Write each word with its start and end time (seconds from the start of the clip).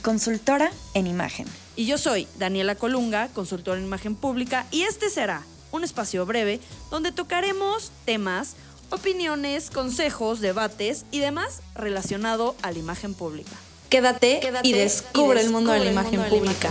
consultora 0.00 0.70
en 0.94 1.06
imagen. 1.06 1.46
Y 1.76 1.86
yo 1.86 1.98
soy 1.98 2.26
Daniela 2.38 2.74
Colunga, 2.74 3.28
consultora 3.28 3.78
en 3.78 3.86
imagen 3.86 4.14
pública, 4.14 4.66
y 4.70 4.82
este 4.82 5.10
será 5.10 5.42
un 5.72 5.84
espacio 5.84 6.26
breve 6.26 6.60
donde 6.90 7.12
tocaremos 7.12 7.92
temas, 8.04 8.56
opiniones, 8.90 9.70
consejos, 9.70 10.40
debates 10.40 11.04
y 11.10 11.20
demás 11.20 11.62
relacionado 11.74 12.56
a 12.62 12.72
la 12.72 12.78
imagen 12.78 13.14
pública. 13.14 13.52
Quédate, 13.88 14.40
y, 14.62 14.72
descubre 14.72 15.40
el 15.40 15.50
mundo, 15.50 15.72
de, 15.72 15.80
la 15.80 15.90
imagen 15.90 16.22
pública. 16.24 16.70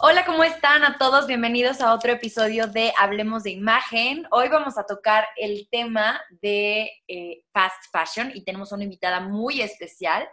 Hola, 0.00 0.24
¿cómo 0.24 0.44
están 0.44 0.84
a 0.84 0.96
todos? 0.96 1.26
Bienvenidos 1.26 1.80
a 1.80 1.92
otro 1.92 2.12
episodio 2.12 2.68
de 2.68 2.92
Hablemos 2.96 3.42
de 3.42 3.50
Imagen. 3.50 4.28
Hoy 4.30 4.48
vamos 4.48 4.78
a 4.78 4.86
tocar 4.86 5.26
el 5.36 5.68
tema 5.72 6.20
de 6.40 6.88
eh, 7.08 7.42
fast 7.52 7.82
fashion 7.90 8.30
y 8.32 8.44
tenemos 8.44 8.70
una 8.70 8.84
invitada 8.84 9.18
muy 9.18 9.60
especial. 9.60 10.28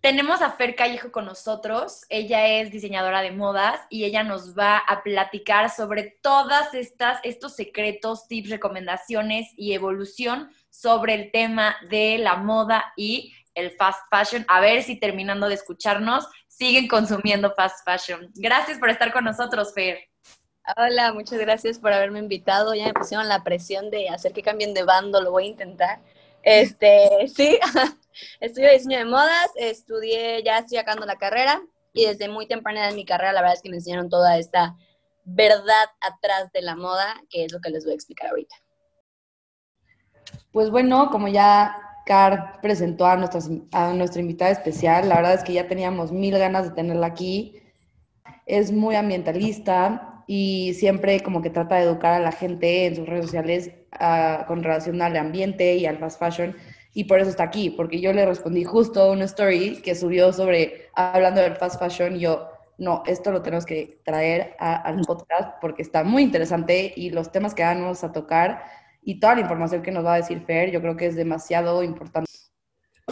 Tenemos 0.00 0.42
a 0.42 0.50
Fer 0.50 0.74
Callejo 0.74 1.12
con 1.12 1.24
nosotros. 1.24 2.00
Ella 2.08 2.48
es 2.48 2.72
diseñadora 2.72 3.22
de 3.22 3.30
modas 3.30 3.80
y 3.90 4.06
ella 4.06 4.24
nos 4.24 4.58
va 4.58 4.78
a 4.78 5.04
platicar 5.04 5.70
sobre 5.70 6.18
todas 6.20 6.74
estas 6.74 7.20
estos 7.22 7.54
secretos, 7.54 8.26
tips, 8.26 8.50
recomendaciones 8.50 9.52
y 9.56 9.74
evolución 9.74 10.50
sobre 10.68 11.14
el 11.14 11.30
tema 11.30 11.76
de 11.90 12.18
la 12.18 12.38
moda 12.38 12.92
y 12.96 13.34
el 13.54 13.70
fast 13.76 14.00
fashion. 14.10 14.44
A 14.48 14.60
ver 14.60 14.82
si 14.82 14.98
terminando 14.98 15.48
de 15.48 15.54
escucharnos 15.54 16.26
siguen 16.56 16.86
consumiendo 16.88 17.52
fast 17.54 17.84
fashion. 17.84 18.30
Gracias 18.34 18.78
por 18.78 18.90
estar 18.90 19.12
con 19.12 19.24
nosotros, 19.24 19.72
Fer. 19.74 19.98
Hola, 20.76 21.12
muchas 21.12 21.38
gracias 21.40 21.78
por 21.78 21.92
haberme 21.92 22.20
invitado. 22.20 22.74
Ya 22.74 22.86
me 22.86 22.94
pusieron 22.94 23.28
la 23.28 23.42
presión 23.42 23.90
de 23.90 24.08
hacer 24.08 24.32
que 24.32 24.42
cambien 24.42 24.72
de 24.72 24.84
bando, 24.84 25.20
lo 25.20 25.30
voy 25.32 25.44
a 25.44 25.48
intentar. 25.48 26.00
Este, 26.42 27.26
sí, 27.34 27.58
estudio 28.40 28.70
diseño 28.70 28.98
de 28.98 29.04
modas, 29.04 29.50
estudié, 29.56 30.42
ya 30.42 30.58
estoy 30.58 30.78
sacando 30.78 31.06
la 31.06 31.16
carrera 31.16 31.60
y 31.92 32.06
desde 32.06 32.28
muy 32.28 32.46
temprana 32.46 32.88
en 32.88 32.96
mi 32.96 33.04
carrera 33.04 33.32
la 33.32 33.40
verdad 33.40 33.56
es 33.56 33.62
que 33.62 33.70
me 33.70 33.76
enseñaron 33.76 34.08
toda 34.08 34.38
esta 34.38 34.76
verdad 35.24 35.86
atrás 36.00 36.52
de 36.52 36.62
la 36.62 36.76
moda, 36.76 37.14
que 37.30 37.44
es 37.44 37.52
lo 37.52 37.60
que 37.60 37.70
les 37.70 37.84
voy 37.84 37.92
a 37.92 37.96
explicar 37.96 38.30
ahorita. 38.30 38.56
Pues 40.52 40.70
bueno, 40.70 41.10
como 41.10 41.28
ya 41.28 41.83
Car 42.04 42.60
presentó 42.60 43.06
a, 43.06 43.18
a 43.72 43.92
nuestra 43.92 44.20
invitada 44.20 44.50
especial. 44.50 45.08
La 45.08 45.16
verdad 45.16 45.34
es 45.34 45.44
que 45.44 45.52
ya 45.52 45.68
teníamos 45.68 46.12
mil 46.12 46.36
ganas 46.38 46.64
de 46.64 46.74
tenerla 46.74 47.06
aquí. 47.06 47.60
Es 48.46 48.72
muy 48.72 48.94
ambientalista 48.94 50.22
y 50.26 50.74
siempre 50.74 51.20
como 51.20 51.42
que 51.42 51.50
trata 51.50 51.76
de 51.76 51.84
educar 51.84 52.14
a 52.14 52.20
la 52.20 52.32
gente 52.32 52.86
en 52.86 52.96
sus 52.96 53.06
redes 53.06 53.26
sociales 53.26 53.70
ah, 53.92 54.44
con 54.46 54.62
relación 54.62 55.00
al 55.02 55.16
ambiente 55.16 55.76
y 55.76 55.86
al 55.86 55.98
fast 55.98 56.18
fashion. 56.18 56.56
Y 56.94 57.04
por 57.04 57.18
eso 57.18 57.30
está 57.30 57.42
aquí, 57.44 57.70
porque 57.70 58.00
yo 58.00 58.12
le 58.12 58.24
respondí 58.24 58.64
justo 58.64 59.10
una 59.10 59.24
story 59.24 59.82
que 59.82 59.94
subió 59.96 60.32
sobre 60.32 60.90
hablando 60.94 61.40
del 61.40 61.56
fast 61.56 61.80
fashion. 61.80 62.16
Y 62.16 62.20
yo, 62.20 62.48
no, 62.78 63.02
esto 63.06 63.32
lo 63.32 63.42
tenemos 63.42 63.66
que 63.66 64.00
traer 64.04 64.54
al 64.58 65.00
podcast 65.00 65.54
porque 65.60 65.82
está 65.82 66.04
muy 66.04 66.22
interesante 66.22 66.92
y 66.94 67.10
los 67.10 67.32
temas 67.32 67.54
que 67.54 67.64
vamos 67.64 68.04
a 68.04 68.12
tocar 68.12 68.62
y 69.04 69.20
toda 69.20 69.34
la 69.34 69.42
información 69.42 69.82
que 69.82 69.90
nos 69.90 70.04
va 70.04 70.14
a 70.14 70.16
decir 70.18 70.42
Fer, 70.46 70.70
yo 70.70 70.80
creo 70.80 70.96
que 70.96 71.06
es 71.06 71.16
demasiado 71.16 71.82
importante. 71.82 72.30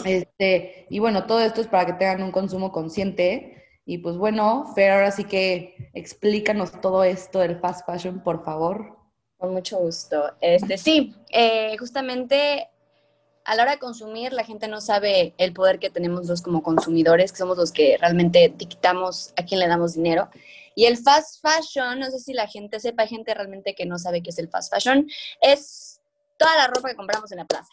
Este, 0.04 0.86
y 0.88 0.98
bueno, 0.98 1.26
todo 1.26 1.40
esto 1.40 1.60
es 1.60 1.66
para 1.66 1.86
que 1.86 1.92
tengan 1.92 2.22
un 2.22 2.32
consumo 2.32 2.72
consciente. 2.72 3.62
Y 3.84 3.98
pues 3.98 4.16
bueno, 4.16 4.72
Fer, 4.74 4.92
ahora 4.92 5.10
sí 5.10 5.24
que 5.24 5.90
explícanos 5.92 6.80
todo 6.80 7.04
esto 7.04 7.40
del 7.40 7.58
fast 7.58 7.86
fashion, 7.86 8.22
por 8.22 8.44
favor. 8.44 8.96
Con 9.36 9.52
mucho 9.52 9.78
gusto. 9.78 10.32
Este, 10.40 10.78
sí, 10.78 11.14
eh, 11.30 11.76
justamente 11.78 12.68
a 13.44 13.54
la 13.54 13.62
hora 13.62 13.72
de 13.72 13.78
consumir, 13.78 14.32
la 14.32 14.44
gente 14.44 14.68
no 14.68 14.80
sabe 14.80 15.34
el 15.38 15.52
poder 15.52 15.78
que 15.78 15.90
tenemos 15.90 16.26
los 16.26 16.42
como 16.42 16.62
consumidores, 16.62 17.32
que 17.32 17.38
somos 17.38 17.56
los 17.56 17.72
que 17.72 17.96
realmente 17.98 18.52
dictamos 18.56 19.32
a 19.36 19.44
quién 19.44 19.60
le 19.60 19.68
damos 19.68 19.94
dinero. 19.94 20.28
Y 20.74 20.86
el 20.86 20.96
fast 20.96 21.42
fashion, 21.42 21.98
no 21.98 22.10
sé 22.10 22.18
si 22.18 22.32
la 22.32 22.46
gente 22.46 22.80
sepa, 22.80 23.02
hay 23.02 23.08
gente 23.08 23.34
realmente 23.34 23.74
que 23.74 23.86
no 23.86 23.98
sabe 23.98 24.22
qué 24.22 24.30
es 24.30 24.38
el 24.38 24.48
fast 24.48 24.72
fashion, 24.72 25.06
es 25.40 26.00
toda 26.38 26.56
la 26.56 26.66
ropa 26.68 26.88
que 26.88 26.96
compramos 26.96 27.30
en 27.32 27.38
la 27.38 27.44
plaza. 27.44 27.70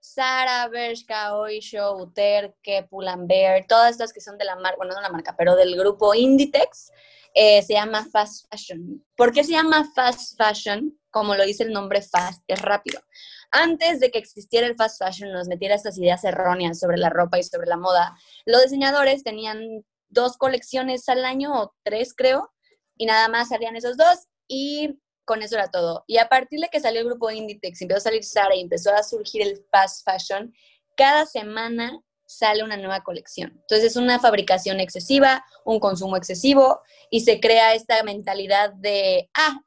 Sara, 0.00 0.68
Bershka, 0.68 1.36
Oysho, 1.36 1.96
Uterque, 1.96 2.86
Pull&Bear, 2.88 3.66
todas 3.66 3.92
estas 3.92 4.12
que 4.12 4.20
son 4.20 4.38
de 4.38 4.44
la 4.44 4.56
marca, 4.56 4.76
bueno, 4.76 4.94
no 4.94 5.00
la 5.00 5.10
marca, 5.10 5.34
pero 5.36 5.54
del 5.56 5.76
grupo 5.76 6.14
Inditex, 6.14 6.92
eh, 7.34 7.62
se 7.62 7.74
llama 7.74 8.06
fast 8.10 8.46
fashion. 8.50 9.04
¿Por 9.16 9.32
qué 9.32 9.44
se 9.44 9.52
llama 9.52 9.90
fast 9.94 10.36
fashion? 10.36 10.98
Como 11.10 11.34
lo 11.34 11.44
dice 11.44 11.64
el 11.64 11.72
nombre 11.72 12.02
fast, 12.02 12.42
es 12.46 12.60
rápido. 12.62 13.00
Antes 13.50 14.00
de 14.00 14.10
que 14.10 14.18
existiera 14.18 14.66
el 14.66 14.76
fast 14.76 15.02
fashion, 15.02 15.32
nos 15.32 15.48
metiera 15.48 15.74
estas 15.74 15.96
ideas 15.98 16.24
erróneas 16.24 16.78
sobre 16.78 16.98
la 16.98 17.10
ropa 17.10 17.38
y 17.38 17.42
sobre 17.42 17.66
la 17.66 17.76
moda, 17.76 18.16
los 18.44 18.62
diseñadores 18.62 19.22
tenían 19.24 19.84
dos 20.08 20.36
colecciones 20.36 21.08
al 21.08 21.24
año, 21.24 21.52
o 21.54 21.74
tres 21.82 22.14
creo, 22.14 22.50
y 22.96 23.06
nada 23.06 23.28
más 23.28 23.48
salían 23.48 23.76
esos 23.76 23.96
dos, 23.96 24.26
y 24.46 24.98
con 25.24 25.42
eso 25.42 25.56
era 25.56 25.70
todo. 25.70 26.04
Y 26.06 26.18
a 26.18 26.28
partir 26.28 26.60
de 26.60 26.68
que 26.68 26.80
salió 26.80 27.00
el 27.00 27.06
grupo 27.06 27.30
Inditex, 27.30 27.82
empezó 27.82 27.98
a 27.98 28.02
salir 28.02 28.24
Sara 28.24 28.54
y 28.54 28.60
empezó 28.60 28.94
a 28.94 29.02
surgir 29.02 29.42
el 29.42 29.64
fast 29.70 30.04
fashion, 30.04 30.52
cada 30.96 31.26
semana 31.26 32.00
sale 32.26 32.62
una 32.62 32.76
nueva 32.76 33.02
colección. 33.02 33.52
Entonces 33.52 33.84
es 33.92 33.96
una 33.96 34.18
fabricación 34.18 34.80
excesiva, 34.80 35.44
un 35.64 35.80
consumo 35.80 36.16
excesivo 36.16 36.82
y 37.10 37.20
se 37.20 37.40
crea 37.40 37.74
esta 37.74 38.02
mentalidad 38.02 38.72
de, 38.74 39.30
ah, 39.34 39.60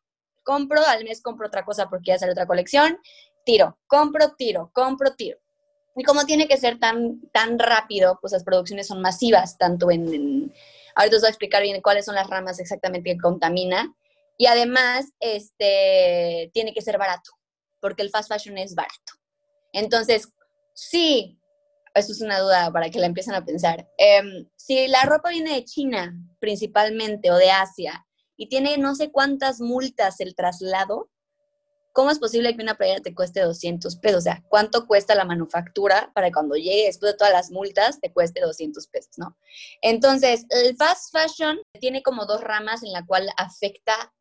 compro, 0.44 0.86
al 0.86 1.04
mes 1.04 1.22
compro 1.22 1.48
otra 1.48 1.66
cosa 1.66 1.90
porque 1.90 2.12
ya 2.12 2.20
sale 2.20 2.34
otra 2.34 2.46
colección, 2.46 3.00
tiro, 3.44 3.78
compro, 3.88 4.34
tiro, 4.36 4.72
compro, 4.74 5.16
tiro. 5.16 5.38
Y 5.96 6.04
como 6.04 6.26
tiene 6.26 6.48
que 6.48 6.58
ser 6.58 6.80
tan, 6.80 7.22
tan 7.32 7.60
rápido, 7.60 8.18
pues 8.22 8.34
las 8.34 8.44
producciones 8.44 8.88
son 8.88 9.02
masivas, 9.02 9.58
tanto 9.58 9.92
en, 9.92 10.54
ahorita 10.96 11.18
os 11.18 11.22
voy 11.22 11.28
a 11.28 11.32
explicar 11.32 11.62
bien 11.62 11.82
cuáles 11.82 12.06
son 12.06 12.16
las 12.16 12.30
ramas 12.30 12.60
exactamente 12.60 13.12
que 13.12 13.20
contamina. 13.20 13.94
Y 14.38 14.48
además, 14.48 15.12
este, 15.20 16.50
tiene 16.54 16.74
que 16.74 16.82
ser 16.82 16.98
barato, 16.98 17.32
porque 17.80 18.02
el 18.02 18.10
fast 18.10 18.32
fashion 18.32 18.58
es 18.58 18.74
barato. 18.74 19.14
Entonces, 19.74 20.30
sí, 20.74 21.38
eso 21.94 22.12
es 22.12 22.22
una 22.22 22.40
duda 22.40 22.72
para 22.72 22.90
que 22.90 23.00
la 23.00 23.06
empiecen 23.06 23.36
a 23.36 23.46
pensar. 23.46 23.88
Em, 23.98 24.48
si 24.56 24.88
la 24.88 25.04
ropa 25.04 25.30
viene 25.30 25.54
de 25.54 25.66
China 25.66 26.16
principalmente 26.40 27.32
o 27.32 27.36
de 27.36 27.52
Asia 27.52 28.06
y 28.38 28.48
tiene 28.48 28.78
no 28.78 28.96
sé 28.96 29.12
cuántas 29.12 29.60
multas 29.60 30.20
el 30.20 30.36
traslado, 30.36 31.11
¿cómo 31.92 32.12
es 32.12 32.20
posible 32.20 32.56
que 32.56 32.64
una 32.64 32.76
playera 32.76 33.02
te 33.02 33.14
cueste 33.14 33.42
200 33.42 33.96
pesos? 33.98 34.20
O 34.20 34.22
sea, 34.22 34.44
¿cuánto 34.50 34.88
cuesta 34.88 35.16
la 35.16 35.26
manufactura 35.26 36.12
para 36.14 36.32
cuando 36.32 36.56
llegue 36.56 36.86
después 36.86 37.12
de 37.12 37.18
todas 37.18 37.34
las 37.34 37.52
multas 37.52 38.00
te 38.00 38.12
cueste 38.12 38.42
200 38.42 38.88
pesos, 38.88 39.18
no? 39.18 39.38
Entonces, 39.82 40.46
el 40.50 40.76
fast 40.76 41.12
fashion 41.12 41.60
tiene 41.80 42.02
como 42.02 42.26
dos 42.26 42.42
ramas 42.42 42.84
en 42.84 42.92
la 42.92 43.06
cual 43.06 43.30
afecta 43.38 44.14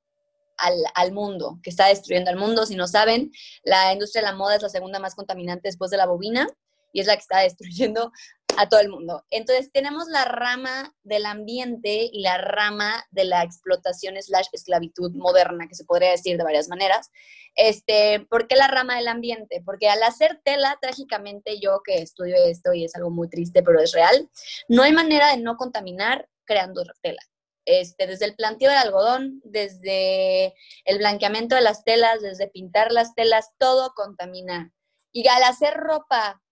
al, 0.57 0.75
al, 0.95 1.13
mundo, 1.13 1.59
que 1.63 1.71
está 1.71 1.87
destruyendo 1.87 2.31
al 2.31 2.37
mundo. 2.37 2.67
Si 2.67 2.75
no 2.75 2.87
saben, 2.87 3.33
la 3.63 3.93
industria 3.93 4.23
de 4.23 4.29
la 4.29 4.37
moda 4.37 4.57
es 4.57 4.63
la 4.63 4.69
segunda 4.69 4.99
más 4.99 5.15
contaminante 5.15 5.69
después 5.69 5.91
de 5.91 5.97
la 5.97 6.07
bobina 6.07 6.47
y 6.93 7.01
es 7.01 7.07
la 7.07 7.15
que 7.15 7.23
está 7.23 7.39
destruyendo 7.41 8.13
a 8.57 8.69
todo 8.69 8.81
el 8.81 8.89
mundo. 8.89 9.25
Entonces 9.31 9.71
tenemos 9.73 10.09
la 10.09 10.25
rama 10.25 10.95
del 11.03 11.27
ambiente 11.27 12.09
y 12.13 12.23
la 12.23 12.39
rama 12.39 13.05
de 13.11 13.25
la 13.25 13.43
explotación 13.43 14.21
slash 14.21 14.47
esclavitud 14.53 15.13
moderna, 15.13 15.67
que 15.69 15.75
se 15.75 15.85
podría 15.85 16.11
decir 16.11 16.37
de 16.37 16.45
varias 16.45 16.69
maneras. 16.69 17.11
Este, 17.57 18.27
¿Por 18.29 18.47
qué 18.47 18.57
la 18.57 18.69
rama 18.69 18.97
del 18.97 19.09
ambiente? 19.09 19.63
Porque 19.65 19.89
al 19.89 20.03
hacer 20.03 20.41
tela, 20.45 20.79
trágicamente 20.81 21.61
yo 21.61 21.83
que 21.85 22.03
estudio 22.03 22.37
esto 22.45 22.73
y 22.73 22.85
es 22.85 22.95
algo 22.95 23.11
muy 23.11 23.29
triste, 23.29 23.63
pero 23.63 23.81
es 23.81 23.93
real, 23.93 24.31
no 24.69 24.83
hay 24.83 24.93
manera 24.93 25.31
de 25.31 25.39
no 25.39 25.57
contaminar 25.57 26.29
creando 26.45 26.85
tela. 27.03 27.23
Este, 27.67 28.07
desde 28.07 28.25
el 28.25 28.35
planteo 28.35 28.71
del 28.71 28.79
algodón, 28.79 29.41
desde 29.45 30.55
el 30.85 30.99
blanqueamiento 30.99 31.55
de 31.55 31.61
las 31.61 31.85
telas, 31.85 32.21
desde 32.21 32.49
pintar 32.49 32.91
las 32.91 33.15
telas, 33.15 33.51
todo 33.59 33.93
contamina. 33.95 34.73
Y 35.13 35.29
al 35.29 35.43
hacer 35.43 35.75
ropa 35.75 36.43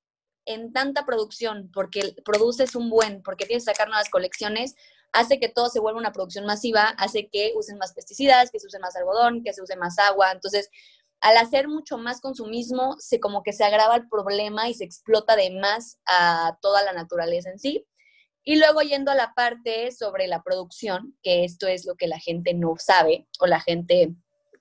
en 0.48 0.72
tanta 0.72 1.04
producción, 1.04 1.70
porque 1.72 2.14
produces 2.24 2.74
un 2.74 2.90
buen, 2.90 3.22
porque 3.22 3.46
tienes 3.46 3.64
que 3.64 3.72
sacar 3.72 3.88
nuevas 3.88 4.10
colecciones, 4.10 4.74
hace 5.12 5.38
que 5.38 5.48
todo 5.48 5.68
se 5.68 5.80
vuelva 5.80 6.00
una 6.00 6.12
producción 6.12 6.46
masiva, 6.46 6.94
hace 6.98 7.28
que 7.28 7.52
usen 7.54 7.78
más 7.78 7.92
pesticidas, 7.92 8.50
que 8.50 8.58
se 8.58 8.66
use 8.66 8.78
más 8.78 8.96
algodón, 8.96 9.42
que 9.42 9.52
se 9.52 9.62
use 9.62 9.76
más 9.76 9.98
agua. 9.98 10.32
Entonces, 10.32 10.70
al 11.20 11.36
hacer 11.36 11.68
mucho 11.68 11.98
más 11.98 12.20
consumismo, 12.20 12.96
se 12.98 13.20
como 13.20 13.42
que 13.42 13.52
se 13.52 13.64
agrava 13.64 13.96
el 13.96 14.08
problema 14.08 14.68
y 14.68 14.74
se 14.74 14.84
explota 14.84 15.36
de 15.36 15.50
más 15.50 15.98
a 16.06 16.58
toda 16.62 16.82
la 16.82 16.92
naturaleza 16.92 17.50
en 17.50 17.58
sí. 17.58 17.86
Y 18.44 18.56
luego 18.56 18.80
yendo 18.80 19.10
a 19.10 19.14
la 19.14 19.34
parte 19.34 19.92
sobre 19.92 20.26
la 20.26 20.42
producción, 20.42 21.18
que 21.22 21.44
esto 21.44 21.66
es 21.66 21.84
lo 21.84 21.96
que 21.96 22.06
la 22.06 22.18
gente 22.18 22.54
no 22.54 22.76
sabe 22.78 23.28
o 23.40 23.46
la 23.46 23.60
gente 23.60 24.14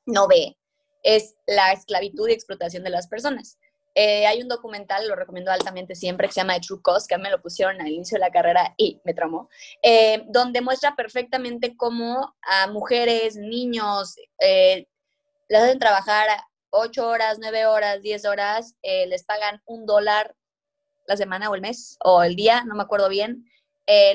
no 0.06 0.28
ve, 0.28 0.58
es 1.04 1.36
la 1.46 1.72
esclavitud 1.72 2.28
y 2.28 2.34
explotación 2.34 2.84
de 2.84 2.90
las 2.90 3.08
personas. 3.08 3.58
Eh, 4.00 4.28
hay 4.28 4.44
un 4.44 4.48
documental, 4.48 5.08
lo 5.08 5.16
recomiendo 5.16 5.50
altamente 5.52 5.96
siempre, 5.96 6.28
que 6.28 6.34
se 6.34 6.42
llama 6.42 6.54
The 6.54 6.60
True 6.68 6.82
Cost, 6.84 7.10
que 7.10 7.16
a 7.16 7.18
mí 7.18 7.24
me 7.24 7.32
lo 7.32 7.42
pusieron 7.42 7.82
al 7.82 7.88
inicio 7.88 8.18
de 8.18 8.20
la 8.20 8.30
carrera 8.30 8.76
y 8.78 9.02
me 9.04 9.16
tramó, 9.16 9.50
eh, 9.82 10.24
donde 10.28 10.62
muestra 10.62 10.96
perfectamente 10.96 11.76
cómo 11.76 12.36
a 12.44 12.68
mujeres, 12.68 13.38
niños, 13.38 14.16
eh, 14.40 14.86
les 15.50 15.62
hacen 15.64 15.80
trabajar 15.80 16.28
8 16.70 17.08
horas, 17.08 17.40
9 17.42 17.66
horas, 17.66 18.04
10 18.04 18.26
horas, 18.26 18.76
les 18.84 19.24
pagan 19.24 19.64
un 19.66 19.88
dólar 19.88 20.36
la 21.08 21.18
semana 21.18 21.50
o 21.50 21.56
el 21.56 21.62
mes 21.62 21.98
o 22.04 22.22
el 22.22 22.36
día, 22.36 22.64
no 22.66 22.76
me 22.76 22.84
acuerdo 22.84 23.10
bien. 23.10 23.46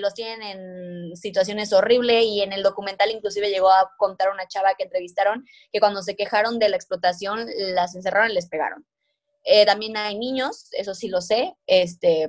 los 0.00 0.14
tienen 0.14 0.43
en 0.43 1.17
situaciones 1.17 1.73
horribles 1.73 2.25
y 2.25 2.43
en 2.43 2.52
el 2.52 2.62
documental 2.62 3.11
inclusive 3.11 3.50
llegó 3.50 3.73
a 3.73 3.90
contar 3.99 4.31
una 4.31 4.46
chava 4.46 4.75
que 4.76 4.85
entrevistaron 4.85 5.44
que 5.73 5.81
cuando 5.81 6.02
se 6.02 6.14
quejaron 6.14 6.61
de 6.61 6.69
la 6.69 6.76
explotación 6.76 7.46
las 7.75 7.96
encerraron 7.96 8.31
y 8.31 8.35
les 8.35 8.49
pegaron. 8.49 8.87
Eh, 9.44 9.67
también 9.67 9.97
hay 9.97 10.19
niños, 10.19 10.69
eso 10.73 10.94
sí 10.94 11.09
lo 11.09 11.21
sé, 11.21 11.55
este, 11.67 12.29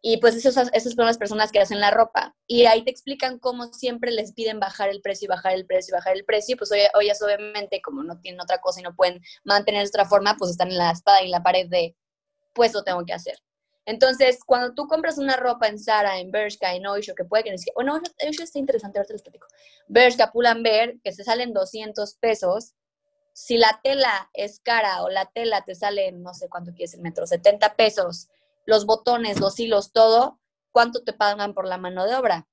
y 0.00 0.18
pues 0.18 0.36
esos, 0.36 0.56
esas 0.72 0.94
son 0.94 1.06
las 1.06 1.18
personas 1.18 1.50
que 1.50 1.60
hacen 1.60 1.80
la 1.80 1.90
ropa. 1.90 2.36
Y 2.46 2.66
ahí 2.66 2.84
te 2.84 2.90
explican 2.90 3.38
cómo 3.38 3.72
siempre 3.72 4.10
les 4.12 4.32
piden 4.32 4.60
bajar 4.60 4.90
el 4.90 5.00
precio 5.00 5.26
y 5.26 5.28
bajar 5.28 5.54
el 5.54 5.66
precio 5.66 5.92
y 5.92 5.96
bajar 5.96 6.16
el 6.16 6.24
precio. 6.24 6.56
pues 6.56 6.70
hoy, 6.70 6.80
hoy 6.94 7.10
obviamente, 7.22 7.80
como 7.82 8.02
no 8.04 8.20
tienen 8.20 8.40
otra 8.40 8.60
cosa 8.60 8.80
y 8.80 8.84
no 8.84 8.94
pueden 8.94 9.20
mantener 9.44 9.86
otra 9.86 10.06
forma, 10.06 10.36
pues 10.38 10.52
están 10.52 10.68
en 10.70 10.78
la 10.78 10.92
espada 10.92 11.22
y 11.22 11.26
en 11.26 11.32
la 11.32 11.42
pared 11.42 11.68
de, 11.68 11.96
pues 12.54 12.72
lo 12.74 12.84
tengo 12.84 13.04
que 13.04 13.12
hacer. 13.12 13.38
Entonces, 13.86 14.40
cuando 14.44 14.74
tú 14.74 14.86
compras 14.86 15.18
una 15.18 15.36
ropa 15.36 15.66
en 15.66 15.78
Zara, 15.78 16.18
en 16.18 16.30
Bershka, 16.30 16.74
en 16.74 16.86
Oysho, 16.86 17.14
que 17.14 17.24
puede 17.24 17.44
que 17.44 17.50
ni 17.50 17.56
bueno, 17.74 18.00
Oysho 18.26 18.42
está 18.42 18.58
interesante, 18.58 18.98
ahorita 18.98 19.14
les 19.14 19.22
platico. 19.22 19.46
Bershka, 19.88 20.30
Pull&Bear, 20.30 20.94
que 21.02 21.12
se 21.12 21.24
salen 21.24 21.54
200 21.54 22.14
pesos, 22.16 22.74
si 23.38 23.56
la 23.56 23.78
tela 23.84 24.28
es 24.34 24.58
cara 24.58 25.04
o 25.04 25.10
la 25.10 25.26
tela 25.26 25.62
te 25.64 25.76
sale, 25.76 26.10
no 26.10 26.34
sé 26.34 26.48
cuánto 26.48 26.72
quieres 26.72 26.94
el 26.94 27.02
metro, 27.02 27.24
70 27.24 27.76
pesos, 27.76 28.26
los 28.66 28.84
botones, 28.84 29.38
los 29.38 29.60
hilos, 29.60 29.92
todo, 29.92 30.40
¿cuánto 30.72 31.04
te 31.04 31.12
pagan 31.12 31.54
por 31.54 31.64
la 31.64 31.78
mano 31.78 32.04
de 32.04 32.16
obra? 32.16 32.48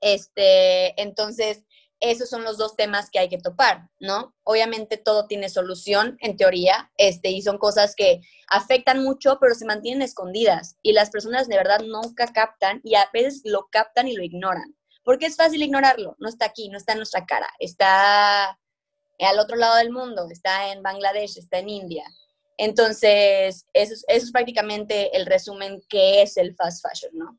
Este, 0.00 1.00
entonces, 1.00 1.62
esos 2.00 2.28
son 2.28 2.42
los 2.42 2.58
dos 2.58 2.74
temas 2.74 3.08
que 3.08 3.20
hay 3.20 3.28
que 3.28 3.38
topar, 3.38 3.88
¿no? 4.00 4.34
Obviamente 4.42 4.96
todo 4.96 5.28
tiene 5.28 5.48
solución, 5.48 6.18
en 6.20 6.36
teoría, 6.36 6.90
este, 6.96 7.30
y 7.30 7.40
son 7.40 7.58
cosas 7.58 7.94
que 7.94 8.20
afectan 8.48 9.00
mucho, 9.00 9.38
pero 9.40 9.54
se 9.54 9.64
mantienen 9.64 10.02
escondidas 10.02 10.76
y 10.82 10.92
las 10.92 11.10
personas 11.10 11.46
de 11.46 11.56
verdad 11.56 11.78
nunca 11.86 12.32
captan 12.32 12.80
y 12.82 12.96
a 12.96 13.08
veces 13.12 13.42
lo 13.44 13.68
captan 13.70 14.08
y 14.08 14.16
lo 14.16 14.24
ignoran. 14.24 14.74
Porque 15.04 15.26
es 15.26 15.36
fácil 15.36 15.62
ignorarlo, 15.62 16.16
no 16.18 16.28
está 16.28 16.46
aquí, 16.46 16.68
no 16.68 16.78
está 16.78 16.94
en 16.94 16.98
nuestra 16.98 17.26
cara, 17.26 17.48
está 17.60 18.58
al 19.20 19.38
otro 19.38 19.56
lado 19.56 19.76
del 19.76 19.90
mundo, 19.90 20.26
está 20.30 20.72
en 20.72 20.82
Bangladesh, 20.82 21.38
está 21.38 21.58
en 21.58 21.68
India. 21.68 22.04
Entonces, 22.56 23.66
eso, 23.72 23.94
es 24.06 24.30
prácticamente 24.30 25.16
el 25.16 25.26
resumen 25.26 25.82
que 25.88 26.22
es 26.22 26.36
el 26.36 26.54
fast 26.54 26.86
fashion, 26.86 27.12
¿no? 27.14 27.38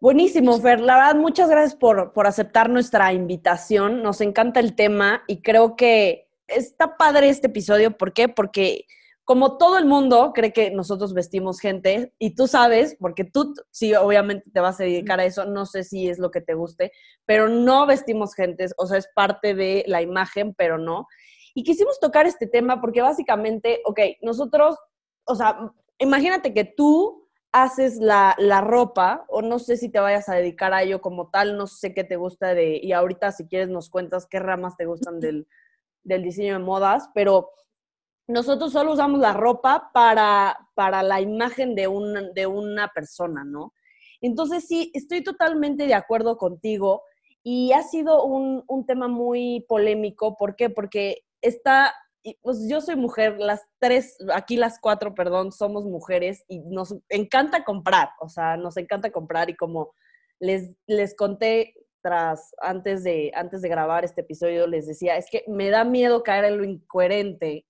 Buenísimo, 0.00 0.58
Fer. 0.60 0.80
La 0.80 0.96
verdad, 0.96 1.14
muchas 1.14 1.48
gracias 1.48 1.76
por, 1.76 2.12
por 2.12 2.26
aceptar 2.26 2.68
nuestra 2.68 3.12
invitación. 3.12 4.02
Nos 4.02 4.20
encanta 4.20 4.58
el 4.58 4.74
tema 4.74 5.22
y 5.28 5.42
creo 5.42 5.76
que 5.76 6.28
está 6.48 6.96
padre 6.96 7.28
este 7.28 7.46
episodio. 7.46 7.96
¿Por 7.96 8.12
qué? 8.12 8.28
Porque 8.28 8.86
como 9.24 9.56
todo 9.56 9.78
el 9.78 9.86
mundo 9.86 10.32
cree 10.34 10.52
que 10.52 10.70
nosotros 10.70 11.14
vestimos 11.14 11.60
gente, 11.60 12.12
y 12.18 12.34
tú 12.34 12.46
sabes, 12.48 12.96
porque 12.98 13.24
tú 13.24 13.54
sí, 13.70 13.94
obviamente 13.94 14.50
te 14.52 14.60
vas 14.60 14.80
a 14.80 14.84
dedicar 14.84 15.20
a 15.20 15.24
eso, 15.24 15.44
no 15.44 15.64
sé 15.64 15.84
si 15.84 16.08
es 16.08 16.18
lo 16.18 16.30
que 16.30 16.40
te 16.40 16.54
guste, 16.54 16.92
pero 17.24 17.48
no 17.48 17.86
vestimos 17.86 18.34
gente, 18.34 18.66
o 18.76 18.86
sea, 18.86 18.98
es 18.98 19.08
parte 19.14 19.54
de 19.54 19.84
la 19.86 20.02
imagen, 20.02 20.54
pero 20.54 20.76
no. 20.76 21.06
Y 21.54 21.62
quisimos 21.62 22.00
tocar 22.00 22.26
este 22.26 22.46
tema 22.46 22.80
porque 22.80 23.02
básicamente, 23.02 23.80
ok, 23.84 24.00
nosotros, 24.22 24.76
o 25.24 25.34
sea, 25.36 25.72
imagínate 25.98 26.52
que 26.52 26.64
tú 26.64 27.28
haces 27.52 27.98
la, 27.98 28.34
la 28.38 28.60
ropa, 28.60 29.24
o 29.28 29.42
no 29.42 29.58
sé 29.58 29.76
si 29.76 29.90
te 29.90 30.00
vayas 30.00 30.28
a 30.28 30.34
dedicar 30.34 30.72
a 30.72 30.82
ello 30.82 31.00
como 31.00 31.28
tal, 31.30 31.56
no 31.56 31.66
sé 31.66 31.94
qué 31.94 32.02
te 32.02 32.16
gusta 32.16 32.54
de, 32.54 32.80
y 32.82 32.92
ahorita 32.92 33.30
si 33.30 33.46
quieres 33.46 33.68
nos 33.68 33.90
cuentas 33.90 34.26
qué 34.26 34.40
ramas 34.40 34.76
te 34.76 34.86
gustan 34.86 35.20
del, 35.20 35.46
del 36.02 36.22
diseño 36.22 36.54
de 36.54 36.64
modas, 36.64 37.10
pero 37.14 37.50
nosotros 38.28 38.72
solo 38.72 38.92
usamos 38.92 39.20
la 39.20 39.32
ropa 39.32 39.90
para, 39.92 40.56
para 40.74 41.02
la 41.02 41.20
imagen 41.20 41.74
de 41.74 41.88
una, 41.88 42.22
de 42.34 42.46
una 42.46 42.88
persona, 42.88 43.44
¿no? 43.44 43.72
Entonces 44.20 44.66
sí, 44.66 44.90
estoy 44.94 45.22
totalmente 45.22 45.86
de 45.86 45.94
acuerdo 45.94 46.38
contigo 46.38 47.02
y 47.42 47.72
ha 47.72 47.82
sido 47.82 48.24
un, 48.24 48.64
tema 48.86 49.08
muy 49.08 49.66
polémico. 49.68 50.36
¿Por 50.36 50.54
qué? 50.54 50.70
Porque 50.70 51.24
está, 51.40 51.92
pues 52.40 52.68
yo 52.68 52.80
soy 52.80 52.94
mujer, 52.94 53.38
las 53.38 53.62
tres, 53.80 54.16
aquí 54.32 54.56
las 54.56 54.78
cuatro, 54.80 55.14
perdón, 55.14 55.50
somos 55.50 55.84
mujeres 55.84 56.44
y 56.48 56.60
nos 56.60 56.94
encanta 57.08 57.64
comprar, 57.64 58.10
o 58.20 58.28
sea, 58.28 58.56
nos 58.56 58.76
encanta 58.76 59.10
comprar 59.10 59.50
y 59.50 59.56
como 59.56 59.92
les, 60.38 60.70
les 60.86 61.16
conté 61.16 61.74
tras, 62.00 62.54
antes 62.60 63.02
de, 63.02 63.32
antes 63.34 63.60
de 63.62 63.68
grabar 63.68 64.04
este 64.04 64.20
episodio, 64.20 64.68
les 64.68 64.86
decía, 64.86 65.16
es 65.16 65.26
que 65.30 65.44
me 65.48 65.70
da 65.70 65.84
miedo 65.84 66.22
caer 66.22 66.44
en 66.44 66.58
lo 66.58 66.64
incoherente 66.64 67.66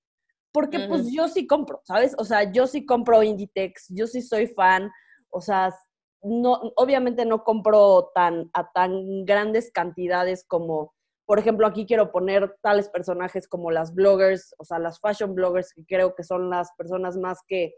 porque 0.53 0.81
pues 0.89 1.11
yo 1.11 1.29
sí 1.29 1.47
compro, 1.47 1.81
¿sabes? 1.85 2.15
O 2.19 2.25
sea, 2.25 2.53
yo 2.53 2.67
sí 2.67 2.85
compro 2.85 3.23
Inditex, 3.23 3.87
yo 3.89 4.07
sí 4.07 4.21
soy 4.21 4.47
fan, 4.47 4.91
o 5.31 5.41
sea, 5.41 5.75
no, 6.23 6.61
obviamente 6.77 7.25
no 7.25 7.43
compro 7.43 8.11
tan, 8.15 8.51
a 8.53 8.71
tan 8.71 9.25
grandes 9.25 9.71
cantidades 9.73 10.45
como, 10.47 10.95
por 11.25 11.39
ejemplo, 11.39 11.67
aquí 11.67 11.87
quiero 11.87 12.13
poner 12.13 12.55
tales 12.61 12.89
personajes 12.89 13.49
como 13.49 13.71
las 13.71 13.95
bloggers, 13.95 14.55
o 14.59 14.65
sea, 14.65 14.79
las 14.79 15.01
fashion 15.01 15.35
bloggers, 15.35 15.73
que 15.73 15.85
creo 15.87 16.15
que 16.15 16.23
son 16.23 16.51
las 16.51 16.71
personas 16.77 17.17
más 17.17 17.41
que, 17.49 17.75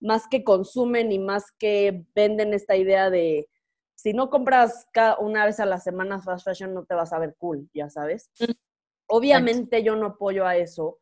más 0.00 0.26
que 0.28 0.44
consumen 0.44 1.12
y 1.12 1.18
más 1.18 1.52
que 1.58 2.06
venden 2.14 2.54
esta 2.54 2.74
idea 2.74 3.10
de, 3.10 3.48
si 3.94 4.12
no 4.12 4.30
compras 4.30 4.86
cada 4.92 5.18
una 5.18 5.44
vez 5.44 5.60
a 5.60 5.66
la 5.66 5.78
semana 5.78 6.22
fast 6.22 6.44
fashion, 6.44 6.72
no 6.72 6.84
te 6.84 6.94
vas 6.94 7.12
a 7.12 7.18
ver 7.18 7.36
cool, 7.36 7.68
ya 7.74 7.90
sabes. 7.90 8.30
Obviamente 9.08 9.82
yo 9.82 9.96
no 9.96 10.06
apoyo 10.06 10.46
a 10.46 10.56
eso, 10.56 11.00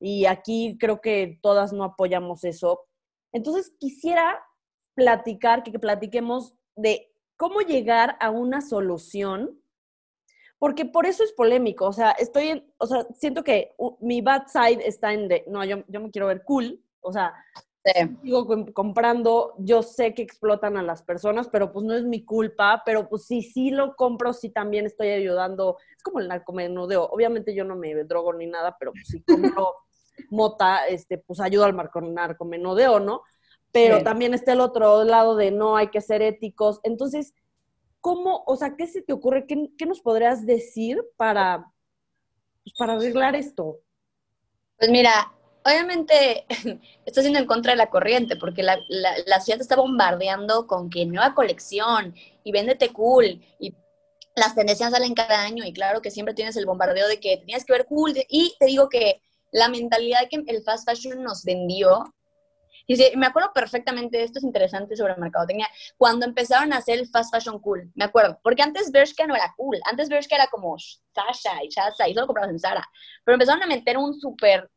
y 0.00 0.26
aquí 0.26 0.76
creo 0.78 1.00
que 1.00 1.38
todas 1.42 1.72
no 1.72 1.84
apoyamos 1.84 2.44
eso. 2.44 2.86
Entonces 3.32 3.72
quisiera 3.78 4.44
platicar, 4.94 5.62
que, 5.62 5.78
platiquemos 5.78 6.54
de 6.74 7.12
cómo 7.36 7.60
llegar 7.60 8.16
a 8.20 8.30
una 8.30 8.60
solución, 8.60 9.60
porque 10.58 10.86
por 10.86 11.06
eso 11.06 11.22
es 11.22 11.32
polémico, 11.32 11.86
o 11.86 11.92
sea, 11.92 12.12
estoy 12.12 12.48
en, 12.48 12.72
o 12.78 12.86
sea, 12.86 13.06
siento 13.14 13.44
que 13.44 13.74
mi 14.00 14.22
bad 14.22 14.46
side 14.46 14.86
está 14.86 15.12
en 15.12 15.28
de, 15.28 15.44
no, 15.48 15.62
yo, 15.64 15.84
yo 15.86 16.00
me 16.00 16.10
quiero 16.10 16.28
ver 16.28 16.44
cool, 16.44 16.82
o 17.00 17.12
sea, 17.12 17.34
sigo 18.22 18.48
comprando, 18.72 19.54
yo 19.58 19.82
sé 19.82 20.12
que 20.14 20.22
explotan 20.22 20.76
a 20.76 20.82
las 20.82 21.02
personas, 21.02 21.48
pero 21.48 21.72
pues 21.72 21.84
no 21.84 21.94
es 21.94 22.04
mi 22.04 22.24
culpa, 22.24 22.82
pero 22.84 23.08
pues 23.08 23.26
sí, 23.26 23.42
sí 23.42 23.70
lo 23.70 23.94
compro, 23.94 24.32
sí 24.32 24.50
también 24.50 24.86
estoy 24.86 25.08
ayudando, 25.10 25.76
es 25.96 26.02
como 26.02 26.20
el 26.20 26.28
narcomenudeo, 26.28 27.04
obviamente 27.04 27.54
yo 27.54 27.64
no 27.64 27.76
me 27.76 27.94
drogo 28.04 28.32
ni 28.32 28.46
nada, 28.46 28.76
pero 28.78 28.92
pues 28.92 29.06
sí 29.08 29.22
compro 29.22 29.74
mota, 30.30 30.86
este, 30.86 31.18
pues 31.18 31.40
ayuda 31.40 31.66
al 31.66 31.76
narcomenudeo, 32.14 33.00
¿no? 33.00 33.22
Pero 33.72 34.02
también 34.02 34.32
está 34.32 34.52
el 34.52 34.60
otro 34.60 35.04
lado 35.04 35.36
de 35.36 35.50
no 35.50 35.76
hay 35.76 35.88
que 35.88 36.00
ser 36.00 36.22
éticos. 36.22 36.80
Entonces, 36.82 37.34
¿cómo, 38.00 38.42
o 38.46 38.56
sea, 38.56 38.74
qué 38.76 38.86
se 38.86 39.02
te 39.02 39.12
ocurre? 39.12 39.46
¿Qué, 39.46 39.86
nos 39.86 40.00
podrías 40.00 40.46
decir 40.46 41.04
para, 41.16 41.70
pues, 42.64 42.74
para 42.78 42.94
arreglar 42.94 43.36
esto? 43.36 43.80
Pues 44.78 44.90
mira, 44.90 45.32
obviamente 45.64 46.46
está 47.04 47.20
siendo 47.20 47.38
en 47.38 47.46
contra 47.46 47.72
de 47.72 47.76
la 47.76 47.90
corriente, 47.90 48.36
porque 48.36 48.62
la, 48.62 48.78
la, 48.88 49.10
la, 49.26 49.40
ciudad 49.40 49.60
está 49.60 49.76
bombardeando 49.76 50.66
con 50.66 50.88
que 50.88 51.04
nueva 51.04 51.34
colección 51.34 52.14
y 52.44 52.52
véndete 52.52 52.92
cool 52.94 53.42
y 53.58 53.74
las 54.36 54.54
tendencias 54.54 54.92
salen 54.92 55.14
cada 55.14 55.42
año 55.42 55.64
y 55.64 55.72
claro 55.72 56.02
que 56.02 56.10
siempre 56.10 56.34
tienes 56.34 56.56
el 56.56 56.66
bombardeo 56.66 57.08
de 57.08 57.18
que 57.18 57.38
tenías 57.38 57.64
que 57.64 57.72
ver 57.72 57.86
cool 57.86 58.12
y 58.28 58.54
te 58.58 58.66
digo 58.66 58.88
que 58.88 59.20
la 59.52 59.68
mentalidad 59.68 60.28
que 60.30 60.42
el 60.46 60.62
fast 60.62 60.88
fashion 60.88 61.22
nos 61.22 61.44
vendió. 61.44 62.04
Y 62.88 62.96
me 63.16 63.26
acuerdo 63.26 63.50
perfectamente, 63.52 64.22
esto 64.22 64.38
es 64.38 64.44
interesante 64.44 64.94
sobre 64.94 65.16
mercadotecnia, 65.16 65.68
cuando 65.96 66.24
empezaron 66.24 66.72
a 66.72 66.76
hacer 66.76 67.00
el 67.00 67.08
fast 67.08 67.34
fashion 67.34 67.58
cool, 67.58 67.90
me 67.96 68.04
acuerdo, 68.04 68.38
porque 68.44 68.62
antes 68.62 68.92
Bershka 68.92 69.26
no 69.26 69.34
era 69.34 69.52
cool, 69.56 69.80
antes 69.90 70.08
Bershka 70.08 70.36
era 70.36 70.46
como 70.46 70.76
Sasha 70.78 71.64
y 71.64 71.68
Shasa 71.68 72.08
y 72.08 72.14
solo 72.14 72.28
comprabas 72.28 72.52
en 72.52 72.60
Zara, 72.60 72.88
pero 73.24 73.34
empezaron 73.34 73.60
a 73.64 73.66
meter 73.66 73.98
un 73.98 74.14
súper 74.20 74.70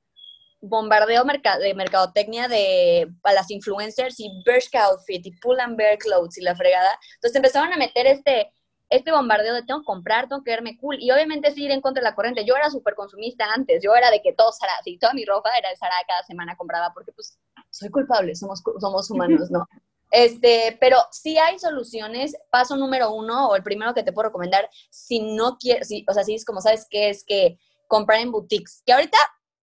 bombardeo 0.59 1.23
de 1.23 1.73
mercadotecnia 1.75 2.47
de 2.47 3.07
a 3.23 3.33
las 3.33 3.51
influencers 3.51 4.19
y 4.19 4.41
Bershka 4.43 4.85
outfit 4.85 5.23
y 5.25 5.31
Pull 5.39 5.59
and 5.59 5.77
Bear 5.77 5.99
clothes 5.99 6.39
y 6.39 6.41
la 6.41 6.55
fregada, 6.55 6.89
entonces 7.15 7.35
empezaron 7.35 7.71
a 7.71 7.77
meter 7.77 8.07
este 8.07 8.51
este 8.89 9.11
bombardeo 9.11 9.53
de 9.53 9.63
tengo 9.63 9.81
que 9.81 9.85
comprar, 9.85 10.27
tengo 10.27 10.43
que 10.43 10.51
verme 10.51 10.77
cool. 10.77 10.97
Y 10.99 11.11
obviamente 11.11 11.51
sí 11.51 11.65
ir 11.65 11.71
en 11.71 11.81
contra 11.81 12.01
de 12.01 12.09
la 12.09 12.15
corriente. 12.15 12.45
Yo 12.45 12.55
era 12.55 12.69
súper 12.69 12.95
consumista 12.95 13.45
antes, 13.53 13.81
yo 13.83 13.95
era 13.95 14.09
de 14.11 14.21
que 14.21 14.33
todo 14.33 14.51
Sara, 14.51 14.73
sí, 14.83 14.97
toda 14.97 15.13
mi 15.13 15.25
ropa 15.25 15.49
era 15.57 15.69
de 15.69 15.75
Sara 15.75 15.93
cada 16.07 16.23
semana 16.23 16.55
compraba 16.55 16.91
porque 16.93 17.11
pues 17.11 17.37
soy 17.69 17.89
culpable, 17.89 18.35
somos, 18.35 18.63
somos 18.79 19.09
humanos, 19.09 19.49
¿no? 19.51 19.65
Este, 20.11 20.75
pero 20.81 20.97
si 21.11 21.37
hay 21.37 21.59
soluciones. 21.59 22.35
Paso 22.49 22.75
número 22.75 23.13
uno, 23.13 23.49
o 23.49 23.55
el 23.55 23.61
primero 23.61 23.93
que 23.93 24.01
te 24.01 24.11
puedo 24.11 24.29
recomendar, 24.29 24.67
si 24.89 25.19
no 25.35 25.57
quieres, 25.59 25.87
si, 25.87 26.03
o 26.09 26.13
sea, 26.13 26.23
si 26.23 26.33
es 26.33 26.45
como 26.45 26.61
sabes 26.61 26.87
que 26.89 27.09
es 27.09 27.23
que 27.23 27.59
comprar 27.87 28.19
en 28.19 28.31
boutiques, 28.31 28.81
que 28.87 28.93
ahorita 28.93 29.19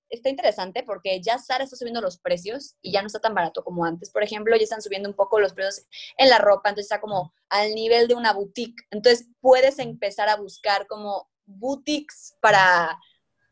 está 0.08 0.28
interesante 0.28 0.82
porque 0.82 1.20
ya 1.20 1.38
Sara 1.38 1.64
está 1.64 1.76
subiendo 1.76 2.00
los 2.00 2.18
precios 2.18 2.76
y 2.80 2.92
ya 2.92 3.00
no 3.00 3.06
está 3.06 3.20
tan 3.20 3.34
barato 3.34 3.64
como 3.64 3.84
antes. 3.84 4.10
Por 4.10 4.22
ejemplo, 4.22 4.56
ya 4.56 4.62
están 4.62 4.82
subiendo 4.82 5.08
un 5.08 5.14
poco 5.14 5.40
los 5.40 5.52
precios 5.52 5.86
en 6.16 6.28
la 6.28 6.38
ropa, 6.38 6.68
entonces 6.68 6.90
está 6.90 7.00
como 7.00 7.34
al 7.48 7.74
nivel 7.74 8.08
de 8.08 8.14
una 8.14 8.32
boutique. 8.32 8.84
Entonces 8.90 9.28
puedes 9.40 9.78
empezar 9.78 10.28
a 10.28 10.36
buscar 10.36 10.86
como 10.86 11.28
boutiques 11.46 12.36
para 12.40 12.98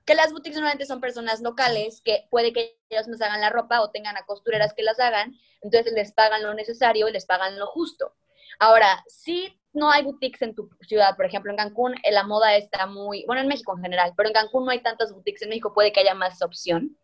que 0.04 0.14
las 0.14 0.32
boutiques 0.32 0.56
normalmente 0.56 0.86
son 0.86 1.00
personas 1.00 1.40
locales 1.40 2.02
que 2.02 2.26
puede 2.30 2.52
que 2.52 2.78
ellos 2.90 3.08
nos 3.08 3.20
hagan 3.22 3.40
la 3.40 3.50
ropa 3.50 3.80
o 3.80 3.90
tengan 3.90 4.16
a 4.16 4.26
costureras 4.26 4.74
que 4.74 4.82
las 4.82 5.00
hagan, 5.00 5.34
entonces 5.62 5.92
les 5.92 6.12
pagan 6.12 6.42
lo 6.42 6.52
necesario 6.54 7.08
y 7.08 7.12
les 7.12 7.24
pagan 7.24 7.58
lo 7.58 7.66
justo. 7.66 8.14
Ahora, 8.58 9.02
si 9.08 9.58
no 9.74 9.90
hay 9.90 10.04
boutiques 10.04 10.40
en 10.42 10.54
tu 10.54 10.70
ciudad, 10.80 11.16
por 11.16 11.26
ejemplo, 11.26 11.50
en 11.50 11.56
Cancún 11.56 11.94
la 12.10 12.22
moda 12.22 12.56
está 12.56 12.86
muy, 12.86 13.24
bueno, 13.26 13.42
en 13.42 13.48
México 13.48 13.74
en 13.76 13.82
general, 13.82 14.12
pero 14.16 14.28
en 14.28 14.32
Cancún 14.32 14.64
no 14.64 14.70
hay 14.70 14.80
tantas 14.82 15.12
boutiques, 15.12 15.42
en 15.42 15.50
México 15.50 15.74
puede 15.74 15.92
que 15.92 16.00
haya 16.00 16.14
más 16.14 16.40
opción. 16.42 16.96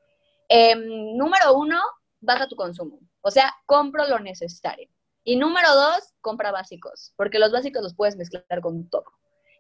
Em, 0.49 1.17
número 1.17 1.55
uno, 1.55 1.81
baja 2.21 2.49
tu 2.49 2.57
consumo, 2.57 3.01
o 3.21 3.31
sea, 3.31 3.53
compro 3.67 4.07
lo 4.07 4.19
necesario. 4.21 4.89
Y 5.23 5.37
número 5.37 5.75
dos, 5.75 6.15
compra 6.21 6.51
básicos, 6.51 7.13
porque 7.17 7.39
los 7.39 7.53
básicos 7.53 7.83
los 7.83 7.95
puedes 7.95 8.17
mezclar 8.17 8.61
con 8.63 8.89
todo. 8.89 9.05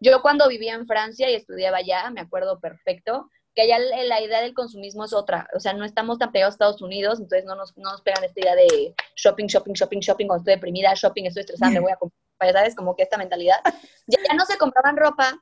Yo 0.00 0.22
cuando 0.22 0.48
vivía 0.48 0.74
en 0.74 0.86
Francia 0.86 1.28
y 1.28 1.34
estudiaba 1.34 1.78
allá, 1.78 2.10
me 2.10 2.20
acuerdo 2.22 2.58
perfecto, 2.60 3.28
que 3.54 3.62
allá 3.62 3.78
la 3.78 4.20
idea 4.22 4.40
del 4.40 4.54
consumismo 4.54 5.04
es 5.04 5.12
otra. 5.12 5.48
O 5.54 5.60
sea, 5.60 5.72
no 5.74 5.84
estamos 5.84 6.18
tan 6.18 6.32
pegados 6.32 6.52
a 6.52 6.54
Estados 6.54 6.82
Unidos, 6.82 7.18
entonces 7.18 7.44
no 7.44 7.56
nos, 7.56 7.76
no 7.76 7.90
nos 7.90 8.00
pegan 8.00 8.24
esta 8.24 8.40
idea 8.40 8.54
de 8.54 8.94
shopping, 9.16 9.46
shopping, 9.46 9.72
shopping, 9.72 9.98
shopping, 9.98 10.26
cuando 10.26 10.42
estoy 10.42 10.54
deprimida, 10.54 10.94
shopping, 10.94 11.24
estoy 11.24 11.40
estresada, 11.40 11.72
me 11.72 11.80
voy 11.80 11.92
a 11.92 11.96
comprar, 11.96 12.19
sabes, 12.40 12.74
como 12.74 12.96
que 12.96 13.02
esta 13.02 13.18
mentalidad. 13.18 13.58
Ya, 14.06 14.18
no 14.34 14.44
se 14.44 14.58
compraban 14.58 14.96
ropa 14.96 15.40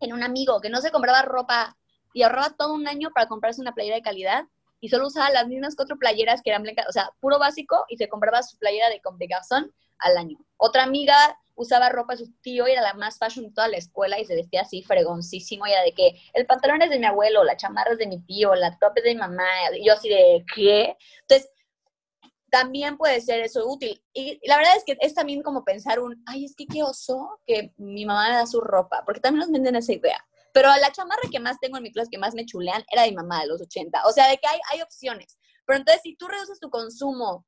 en 0.00 0.12
un 0.12 0.22
amigo, 0.22 0.60
que 0.60 0.70
no 0.70 0.80
se 0.80 0.90
compraba 0.90 1.22
ropa 1.22 1.76
y 2.12 2.22
ahorraba 2.22 2.56
todo 2.56 2.74
un 2.74 2.88
año 2.88 3.10
para 3.14 3.28
comprarse 3.28 3.60
una 3.60 3.72
playera 3.72 3.96
de 3.96 4.02
calidad 4.02 4.44
y 4.80 4.88
solo 4.88 5.06
usaba 5.06 5.30
las 5.30 5.46
mismas 5.46 5.76
cuatro 5.76 5.96
playeras 5.96 6.42
que 6.42 6.50
eran 6.50 6.62
blancas, 6.62 6.86
o 6.88 6.92
sea, 6.92 7.10
puro 7.20 7.38
básico 7.38 7.84
y 7.88 7.98
se 7.98 8.08
compraba 8.08 8.42
su 8.42 8.56
playera 8.58 8.88
de, 8.88 9.00
de 9.18 9.26
Garzón 9.26 9.72
al 9.98 10.16
año. 10.16 10.38
Otra 10.56 10.82
amiga 10.82 11.14
usaba 11.54 11.90
ropa 11.90 12.14
de 12.14 12.24
su 12.24 12.32
tío 12.40 12.66
y 12.66 12.72
era 12.72 12.80
la 12.80 12.94
más 12.94 13.18
fashion 13.18 13.46
de 13.46 13.52
toda 13.52 13.68
la 13.68 13.76
escuela 13.76 14.18
y 14.18 14.24
se 14.24 14.34
vestía 14.34 14.62
así 14.62 14.82
fregoncísimo 14.82 15.66
y 15.66 15.72
era 15.72 15.82
de 15.82 15.92
que 15.92 16.18
el 16.32 16.46
pantalón 16.46 16.80
es 16.82 16.90
de 16.90 16.98
mi 16.98 17.06
abuelo, 17.06 17.44
la 17.44 17.56
chamarra 17.56 17.92
es 17.92 17.98
de 17.98 18.06
mi 18.06 18.20
tío, 18.22 18.54
la 18.54 18.78
top 18.78 18.92
es 18.96 19.04
de 19.04 19.14
mi 19.14 19.20
mamá, 19.20 19.44
yo 19.84 19.92
así 19.92 20.08
de 20.08 20.44
¿qué? 20.54 20.96
Entonces, 21.20 21.50
también 22.50 22.96
puede 22.96 23.20
ser 23.20 23.40
eso 23.40 23.66
útil. 23.66 24.02
Y, 24.12 24.40
la 24.46 24.56
verdad 24.56 24.76
es 24.76 24.84
que 24.84 24.96
es 25.00 25.14
también 25.14 25.42
como 25.42 25.64
pensar 25.64 26.00
un, 26.00 26.22
ay, 26.26 26.44
es 26.44 26.54
que 26.56 26.66
qué 26.66 26.82
oso 26.82 27.40
que 27.46 27.72
mi 27.76 28.04
mamá 28.04 28.28
me 28.28 28.36
da 28.36 28.46
su 28.46 28.60
ropa, 28.60 29.02
porque 29.04 29.20
también 29.20 29.40
nos 29.40 29.50
venden 29.50 29.76
esa 29.76 29.92
idea. 29.92 30.24
Pero 30.52 30.68
la 30.68 30.92
chamarra 30.92 31.28
que 31.30 31.40
más 31.40 31.58
tengo 31.60 31.76
en 31.76 31.84
mi 31.84 31.92
clase, 31.92 32.10
que 32.10 32.18
más 32.18 32.34
me 32.34 32.44
chulean, 32.44 32.84
era 32.90 33.02
de 33.02 33.10
mi 33.10 33.16
mamá 33.16 33.40
de 33.42 33.48
los 33.48 33.60
80. 33.60 34.02
O 34.06 34.12
sea, 34.12 34.28
de 34.28 34.38
que 34.38 34.48
hay, 34.48 34.58
hay 34.72 34.82
opciones. 34.82 35.38
Pero 35.64 35.78
entonces, 35.78 36.02
si 36.02 36.16
tú 36.16 36.26
reduces 36.26 36.58
tu 36.58 36.70
consumo 36.70 37.46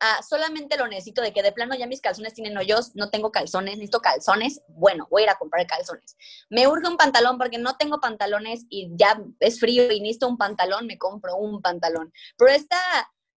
a 0.00 0.22
solamente 0.22 0.78
lo 0.78 0.88
necesito 0.88 1.20
de 1.20 1.32
que 1.32 1.42
de 1.42 1.52
plano 1.52 1.74
ya 1.74 1.86
mis 1.86 2.00
calzones 2.00 2.32
tienen 2.32 2.56
hoyos, 2.56 2.92
no 2.96 3.10
tengo 3.10 3.30
calzones, 3.30 3.74
necesito 3.74 4.00
calzones, 4.00 4.62
bueno, 4.68 5.06
voy 5.10 5.22
a 5.22 5.24
ir 5.26 5.30
a 5.30 5.34
comprar 5.36 5.66
calzones. 5.66 6.16
Me 6.48 6.66
urge 6.66 6.88
un 6.88 6.96
pantalón 6.96 7.36
porque 7.38 7.58
no 7.58 7.76
tengo 7.76 8.00
pantalones 8.00 8.64
y 8.70 8.90
ya 8.96 9.22
es 9.40 9.60
frío 9.60 9.92
y 9.92 10.00
necesito 10.00 10.26
un 10.26 10.38
pantalón, 10.38 10.86
me 10.86 10.98
compro 10.98 11.36
un 11.36 11.60
pantalón. 11.60 12.12
Pero 12.38 12.50
esta, 12.50 12.78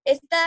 esta 0.03 0.37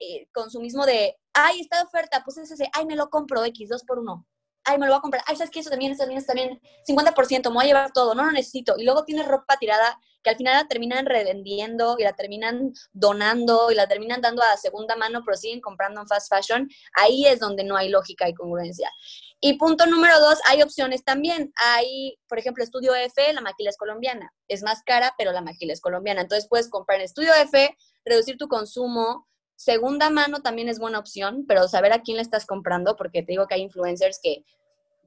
eh, 0.00 0.28
consumismo 0.32 0.86
de, 0.86 1.16
ay, 1.34 1.60
está 1.60 1.82
oferta, 1.82 2.22
pues 2.24 2.38
es 2.38 2.50
ese, 2.50 2.68
ay, 2.72 2.86
me 2.86 2.96
lo 2.96 3.10
compro 3.10 3.44
X, 3.44 3.68
dos 3.68 3.84
por 3.84 3.98
uno 3.98 4.26
ay, 4.68 4.78
me 4.78 4.86
lo 4.86 4.92
voy 4.92 4.98
a 4.98 5.02
comprar, 5.02 5.22
ay, 5.26 5.36
¿sabes 5.36 5.50
qué? 5.50 5.60
Eso 5.60 5.70
también, 5.70 5.92
eso 5.92 6.00
también, 6.00 6.18
eso 6.18 6.26
también, 6.26 6.60
50%, 6.86 7.48
me 7.48 7.54
voy 7.54 7.64
a 7.64 7.68
llevar 7.68 7.92
todo, 7.92 8.14
no 8.14 8.24
lo 8.24 8.32
necesito. 8.32 8.74
Y 8.76 8.84
luego 8.84 9.04
tienes 9.04 9.26
ropa 9.26 9.56
tirada 9.56 9.98
que 10.22 10.30
al 10.30 10.36
final 10.36 10.54
la 10.62 10.68
terminan 10.68 11.06
revendiendo 11.06 11.96
y 11.98 12.02
la 12.02 12.12
terminan 12.12 12.72
donando 12.92 13.70
y 13.70 13.74
la 13.74 13.86
terminan 13.86 14.20
dando 14.20 14.42
a 14.42 14.56
segunda 14.56 14.94
mano, 14.96 15.22
pero 15.24 15.36
siguen 15.36 15.60
comprando 15.60 16.00
en 16.00 16.06
fast 16.06 16.28
fashion. 16.28 16.68
Ahí 16.94 17.24
es 17.24 17.40
donde 17.40 17.64
no 17.64 17.76
hay 17.76 17.88
lógica 17.88 18.28
y 18.28 18.34
congruencia. 18.34 18.90
Y 19.40 19.54
punto 19.54 19.86
número 19.86 20.18
dos, 20.20 20.38
hay 20.48 20.62
opciones 20.62 21.04
también. 21.04 21.52
Hay, 21.56 22.18
por 22.28 22.38
ejemplo, 22.38 22.64
Estudio 22.64 22.94
F, 22.94 23.32
la 23.32 23.40
maquila 23.40 23.70
es 23.70 23.76
colombiana. 23.76 24.32
Es 24.48 24.62
más 24.62 24.82
cara, 24.82 25.14
pero 25.16 25.32
la 25.32 25.42
maquila 25.42 25.72
es 25.72 25.80
colombiana. 25.80 26.22
Entonces 26.22 26.48
puedes 26.48 26.68
comprar 26.68 26.98
en 26.98 27.04
Estudio 27.04 27.32
F, 27.34 27.76
reducir 28.04 28.36
tu 28.36 28.48
consumo, 28.48 29.26
Segunda 29.60 30.08
mano 30.08 30.40
también 30.40 30.68
es 30.68 30.78
buena 30.78 31.00
opción, 31.00 31.44
pero 31.48 31.66
saber 31.66 31.92
a 31.92 32.02
quién 32.02 32.18
le 32.18 32.22
estás 32.22 32.46
comprando, 32.46 32.94
porque 32.94 33.22
te 33.22 33.32
digo 33.32 33.48
que 33.48 33.56
hay 33.56 33.62
influencers 33.62 34.20
que 34.22 34.44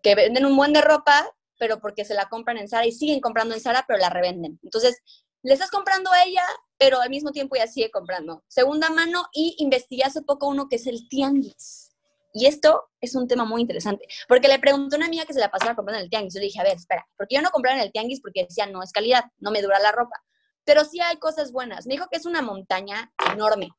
que 0.01 0.15
venden 0.15 0.45
un 0.45 0.55
buen 0.55 0.73
de 0.73 0.81
ropa, 0.81 1.25
pero 1.57 1.79
porque 1.79 2.05
se 2.05 2.13
la 2.13 2.27
compran 2.29 2.57
en 2.57 2.67
Sara 2.67 2.85
y 2.85 2.91
siguen 2.91 3.21
comprando 3.21 3.53
en 3.53 3.61
Sara, 3.61 3.85
pero 3.87 3.99
la 3.99 4.09
revenden. 4.09 4.59
Entonces, 4.63 5.01
le 5.43 5.53
estás 5.53 5.69
comprando 5.69 6.11
a 6.11 6.23
ella, 6.23 6.43
pero 6.77 6.99
al 6.99 7.09
mismo 7.09 7.31
tiempo 7.31 7.55
ella 7.55 7.67
sigue 7.67 7.91
comprando. 7.91 8.43
Segunda 8.47 8.89
mano 8.89 9.25
y 9.33 9.55
investigué 9.59 10.03
hace 10.03 10.21
poco 10.21 10.47
uno 10.47 10.67
que 10.69 10.75
es 10.75 10.87
el 10.87 11.07
tianguis. 11.07 11.90
Y 12.33 12.45
esto 12.45 12.89
es 13.01 13.15
un 13.15 13.27
tema 13.27 13.43
muy 13.43 13.61
interesante, 13.61 14.05
porque 14.27 14.47
le 14.47 14.59
pregunté 14.59 14.95
a 14.95 14.97
una 14.97 15.07
amiga 15.07 15.25
que 15.25 15.33
se 15.33 15.39
la 15.39 15.51
pasaba 15.51 15.75
comprando 15.75 15.99
en 15.99 16.05
el 16.05 16.09
tianguis. 16.09 16.33
Yo 16.33 16.39
le 16.39 16.45
dije, 16.45 16.59
a 16.59 16.63
ver, 16.63 16.77
espera, 16.77 17.05
porque 17.17 17.35
yo 17.35 17.41
no 17.41 17.49
compraba 17.49 17.77
en 17.77 17.83
el 17.83 17.91
tianguis 17.91 18.21
porque 18.21 18.43
decía, 18.43 18.67
no 18.67 18.81
es 18.81 18.91
calidad, 18.91 19.25
no 19.39 19.51
me 19.51 19.61
dura 19.61 19.79
la 19.79 19.91
ropa. 19.91 20.15
Pero 20.63 20.85
sí 20.85 21.01
hay 21.01 21.17
cosas 21.17 21.51
buenas. 21.51 21.85
Me 21.87 21.95
dijo 21.95 22.07
que 22.09 22.17
es 22.17 22.25
una 22.25 22.41
montaña 22.41 23.11
enorme, 23.33 23.69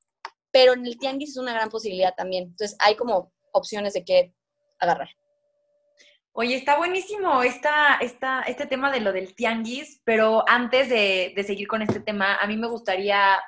pero 0.51 0.75
en 0.75 0.85
el 0.85 0.99
tianguis 0.99 1.31
es 1.31 1.37
una 1.39 1.55
gran 1.55 1.71
posibilidad 1.71 2.15
también. 2.15 2.45
Entonces 2.45 2.77
hay 2.81 2.95
como 2.97 3.33
opciones 3.53 3.95
de 3.95 4.05
qué 4.05 4.35
agarrar. 4.79 5.09
Oye, 6.35 6.57
está 6.57 6.79
buenísimo 6.79 7.43
esta, 7.43 7.97
esta, 8.01 8.43
este 8.43 8.67
tema 8.67 8.91
de 8.91 9.01
lo 9.01 9.13
del 9.13 9.35
tianguis, 9.35 10.01
pero 10.05 10.45
antes 10.49 10.89
de, 10.89 11.33
de, 11.37 11.45
seguir 11.45 11.69
con 11.69 11.83
este 11.83 12.01
tema, 12.01 12.37
a 12.37 12.47
mí 12.47 12.57
me 12.57 12.69
gustaría, 12.69 13.39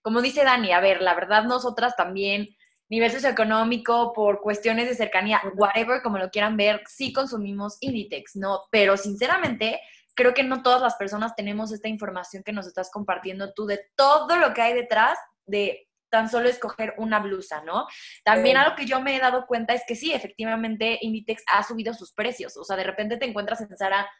como 0.00 0.22
dice 0.22 0.42
Dani, 0.42 0.72
a 0.72 0.80
ver, 0.80 1.02
la 1.02 1.14
verdad 1.14 1.44
nosotras 1.44 1.96
también, 1.96 2.48
nivel 2.90 3.10
socioeconómico, 3.10 4.12
por 4.12 4.40
cuestiones 4.40 4.88
de 4.88 4.94
cercanía, 4.94 5.40
whatever, 5.54 6.02
como 6.02 6.18
lo 6.18 6.30
quieran 6.30 6.56
ver, 6.56 6.82
sí 6.86 7.12
consumimos 7.12 7.78
Inditex, 7.80 8.36
¿no? 8.36 8.64
Pero 8.70 8.96
sinceramente, 8.96 9.80
creo 10.14 10.34
que 10.34 10.42
no 10.42 10.62
todas 10.62 10.82
las 10.82 10.96
personas 10.96 11.34
tenemos 11.36 11.72
esta 11.72 11.88
información 11.88 12.42
que 12.42 12.52
nos 12.52 12.66
estás 12.66 12.90
compartiendo 12.90 13.54
tú 13.54 13.66
de 13.66 13.80
todo 13.96 14.36
lo 14.36 14.52
que 14.52 14.62
hay 14.62 14.74
detrás 14.74 15.18
de 15.46 15.86
tan 16.10 16.28
solo 16.28 16.48
escoger 16.48 16.94
una 16.98 17.20
blusa, 17.20 17.62
¿no? 17.62 17.86
También 18.24 18.56
algo 18.56 18.74
que 18.74 18.84
yo 18.84 19.00
me 19.00 19.14
he 19.14 19.20
dado 19.20 19.46
cuenta 19.46 19.74
es 19.74 19.84
que 19.86 19.94
sí, 19.94 20.12
efectivamente, 20.12 20.98
Inditex 21.00 21.44
ha 21.52 21.62
subido 21.62 21.94
sus 21.94 22.12
precios. 22.12 22.56
O 22.56 22.64
sea, 22.64 22.76
de 22.76 22.82
repente 22.82 23.16
te 23.16 23.26
encuentras 23.26 23.60
en 23.60 23.76
Zara 23.76 24.10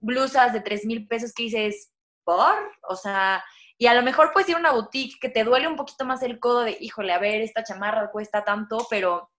blusas 0.00 0.52
de 0.52 0.60
3 0.60 0.84
mil 0.86 1.06
pesos 1.06 1.32
que 1.32 1.44
dices, 1.44 1.92
¿por? 2.24 2.56
O 2.88 2.96
sea, 2.96 3.44
y 3.78 3.86
a 3.86 3.94
lo 3.94 4.02
mejor 4.02 4.32
puedes 4.32 4.48
ir 4.48 4.56
a 4.56 4.58
una 4.58 4.72
boutique 4.72 5.18
que 5.20 5.28
te 5.28 5.44
duele 5.44 5.68
un 5.68 5.76
poquito 5.76 6.04
más 6.04 6.22
el 6.22 6.40
codo 6.40 6.62
de, 6.62 6.76
híjole, 6.80 7.12
a 7.12 7.18
ver, 7.18 7.40
esta 7.40 7.62
chamarra 7.62 8.10
cuesta 8.10 8.44
tanto, 8.44 8.86
pero 8.90 9.30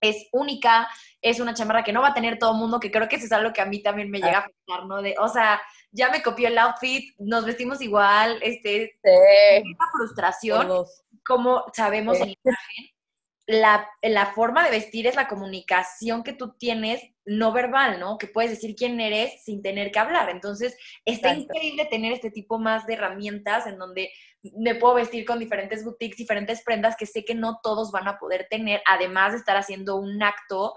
es 0.00 0.28
única, 0.32 0.88
es 1.22 1.40
una 1.40 1.54
chamarra 1.54 1.82
que 1.82 1.92
no 1.92 2.02
va 2.02 2.08
a 2.08 2.14
tener 2.14 2.38
todo 2.38 2.52
el 2.52 2.58
mundo, 2.58 2.78
que 2.78 2.92
creo 2.92 3.08
que 3.08 3.16
eso 3.16 3.24
es 3.24 3.32
algo 3.32 3.52
que 3.52 3.62
a 3.62 3.66
mí 3.66 3.82
también 3.82 4.10
me 4.10 4.18
llega 4.18 4.36
a 4.36 4.40
afectar, 4.40 4.84
¿no? 4.84 5.00
De, 5.00 5.14
o 5.18 5.28
sea, 5.28 5.60
ya 5.90 6.10
me 6.10 6.22
copió 6.22 6.48
el 6.48 6.58
outfit, 6.58 7.14
nos 7.18 7.46
vestimos 7.46 7.80
igual, 7.80 8.38
este, 8.42 8.98
sí. 9.02 9.76
frustración 9.92 10.84
como 11.26 11.64
sabemos 11.74 12.18
en 12.18 12.30
imagen, 12.30 12.95
la, 13.46 13.88
la, 14.02 14.26
forma 14.26 14.64
de 14.64 14.70
vestir 14.70 15.06
es 15.06 15.14
la 15.14 15.28
comunicación 15.28 16.24
que 16.24 16.32
tú 16.32 16.56
tienes 16.58 17.00
no 17.24 17.52
verbal, 17.52 18.00
¿no? 18.00 18.18
Que 18.18 18.26
puedes 18.26 18.50
decir 18.50 18.74
quién 18.74 19.00
eres 19.00 19.44
sin 19.44 19.62
tener 19.62 19.92
que 19.92 19.98
hablar. 19.98 20.30
Entonces, 20.30 20.76
está 21.04 21.32
increíble 21.32 21.86
tener 21.86 22.12
este 22.12 22.30
tipo 22.30 22.58
más 22.58 22.86
de 22.86 22.94
herramientas 22.94 23.66
en 23.66 23.78
donde 23.78 24.10
me 24.56 24.74
puedo 24.74 24.94
vestir 24.94 25.24
con 25.24 25.38
diferentes 25.38 25.84
boutiques, 25.84 26.16
diferentes 26.16 26.62
prendas 26.62 26.96
que 26.96 27.06
sé 27.06 27.24
que 27.24 27.34
no 27.34 27.60
todos 27.62 27.92
van 27.92 28.08
a 28.08 28.18
poder 28.18 28.46
tener, 28.50 28.82
además 28.86 29.32
de 29.32 29.38
estar 29.38 29.56
haciendo 29.56 29.96
un 29.96 30.22
acto, 30.22 30.74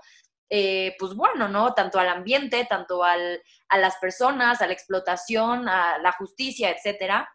eh, 0.49 0.95
pues 0.99 1.13
bueno, 1.15 1.47
¿no? 1.47 1.73
Tanto 1.73 1.99
al 1.99 2.09
ambiente, 2.09 2.65
tanto 2.65 3.03
al, 3.03 3.41
a 3.69 3.77
las 3.77 3.97
personas, 3.97 4.61
a 4.61 4.67
la 4.67 4.73
explotación, 4.73 5.67
a 5.67 5.97
la 5.99 6.11
justicia, 6.11 6.71
etcétera. 6.71 7.29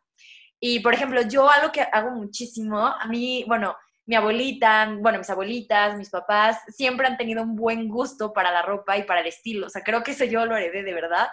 Y, 0.60 0.80
por 0.80 0.94
ejemplo, 0.94 1.22
yo 1.22 1.48
algo 1.48 1.70
que 1.72 1.82
hago 1.82 2.10
muchísimo, 2.10 2.78
a 2.78 3.06
mí, 3.06 3.44
bueno, 3.46 3.76
mi 4.06 4.16
abuelita, 4.16 4.96
bueno, 5.00 5.18
mis 5.18 5.30
abuelitas, 5.30 5.96
mis 5.96 6.10
papás, 6.10 6.58
siempre 6.68 7.06
han 7.06 7.16
tenido 7.16 7.42
un 7.42 7.56
buen 7.56 7.88
gusto 7.88 8.32
para 8.32 8.50
la 8.52 8.62
ropa 8.62 8.98
y 8.98 9.04
para 9.04 9.20
el 9.20 9.26
estilo. 9.26 9.66
O 9.66 9.70
sea, 9.70 9.82
creo 9.82 10.02
que 10.02 10.12
eso 10.12 10.24
yo 10.24 10.44
lo 10.44 10.56
heredé 10.56 10.82
de 10.82 10.94
verdad. 10.94 11.28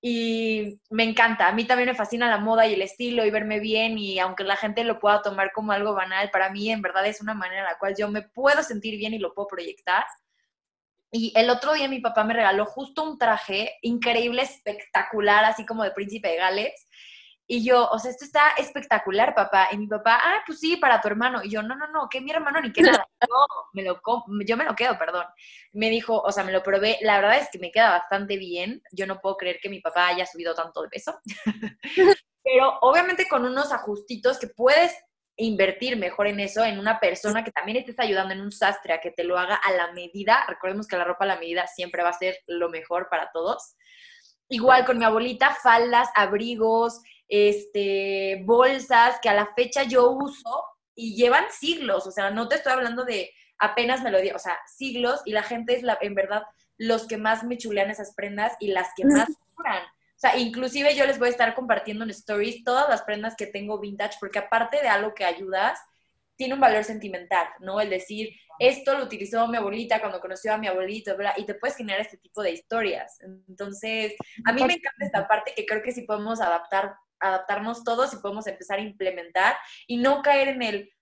Y 0.00 0.80
me 0.90 1.04
encanta. 1.04 1.48
A 1.48 1.52
mí 1.52 1.64
también 1.64 1.88
me 1.88 1.94
fascina 1.94 2.28
la 2.28 2.38
moda 2.38 2.66
y 2.66 2.74
el 2.74 2.82
estilo 2.82 3.24
y 3.24 3.30
verme 3.30 3.60
bien. 3.60 3.96
Y 3.96 4.18
aunque 4.18 4.44
la 4.44 4.56
gente 4.56 4.84
lo 4.84 4.98
pueda 4.98 5.22
tomar 5.22 5.52
como 5.52 5.72
algo 5.72 5.94
banal, 5.94 6.30
para 6.30 6.50
mí 6.50 6.70
en 6.70 6.82
verdad 6.82 7.06
es 7.06 7.22
una 7.22 7.32
manera 7.32 7.60
en 7.60 7.66
la 7.66 7.78
cual 7.78 7.94
yo 7.96 8.10
me 8.10 8.22
puedo 8.22 8.62
sentir 8.62 8.98
bien 8.98 9.14
y 9.14 9.18
lo 9.18 9.32
puedo 9.32 9.48
proyectar. 9.48 10.04
Y 11.10 11.32
el 11.36 11.48
otro 11.48 11.74
día 11.74 11.88
mi 11.88 12.00
papá 12.00 12.24
me 12.24 12.34
regaló 12.34 12.66
justo 12.66 13.04
un 13.04 13.18
traje 13.18 13.76
increíble, 13.82 14.42
espectacular, 14.42 15.44
así 15.44 15.64
como 15.64 15.84
de 15.84 15.92
príncipe 15.92 16.28
de 16.28 16.36
Gales. 16.36 16.88
Y 17.46 17.64
yo, 17.64 17.88
o 17.90 17.98
sea, 17.98 18.10
esto 18.10 18.24
está 18.24 18.50
espectacular, 18.56 19.34
papá. 19.34 19.68
Y 19.70 19.76
mi 19.76 19.86
papá, 19.86 20.18
ah, 20.22 20.42
pues 20.46 20.60
sí, 20.60 20.76
para 20.76 21.00
tu 21.00 21.08
hermano. 21.08 21.42
Y 21.44 21.50
yo, 21.50 21.62
no, 21.62 21.76
no, 21.76 21.86
no, 21.88 22.08
que 22.08 22.20
mi 22.20 22.30
hermano 22.30 22.60
ni 22.60 22.72
que 22.72 22.82
nada. 22.82 23.06
Yo 23.28 23.46
me 23.72 23.82
lo, 23.82 24.00
yo 24.46 24.56
me 24.56 24.64
lo 24.64 24.74
quedo, 24.74 24.98
perdón. 24.98 25.24
Me 25.72 25.88
dijo, 25.90 26.20
o 26.20 26.30
sea, 26.30 26.44
me 26.44 26.52
lo 26.52 26.62
probé. 26.62 26.98
La 27.00 27.16
verdad 27.20 27.38
es 27.38 27.48
que 27.50 27.58
me 27.58 27.70
queda 27.70 27.90
bastante 27.90 28.36
bien. 28.36 28.82
Yo 28.92 29.06
no 29.06 29.20
puedo 29.20 29.36
creer 29.36 29.58
que 29.62 29.68
mi 29.68 29.80
papá 29.80 30.08
haya 30.08 30.26
subido 30.26 30.54
tanto 30.54 30.82
de 30.82 30.88
peso. 30.88 31.18
Pero 32.44 32.78
obviamente 32.82 33.26
con 33.26 33.44
unos 33.44 33.72
ajustitos 33.72 34.38
que 34.38 34.48
puedes 34.48 34.94
invertir 35.36 35.96
mejor 35.96 36.26
en 36.28 36.40
eso, 36.40 36.64
en 36.64 36.78
una 36.78 37.00
persona 37.00 37.42
que 37.42 37.50
también 37.50 37.78
estés 37.78 37.98
ayudando 37.98 38.34
en 38.34 38.40
un 38.40 38.52
sastre 38.52 38.92
a 38.92 39.00
que 39.00 39.10
te 39.10 39.24
lo 39.24 39.38
haga 39.38 39.56
a 39.56 39.72
la 39.72 39.92
medida. 39.92 40.44
Recordemos 40.46 40.86
que 40.86 40.96
la 40.96 41.04
ropa 41.04 41.24
a 41.24 41.28
la 41.28 41.38
medida 41.38 41.66
siempre 41.66 42.02
va 42.02 42.10
a 42.10 42.18
ser 42.18 42.38
lo 42.46 42.68
mejor 42.68 43.08
para 43.10 43.30
todos. 43.32 43.74
Igual 44.48 44.84
con 44.84 44.98
mi 44.98 45.04
abuelita, 45.04 45.54
faldas, 45.54 46.08
abrigos, 46.14 47.00
este, 47.28 48.42
bolsas 48.44 49.18
que 49.22 49.28
a 49.28 49.34
la 49.34 49.46
fecha 49.54 49.84
yo 49.84 50.10
uso 50.10 50.64
y 50.94 51.16
llevan 51.16 51.44
siglos. 51.50 52.06
O 52.06 52.10
sea, 52.10 52.30
no 52.30 52.48
te 52.48 52.56
estoy 52.56 52.72
hablando 52.72 53.04
de 53.04 53.30
apenas 53.58 54.02
me 54.02 54.10
lo 54.10 54.20
dio, 54.20 54.34
o 54.36 54.38
sea, 54.38 54.58
siglos 54.66 55.20
y 55.24 55.32
la 55.32 55.42
gente 55.42 55.74
es 55.74 55.82
la, 55.82 55.98
en 56.00 56.14
verdad 56.14 56.42
los 56.76 57.06
que 57.06 57.16
más 57.16 57.44
me 57.44 57.56
chulean 57.56 57.90
esas 57.90 58.14
prendas 58.14 58.52
y 58.60 58.68
las 58.68 58.88
que 58.96 59.04
más 59.04 59.28
duran. 59.56 59.82
O 59.84 60.18
sea, 60.18 60.36
inclusive 60.36 60.94
yo 60.94 61.06
les 61.06 61.18
voy 61.18 61.28
a 61.28 61.32
estar 61.32 61.54
compartiendo 61.54 62.04
en 62.04 62.10
stories 62.10 62.64
todas 62.64 62.88
las 62.88 63.02
prendas 63.02 63.36
que 63.36 63.46
tengo 63.46 63.78
vintage, 63.78 64.16
porque 64.20 64.38
aparte 64.38 64.80
de 64.80 64.88
algo 64.88 65.14
que 65.14 65.24
ayudas, 65.24 65.78
tiene 66.36 66.54
un 66.54 66.60
valor 66.60 66.84
sentimental, 66.84 67.46
¿no? 67.60 67.80
El 67.80 67.90
decir, 67.90 68.30
esto 68.58 68.96
lo 68.96 69.04
utilizó 69.04 69.46
mi 69.48 69.56
abuelita 69.56 70.00
cuando 70.00 70.20
conoció 70.20 70.52
a 70.52 70.58
mi 70.58 70.66
abuelito, 70.66 71.16
¿verdad? 71.16 71.34
y 71.36 71.44
te 71.44 71.54
puedes 71.54 71.76
generar 71.76 72.00
este 72.00 72.18
tipo 72.18 72.42
de 72.42 72.52
historias. 72.52 73.18
Entonces, 73.48 74.14
a 74.44 74.52
mí 74.52 74.62
me 74.64 74.74
encanta 74.74 75.04
esta 75.04 75.28
parte 75.28 75.52
que 75.54 75.66
creo 75.66 75.82
que 75.82 75.92
sí 75.92 76.02
podemos 76.02 76.40
adaptar, 76.40 76.94
adaptarnos 77.20 77.84
todos 77.84 78.12
y 78.12 78.18
podemos 78.18 78.46
empezar 78.46 78.78
a 78.78 78.82
implementar 78.82 79.56
y 79.86 79.96
no 79.96 80.22
caer 80.22 80.48
en 80.48 80.62
el, 80.62 80.92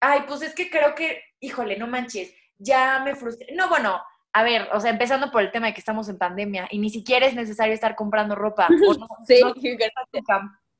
ay, 0.00 0.22
pues 0.26 0.42
es 0.42 0.54
que 0.54 0.70
creo 0.70 0.94
que, 0.94 1.22
híjole, 1.40 1.78
no 1.78 1.86
manches, 1.86 2.32
ya 2.58 3.00
me 3.00 3.14
frustré. 3.14 3.54
No, 3.54 3.68
bueno, 3.68 4.00
a 4.32 4.42
ver, 4.42 4.68
o 4.72 4.80
sea, 4.80 4.90
empezando 4.90 5.30
por 5.30 5.42
el 5.42 5.52
tema 5.52 5.66
de 5.66 5.74
que 5.74 5.80
estamos 5.80 6.08
en 6.08 6.18
pandemia 6.18 6.66
y 6.70 6.78
ni 6.78 6.90
siquiera 6.90 7.26
es 7.26 7.34
necesario 7.34 7.74
estar 7.74 7.94
comprando 7.94 8.34
ropa. 8.34 8.68
sí, 9.26 9.40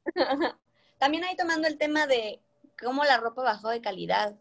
También 0.99 1.25
ahí 1.25 1.37
tomando 1.37 1.69
el 1.69 1.78
tema 1.78 2.07
de 2.07 2.40
cómo 2.83 3.05
la 3.05 3.19
ropa 3.19 3.43
bajó 3.43 3.69
de 3.69 3.81
calidad, 3.81 4.35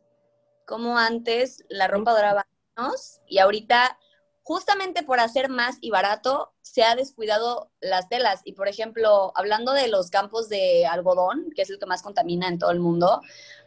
cómo 0.66 0.98
antes 0.98 1.64
la 1.70 1.88
ropa 1.88 2.12
duraba 2.12 2.48
años 2.76 3.20
y 3.28 3.40
ahorita 3.40 3.98
justamente 4.44 5.04
por 5.04 5.20
hacer 5.20 5.50
más 5.50 5.78
y 5.82 5.92
barato 5.92 6.54
se 6.62 6.84
ha 6.84 6.96
descuidado 6.96 7.72
las 7.80 8.10
telas. 8.10 8.42
Y 8.44 8.54
por 8.54 8.68
ejemplo, 8.68 9.32
hablando 9.36 9.72
de 9.74 9.88
los 9.88 10.10
campos 10.10 10.50
de 10.50 10.86
algodón, 10.86 11.52
que 11.56 11.62
es 11.62 11.70
el 11.70 11.80
que 11.80 11.86
más 11.86 12.02
contamina 12.02 12.48
en 12.48 12.58
todo 12.58 12.72
el 12.72 12.80
mundo, 12.80 13.22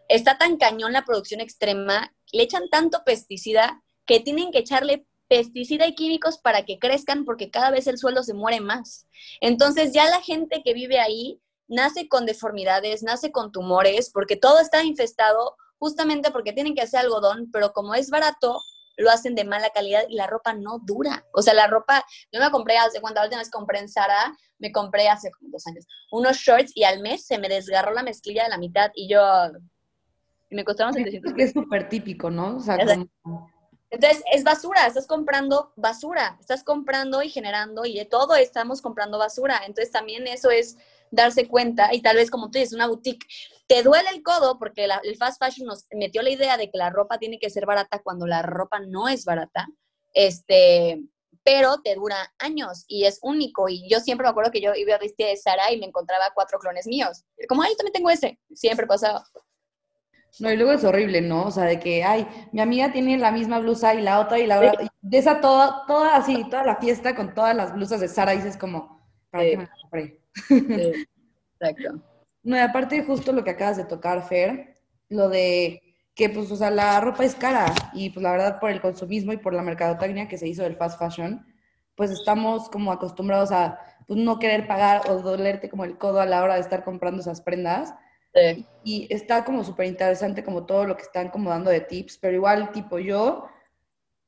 está 0.09 0.37
tan 0.37 0.57
cañón 0.57 0.93
la 0.93 1.05
producción 1.05 1.41
extrema, 1.41 2.13
le 2.33 2.43
echan 2.43 2.69
tanto 2.71 3.05
pesticida 3.05 3.83
que 4.05 4.21
tienen 4.21 4.51
que 4.51 4.59
echarle 4.59 5.07
pesticida 5.29 5.87
y 5.87 5.95
químicos 5.95 6.39
para 6.39 6.65
que 6.65 6.79
crezcan 6.79 7.25
porque 7.25 7.51
cada 7.51 7.71
vez 7.71 7.87
el 7.87 7.99
suelo 7.99 8.23
se 8.23 8.35
muere 8.35 8.61
más. 8.61 9.07
Entonces 9.41 9.93
ya 9.93 10.09
la 10.09 10.21
gente 10.21 10.63
que 10.63 10.75
vive 10.75 11.01
ahí 11.01 11.41
nace 11.69 12.09
con 12.09 12.27
deformidades, 12.27 13.03
nace 13.03 13.33
con 13.33 13.53
tumores, 13.53 14.11
porque 14.11 14.37
todo 14.37 14.61
está 14.61 14.83
infestado 14.83 15.57
justamente 15.79 16.31
porque 16.31 16.53
tienen 16.53 16.75
que 16.75 16.83
hacer 16.83 17.01
algodón, 17.01 17.51
pero 17.53 17.73
como 17.73 17.95
es 17.95 18.11
barato, 18.11 18.61
lo 18.97 19.11
hacen 19.11 19.35
de 19.35 19.45
mala 19.45 19.71
calidad 19.71 20.05
y 20.09 20.15
la 20.15 20.27
ropa 20.27 20.55
no 20.55 20.79
dura. 20.79 21.27
O 21.33 21.43
sea, 21.43 21.53
la 21.55 21.67
ropa, 21.67 22.05
yo 22.33 22.41
me 22.41 22.51
compré 22.51 22.77
hace 22.79 23.01
cuando 23.01 23.21
la 23.21 23.27
última 23.27 23.41
vez 23.41 23.51
compré 23.51 23.81
en 23.81 23.89
Sara, 23.89 24.37
me 24.59 24.73
compré 24.73 25.09
hace 25.09 25.31
como 25.31 25.51
dos 25.51 25.67
años, 25.67 25.87
unos 26.13 26.37
shorts 26.37 26.73
y 26.75 26.85
al 26.85 27.01
mes 27.01 27.27
se 27.27 27.39
me 27.39 27.49
desgarró 27.49 27.93
la 27.93 28.03
mezclilla 28.03 28.45
de 28.45 28.51
la 28.51 28.59
mitad 28.59 28.91
y 28.95 29.09
yo, 29.09 29.21
me 30.51 30.65
costaron 30.65 30.95
700 30.95 31.33
Es 31.37 31.53
súper 31.53 31.89
típico, 31.89 32.31
¿no? 32.31 32.57
O 32.57 32.61
sea, 32.61 32.79
como 32.79 33.09
entonces, 33.95 34.25
es 34.33 34.43
basura, 34.43 34.89
estás 34.89 35.07
comprando 35.07 35.73
basura, 35.77 36.37
estás 36.41 36.65
comprando 36.65 37.23
y 37.23 37.31
generando 37.31 37.85
y 37.85 37.97
de 37.97 38.05
todo 38.05 38.35
estamos 38.35 38.83
comprando 38.83 39.19
basura. 39.19 39.61
Entonces, 39.67 39.93
también 39.93 40.27
eso 40.27 40.51
es 40.51 40.77
darse 41.11 41.49
cuenta 41.49 41.95
y 41.95 42.03
tal 42.03 42.17
vez 42.17 42.31
como 42.31 42.51
tú 42.51 42.59
dices, 42.59 42.75
una 42.75 42.89
boutique, 42.89 43.27
te 43.67 43.83
duele 43.83 44.09
el 44.11 44.23
codo 44.23 44.59
porque 44.59 44.85
el 44.85 45.17
fast 45.17 45.43
fashion 45.43 45.67
nos 45.67 45.87
metió 45.93 46.23
la 46.23 46.31
idea 46.31 46.57
de 46.57 46.71
que 46.71 46.79
la 46.79 46.91
ropa 46.91 47.19
tiene 47.19 47.39
que 47.39 47.51
ser 47.51 47.67
barata 47.67 48.01
cuando 48.03 48.27
la 48.27 48.43
ropa 48.43 48.81
no 48.81 49.09
es 49.09 49.25
barata, 49.25 49.67
este, 50.13 51.03
pero 51.45 51.81
te 51.83 51.95
dura 51.95 52.33
años 52.39 52.85
y 52.89 53.05
es 53.05 53.19
único. 53.23 53.69
Y 53.69 53.89
yo 53.89 54.01
siempre 54.01 54.25
me 54.25 54.31
acuerdo 54.31 54.51
que 54.51 54.61
yo 54.61 54.75
iba 54.75 54.95
a 54.95 54.99
vestir 54.99 55.27
de 55.27 55.37
Sara 55.37 55.71
y 55.73 55.79
me 55.79 55.87
encontraba 55.87 56.25
cuatro 56.35 56.59
clones 56.59 56.87
míos. 56.87 57.25
Como, 57.49 57.63
ay, 57.63 57.77
también 57.77 57.93
tengo 57.93 58.11
ese. 58.11 58.39
Siempre 58.55 58.87
pasaba. 58.87 59.25
No, 60.41 60.51
y 60.51 60.57
luego 60.57 60.73
es 60.73 60.83
horrible, 60.83 61.21
¿no? 61.21 61.47
O 61.47 61.51
sea, 61.51 61.65
de 61.65 61.79
que, 61.79 62.03
ay, 62.03 62.27
mi 62.53 62.61
amiga 62.61 62.91
tiene 62.91 63.17
la 63.19 63.31
misma 63.31 63.61
blusa 63.61 63.95
y 63.95 64.03
la 64.03 64.19
otra 64.19 64.39
y 64.39 64.47
la 64.47 64.59
otra. 64.59 64.91
de 65.01 65.19
esa 65.19 65.41
toda, 65.41 65.85
toda 65.87 66.17
así, 66.17 66.45
toda 66.51 66.65
la 66.65 66.77
fiesta 66.77 67.15
con 67.15 67.35
todas 67.35 67.55
las 67.55 67.73
blusas 67.73 68.01
de 68.01 68.09
Sara, 68.09 68.33
dices 68.33 68.57
como, 68.57 68.94
¿para 69.35 69.45
qué 69.45 69.57
me 69.57 69.63
la 69.65 69.71
compré? 69.83 70.21
Exacto. 71.61 72.03
No, 72.43 72.57
y 72.57 72.61
aparte 72.61 73.03
justo 73.03 73.33
lo 73.33 73.43
que 73.43 73.51
acabas 73.51 73.77
de 73.77 73.85
tocar, 73.85 74.23
Fer, 74.29 74.77
lo 75.09 75.29
de 75.29 75.81
que, 76.15 76.29
pues, 76.29 76.51
o 76.53 76.57
sea, 76.57 76.71
la 76.71 77.01
ropa 77.01 77.25
es 77.25 77.35
cara 77.35 77.67
y, 77.93 78.11
pues, 78.11 78.23
la 78.23 78.33
verdad, 78.33 78.61
por 78.61 78.71
el 78.71 78.81
consumismo 78.81 79.33
y 79.33 79.39
por 79.39 79.55
la 79.55 79.63
mercadotecnia 79.63 80.29
que 80.29 80.39
se 80.39 80.47
hizo 80.47 80.63
del 80.63 80.77
fast 80.77 80.99
fashion, 80.99 81.45
pues, 81.97 82.11
estamos 82.11 82.69
como 82.71 82.93
acostumbrados 82.93 83.51
a, 83.51 83.81
pues, 84.07 84.21
no 84.21 84.39
querer 84.39 84.69
pagar 84.69 85.11
o 85.11 85.17
dolerte 85.23 85.69
como 85.69 85.85
el 85.85 85.99
codo 85.99 86.21
a 86.21 86.27
la 86.27 86.43
hora 86.43 86.55
de 86.55 86.61
estar 86.61 86.85
comprando 86.85 87.21
esas 87.21 87.41
prendas 87.41 87.95
y 88.83 89.07
está 89.11 89.45
como 89.45 89.63
súper 89.63 89.87
interesante 89.87 90.43
como 90.43 90.67
todo 90.67 90.87
lo 90.87 90.97
que 90.97 91.05
están 91.05 91.29
como 91.29 91.51
dando 91.51 91.71
de 91.71 91.81
tips, 91.81 92.19
pero 92.19 92.35
igual 92.35 92.73
tipo 92.73 92.99
yo, 92.99 93.47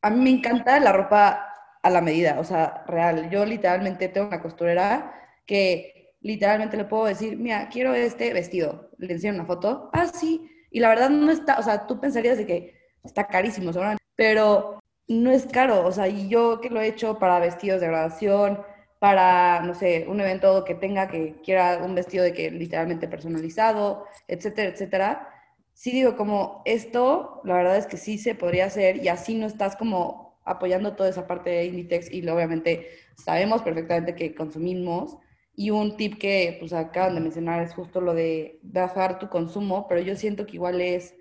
a 0.00 0.10
mí 0.10 0.20
me 0.20 0.30
encanta 0.30 0.78
la 0.78 0.92
ropa 0.92 1.55
a 1.82 1.90
la 1.90 2.00
medida, 2.00 2.38
o 2.40 2.44
sea, 2.44 2.84
real. 2.86 3.30
Yo 3.30 3.44
literalmente 3.44 4.08
tengo 4.08 4.28
una 4.28 4.42
costurera 4.42 5.14
que 5.46 6.14
literalmente 6.20 6.76
le 6.76 6.84
puedo 6.84 7.06
decir, 7.06 7.36
mira, 7.38 7.68
quiero 7.68 7.94
este 7.94 8.32
vestido. 8.32 8.90
Le 8.98 9.12
enseño 9.12 9.34
una 9.34 9.46
foto, 9.46 9.90
ah, 9.92 10.06
sí. 10.06 10.50
Y 10.70 10.80
la 10.80 10.88
verdad 10.88 11.10
no 11.10 11.30
está, 11.30 11.58
o 11.58 11.62
sea, 11.62 11.86
tú 11.86 12.00
pensarías 12.00 12.38
de 12.38 12.46
que 12.46 12.74
está 13.04 13.26
carísimo, 13.28 13.70
pero 14.16 14.82
no 15.08 15.30
es 15.30 15.46
caro, 15.46 15.86
o 15.86 15.92
sea, 15.92 16.08
y 16.08 16.28
yo 16.28 16.60
que 16.60 16.70
lo 16.70 16.80
he 16.80 16.88
hecho 16.88 17.18
para 17.18 17.38
vestidos 17.38 17.80
de 17.80 17.86
graduación, 17.86 18.60
para, 18.98 19.60
no 19.62 19.74
sé, 19.74 20.06
un 20.08 20.20
evento 20.20 20.64
que 20.64 20.74
tenga 20.74 21.08
que 21.08 21.36
quiera 21.44 21.78
un 21.84 21.94
vestido 21.94 22.24
de 22.24 22.32
que 22.32 22.50
literalmente 22.50 23.08
personalizado, 23.08 24.06
etcétera, 24.26 24.70
etcétera. 24.70 25.28
Sí 25.74 25.92
digo 25.92 26.16
como 26.16 26.62
esto, 26.64 27.40
la 27.44 27.54
verdad 27.54 27.76
es 27.76 27.86
que 27.86 27.98
sí 27.98 28.18
se 28.18 28.34
podría 28.34 28.66
hacer 28.66 28.96
y 28.96 29.08
así 29.08 29.34
no 29.34 29.46
estás 29.46 29.76
como 29.76 30.25
apoyando 30.46 30.94
toda 30.94 31.11
esa 31.11 31.26
parte 31.26 31.50
de 31.50 31.64
Inditex 31.66 32.11
y 32.11 32.26
obviamente 32.28 32.88
sabemos 33.16 33.62
perfectamente 33.62 34.14
que 34.14 34.35
consumimos 34.35 35.18
y 35.54 35.70
un 35.70 35.96
tip 35.96 36.18
que 36.18 36.56
pues 36.61 36.72
acaban 36.72 37.14
de 37.14 37.20
mencionar 37.20 37.62
es 37.62 37.74
justo 37.74 38.00
lo 38.00 38.14
de 38.14 38.61
bajar 38.62 39.18
tu 39.18 39.28
consumo, 39.28 39.87
pero 39.88 40.00
yo 40.00 40.16
siento 40.16 40.46
que 40.46 40.54
igual 40.54 40.80
es 40.80 41.14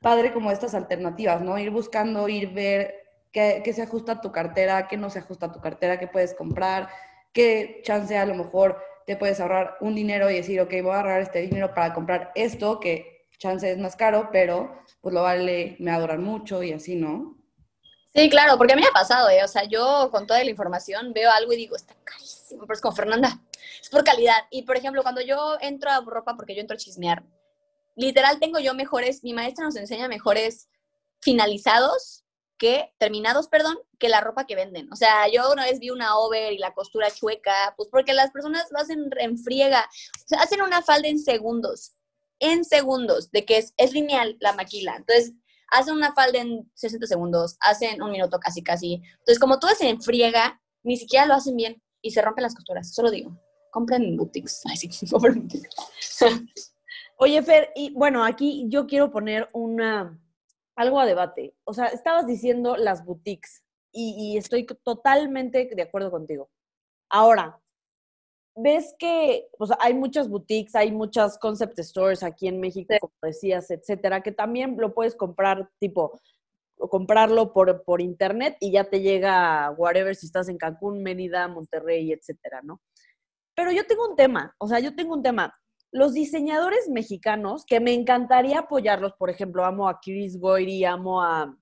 padre 0.00 0.32
como 0.32 0.50
estas 0.50 0.74
alternativas, 0.74 1.42
¿no? 1.42 1.58
Ir 1.58 1.70
buscando, 1.70 2.28
ir 2.28 2.52
ver 2.52 2.94
qué, 3.32 3.62
qué 3.64 3.72
se 3.72 3.82
ajusta 3.82 4.12
a 4.12 4.20
tu 4.20 4.30
cartera, 4.32 4.86
qué 4.88 4.96
no 4.96 5.10
se 5.10 5.18
ajusta 5.18 5.46
a 5.46 5.52
tu 5.52 5.60
cartera, 5.60 5.98
qué 5.98 6.06
puedes 6.06 6.34
comprar, 6.34 6.88
qué 7.32 7.80
chance 7.82 8.16
a 8.16 8.26
lo 8.26 8.34
mejor 8.34 8.78
te 9.06 9.16
puedes 9.16 9.40
ahorrar 9.40 9.76
un 9.80 9.94
dinero 9.94 10.30
y 10.30 10.34
decir, 10.34 10.60
ok, 10.60 10.70
voy 10.82 10.92
a 10.92 10.96
ahorrar 10.98 11.22
este 11.22 11.40
dinero 11.40 11.74
para 11.74 11.94
comprar 11.94 12.30
esto, 12.34 12.78
que 12.78 13.26
chance 13.38 13.70
es 13.70 13.78
más 13.78 13.96
caro, 13.96 14.28
pero 14.30 14.82
pues 15.00 15.14
lo 15.14 15.22
vale, 15.22 15.76
me 15.78 15.90
adoran 15.90 16.22
mucho 16.22 16.62
y 16.62 16.72
así, 16.72 16.94
¿no? 16.94 17.37
Sí, 18.14 18.30
claro, 18.30 18.56
porque 18.56 18.72
a 18.72 18.76
mí 18.76 18.82
me 18.82 18.88
ha 18.88 18.92
pasado, 18.92 19.28
¿eh? 19.28 19.44
O 19.44 19.48
sea, 19.48 19.64
yo 19.64 20.10
con 20.10 20.26
toda 20.26 20.42
la 20.42 20.50
información 20.50 21.12
veo 21.12 21.30
algo 21.30 21.52
y 21.52 21.56
digo, 21.56 21.76
está 21.76 21.94
carísimo, 22.04 22.62
pero 22.62 22.74
es 22.74 22.80
como 22.80 22.96
Fernanda, 22.96 23.40
es 23.80 23.88
por 23.90 24.02
calidad. 24.02 24.46
Y 24.50 24.62
por 24.62 24.76
ejemplo, 24.76 25.02
cuando 25.02 25.20
yo 25.20 25.58
entro 25.60 25.90
a 25.90 26.00
ropa, 26.00 26.34
porque 26.36 26.54
yo 26.54 26.60
entro 26.60 26.74
a 26.74 26.78
chismear, 26.78 27.22
literal 27.96 28.38
tengo 28.40 28.58
yo 28.58 28.74
mejores, 28.74 29.22
mi 29.22 29.34
maestra 29.34 29.64
nos 29.64 29.76
enseña 29.76 30.08
mejores 30.08 30.68
finalizados 31.20 32.24
que, 32.58 32.92
terminados, 32.98 33.48
perdón, 33.48 33.78
que 33.98 34.08
la 34.08 34.20
ropa 34.20 34.46
que 34.46 34.56
venden. 34.56 34.92
O 34.92 34.96
sea, 34.96 35.28
yo 35.28 35.52
una 35.52 35.64
vez 35.64 35.78
vi 35.78 35.90
una 35.90 36.18
over 36.18 36.52
y 36.52 36.58
la 36.58 36.74
costura 36.74 37.10
chueca, 37.10 37.74
pues 37.76 37.88
porque 37.90 38.12
las 38.14 38.30
personas 38.30 38.66
lo 38.70 38.80
hacen 38.80 39.10
en 39.18 39.38
friega. 39.38 39.88
O 40.24 40.28
sea, 40.28 40.40
hacen 40.40 40.62
una 40.62 40.82
falda 40.82 41.08
en 41.08 41.20
segundos, 41.20 41.92
en 42.40 42.64
segundos, 42.64 43.30
de 43.30 43.44
que 43.44 43.58
es, 43.58 43.74
es 43.76 43.92
lineal 43.92 44.36
la 44.40 44.52
maquila. 44.54 44.96
Entonces, 44.96 45.34
hacen 45.70 45.94
una 45.94 46.12
falda 46.12 46.38
en 46.38 46.70
60 46.74 47.06
segundos, 47.06 47.56
hacen 47.60 48.02
un 48.02 48.10
minuto 48.10 48.38
casi, 48.38 48.62
casi. 48.62 48.94
Entonces, 48.94 49.38
como 49.38 49.58
todo 49.58 49.70
es 49.70 49.80
en 49.80 50.00
friega, 50.00 50.60
ni 50.82 50.96
siquiera 50.96 51.26
lo 51.26 51.34
hacen 51.34 51.56
bien 51.56 51.82
y 52.02 52.10
se 52.10 52.22
rompen 52.22 52.42
las 52.42 52.54
costuras. 52.54 52.94
Solo 52.94 53.10
digo, 53.10 53.38
compren 53.70 54.16
boutiques. 54.16 54.62
Ay, 54.66 54.76
sí, 54.76 55.06
compren 55.08 55.40
boutiques. 55.40 55.70
Oye, 57.18 57.42
Fer, 57.42 57.70
y 57.74 57.92
bueno, 57.94 58.24
aquí 58.24 58.66
yo 58.68 58.86
quiero 58.86 59.10
poner 59.10 59.48
una 59.52 60.18
algo 60.76 61.00
a 61.00 61.06
debate. 61.06 61.56
O 61.64 61.74
sea, 61.74 61.86
estabas 61.86 62.26
diciendo 62.26 62.76
las 62.76 63.04
boutiques 63.04 63.64
y 63.90 64.36
estoy 64.36 64.64
totalmente 64.84 65.68
de 65.74 65.82
acuerdo 65.82 66.12
contigo. 66.12 66.50
Ahora, 67.10 67.60
ves 68.60 68.94
que 68.98 69.48
hay 69.78 69.94
muchas 69.94 70.28
boutiques, 70.28 70.74
hay 70.74 70.90
muchas 70.90 71.38
concept 71.38 71.78
stores 71.80 72.22
aquí 72.22 72.48
en 72.48 72.60
México, 72.60 72.94
como 73.00 73.12
decías, 73.22 73.70
etcétera, 73.70 74.22
que 74.22 74.32
también 74.32 74.76
lo 74.78 74.94
puedes 74.94 75.14
comprar 75.14 75.70
tipo 75.78 76.20
o 76.80 76.88
comprarlo 76.88 77.52
por, 77.52 77.82
por 77.84 78.00
internet 78.00 78.56
y 78.60 78.72
ya 78.72 78.84
te 78.84 79.00
llega 79.00 79.70
whatever 79.76 80.14
si 80.14 80.26
estás 80.26 80.48
en 80.48 80.58
Cancún, 80.58 81.02
Mérida, 81.02 81.48
Monterrey, 81.48 82.12
etcétera, 82.12 82.60
¿no? 82.62 82.80
Pero 83.54 83.72
yo 83.72 83.86
tengo 83.86 84.08
un 84.08 84.16
tema, 84.16 84.54
o 84.58 84.68
sea, 84.68 84.78
yo 84.78 84.94
tengo 84.94 85.14
un 85.14 85.22
tema. 85.22 85.54
Los 85.90 86.12
diseñadores 86.12 86.88
mexicanos, 86.88 87.64
que 87.64 87.80
me 87.80 87.94
encantaría 87.94 88.60
apoyarlos, 88.60 89.14
por 89.14 89.30
ejemplo, 89.30 89.64
amo 89.64 89.88
a 89.88 89.98
Chris 90.00 90.38
Goyri, 90.38 90.84
amo 90.84 91.22
a, 91.22 91.56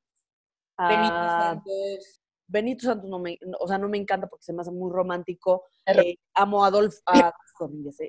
a 0.76 0.88
Benito 0.88 1.14
Santos. 1.14 2.22
Benito 2.48 2.86
Santos, 2.86 3.08
no 3.08 3.18
me, 3.18 3.38
o 3.58 3.68
sea, 3.68 3.78
no 3.78 3.88
me 3.88 3.98
encanta 3.98 4.26
porque 4.26 4.44
se 4.44 4.52
me 4.52 4.62
hace 4.62 4.72
muy 4.72 4.90
romántico. 4.92 5.64
Eh, 5.86 6.16
amo 6.34 6.64
a 6.64 6.68
Adolfo, 6.68 7.00
a, 7.06 7.32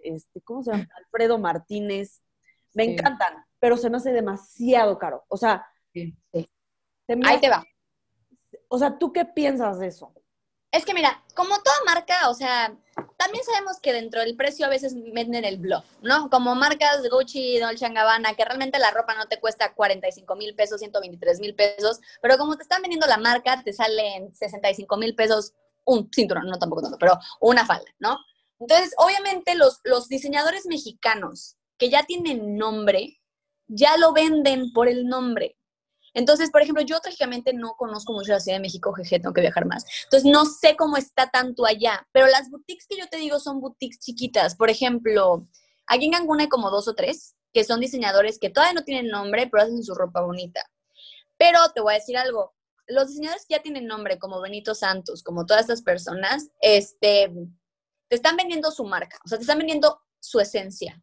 este, 0.03 0.41
¿cómo 0.41 0.63
se 0.63 0.71
llama? 0.71 0.87
Alfredo 0.97 1.37
Martínez. 1.37 2.21
Me 2.73 2.85
Sí. 2.85 2.91
encantan, 2.91 3.45
pero 3.59 3.77
se 3.77 3.89
me 3.89 3.97
hace 3.97 4.11
demasiado 4.11 4.97
caro. 4.97 5.23
O 5.29 5.37
sea, 5.37 5.65
Sí. 5.93 6.15
se 6.33 7.15
me 7.15 7.27
Ahí 7.27 7.35
hace- 7.35 7.41
te 7.41 7.49
va. 7.49 7.63
o 8.67 8.77
sea, 8.77 8.97
¿tú 8.97 9.13
qué 9.13 9.25
piensas 9.25 9.79
de 9.79 9.87
eso? 9.87 10.13
Es 10.71 10.85
que 10.85 10.93
mira, 10.93 11.23
como 11.33 11.55
toda 11.63 11.75
marca, 11.85 12.29
o 12.29 12.33
sea, 12.33 12.75
también 13.17 13.43
sabemos 13.45 13.79
que 13.79 13.93
dentro 13.93 14.19
del 14.19 14.35
precio 14.35 14.65
a 14.65 14.69
veces 14.69 14.93
venden 15.13 15.45
el 15.45 15.57
bluff, 15.59 15.85
¿no? 16.01 16.29
Como 16.29 16.55
marcas 16.55 17.07
Gucci, 17.09 17.57
Dolce 17.59 17.87
Gabbana, 17.89 18.33
que 18.35 18.43
realmente 18.43 18.77
la 18.77 18.91
ropa 18.91 19.15
no 19.15 19.27
te 19.27 19.39
cuesta 19.39 19.73
45 19.73 20.35
mil 20.35 20.55
pesos, 20.55 20.79
123 20.81 21.39
mil 21.39 21.55
pesos, 21.55 22.01
pero 22.21 22.37
como 22.37 22.57
te 22.57 22.63
están 22.63 22.81
vendiendo 22.81 23.07
la 23.07 23.17
marca, 23.17 23.63
te 23.63 23.71
salen 23.71 24.35
65 24.35 24.97
mil 24.97 25.15
pesos 25.15 25.53
un 25.87 26.09
cinturón, 26.13 26.45
no 26.45 26.59
tampoco 26.59 26.83
tanto, 26.83 26.97
pero 26.99 27.17
una 27.41 27.65
falda, 27.65 27.89
¿no? 27.99 28.17
Entonces, 28.59 28.93
obviamente 28.97 29.55
los, 29.55 29.79
los 29.83 30.07
diseñadores 30.07 30.65
mexicanos 30.65 31.57
que 31.77 31.89
ya 31.89 32.03
tienen 32.03 32.57
nombre, 32.57 33.19
ya 33.67 33.97
lo 33.97 34.13
venden 34.13 34.71
por 34.73 34.87
el 34.87 35.07
nombre. 35.07 35.57
Entonces, 36.13 36.49
por 36.49 36.61
ejemplo, 36.61 36.83
yo 36.83 36.99
trágicamente 36.99 37.53
no 37.53 37.75
conozco 37.75 38.11
mucho 38.11 38.31
la 38.31 38.39
Ciudad 38.39 38.57
de 38.57 38.61
México, 38.61 38.91
jeje, 38.93 39.19
tengo 39.19 39.33
que 39.33 39.41
viajar 39.41 39.65
más. 39.65 39.85
Entonces, 40.05 40.29
no 40.29 40.45
sé 40.45 40.75
cómo 40.75 40.97
está 40.97 41.29
tanto 41.29 41.65
allá, 41.65 42.07
pero 42.11 42.27
las 42.27 42.49
boutiques 42.49 42.87
que 42.87 42.97
yo 42.97 43.07
te 43.07 43.17
digo 43.17 43.39
son 43.39 43.61
boutiques 43.61 43.99
chiquitas. 43.99 44.55
Por 44.55 44.69
ejemplo, 44.69 45.47
aquí 45.85 46.05
en 46.05 46.13
Cancún 46.13 46.41
hay 46.41 46.49
como 46.49 46.71
dos 46.71 46.87
o 46.87 46.95
tres 46.95 47.35
que 47.53 47.63
son 47.63 47.79
diseñadores 47.79 48.39
que 48.39 48.49
todavía 48.49 48.73
no 48.73 48.83
tienen 48.83 49.09
nombre, 49.09 49.47
pero 49.47 49.63
hacen 49.63 49.83
su 49.83 49.93
ropa 49.93 50.21
bonita. 50.21 50.61
Pero 51.37 51.59
te 51.73 51.81
voy 51.81 51.93
a 51.93 51.97
decir 51.97 52.17
algo, 52.17 52.55
los 52.87 53.09
diseñadores 53.09 53.45
que 53.45 53.55
ya 53.55 53.61
tienen 53.61 53.87
nombre, 53.87 54.19
como 54.19 54.41
Benito 54.41 54.75
Santos, 54.75 55.23
como 55.23 55.45
todas 55.45 55.63
estas 55.63 55.81
personas, 55.81 56.49
este, 56.61 57.31
te 58.07 58.15
están 58.15 58.37
vendiendo 58.37 58.71
su 58.71 58.85
marca, 58.85 59.19
o 59.25 59.27
sea, 59.27 59.37
te 59.37 59.43
están 59.43 59.57
vendiendo 59.57 60.01
su 60.19 60.39
esencia. 60.39 61.01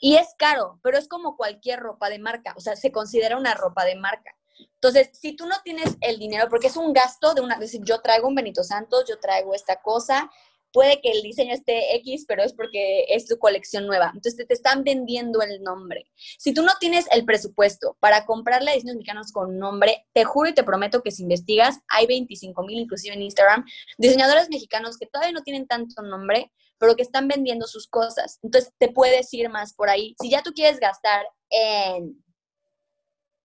Y 0.00 0.16
es 0.16 0.34
caro, 0.38 0.80
pero 0.82 0.98
es 0.98 1.08
como 1.08 1.36
cualquier 1.36 1.80
ropa 1.80 2.08
de 2.10 2.18
marca, 2.18 2.54
o 2.56 2.60
sea, 2.60 2.76
se 2.76 2.92
considera 2.92 3.36
una 3.36 3.54
ropa 3.54 3.84
de 3.84 3.96
marca. 3.96 4.36
Entonces, 4.74 5.10
si 5.12 5.34
tú 5.34 5.46
no 5.46 5.56
tienes 5.64 5.96
el 6.00 6.18
dinero, 6.18 6.48
porque 6.48 6.68
es 6.68 6.76
un 6.76 6.92
gasto 6.92 7.34
de 7.34 7.40
una, 7.40 7.54
es 7.54 7.60
decir, 7.60 7.80
yo 7.84 8.00
traigo 8.00 8.28
un 8.28 8.34
Benito 8.34 8.62
Santos, 8.62 9.04
yo 9.08 9.18
traigo 9.18 9.54
esta 9.54 9.80
cosa, 9.82 10.30
puede 10.74 11.00
que 11.00 11.12
el 11.12 11.22
diseño 11.22 11.54
esté 11.54 11.94
X, 11.98 12.24
pero 12.26 12.42
es 12.42 12.52
porque 12.52 13.06
es 13.08 13.26
tu 13.26 13.38
colección 13.38 13.86
nueva. 13.86 14.10
Entonces, 14.12 14.44
te, 14.44 14.52
están 14.52 14.82
vendiendo 14.82 15.40
el 15.40 15.62
nombre. 15.62 16.10
Si 16.36 16.52
tú 16.52 16.62
no 16.62 16.72
tienes 16.80 17.06
el 17.12 17.24
presupuesto 17.24 17.96
para 18.00 18.26
comprarle 18.26 18.72
a 18.72 18.74
diseños 18.74 18.96
mexicanos 18.96 19.30
con 19.30 19.56
nombre, 19.56 20.04
te 20.12 20.24
juro 20.24 20.50
y 20.50 20.52
te 20.52 20.64
prometo 20.64 21.00
que 21.00 21.12
si 21.12 21.22
investigas, 21.22 21.78
hay 21.88 22.06
25 22.08 22.64
mil, 22.64 22.80
inclusive 22.80 23.14
en 23.14 23.22
Instagram, 23.22 23.64
diseñadores 23.98 24.50
mexicanos 24.50 24.98
que 24.98 25.06
todavía 25.06 25.32
no 25.32 25.44
tienen 25.44 25.68
tanto 25.68 26.02
nombre, 26.02 26.50
pero 26.78 26.96
que 26.96 27.02
están 27.02 27.28
vendiendo 27.28 27.68
sus 27.68 27.86
cosas. 27.86 28.40
Entonces, 28.42 28.72
te 28.76 28.88
puedes 28.88 29.32
ir 29.32 29.48
más 29.50 29.74
por 29.74 29.88
ahí. 29.88 30.16
Si 30.20 30.28
ya 30.28 30.42
tú 30.42 30.52
quieres 30.52 30.80
gastar 30.80 31.24
en 31.50 32.20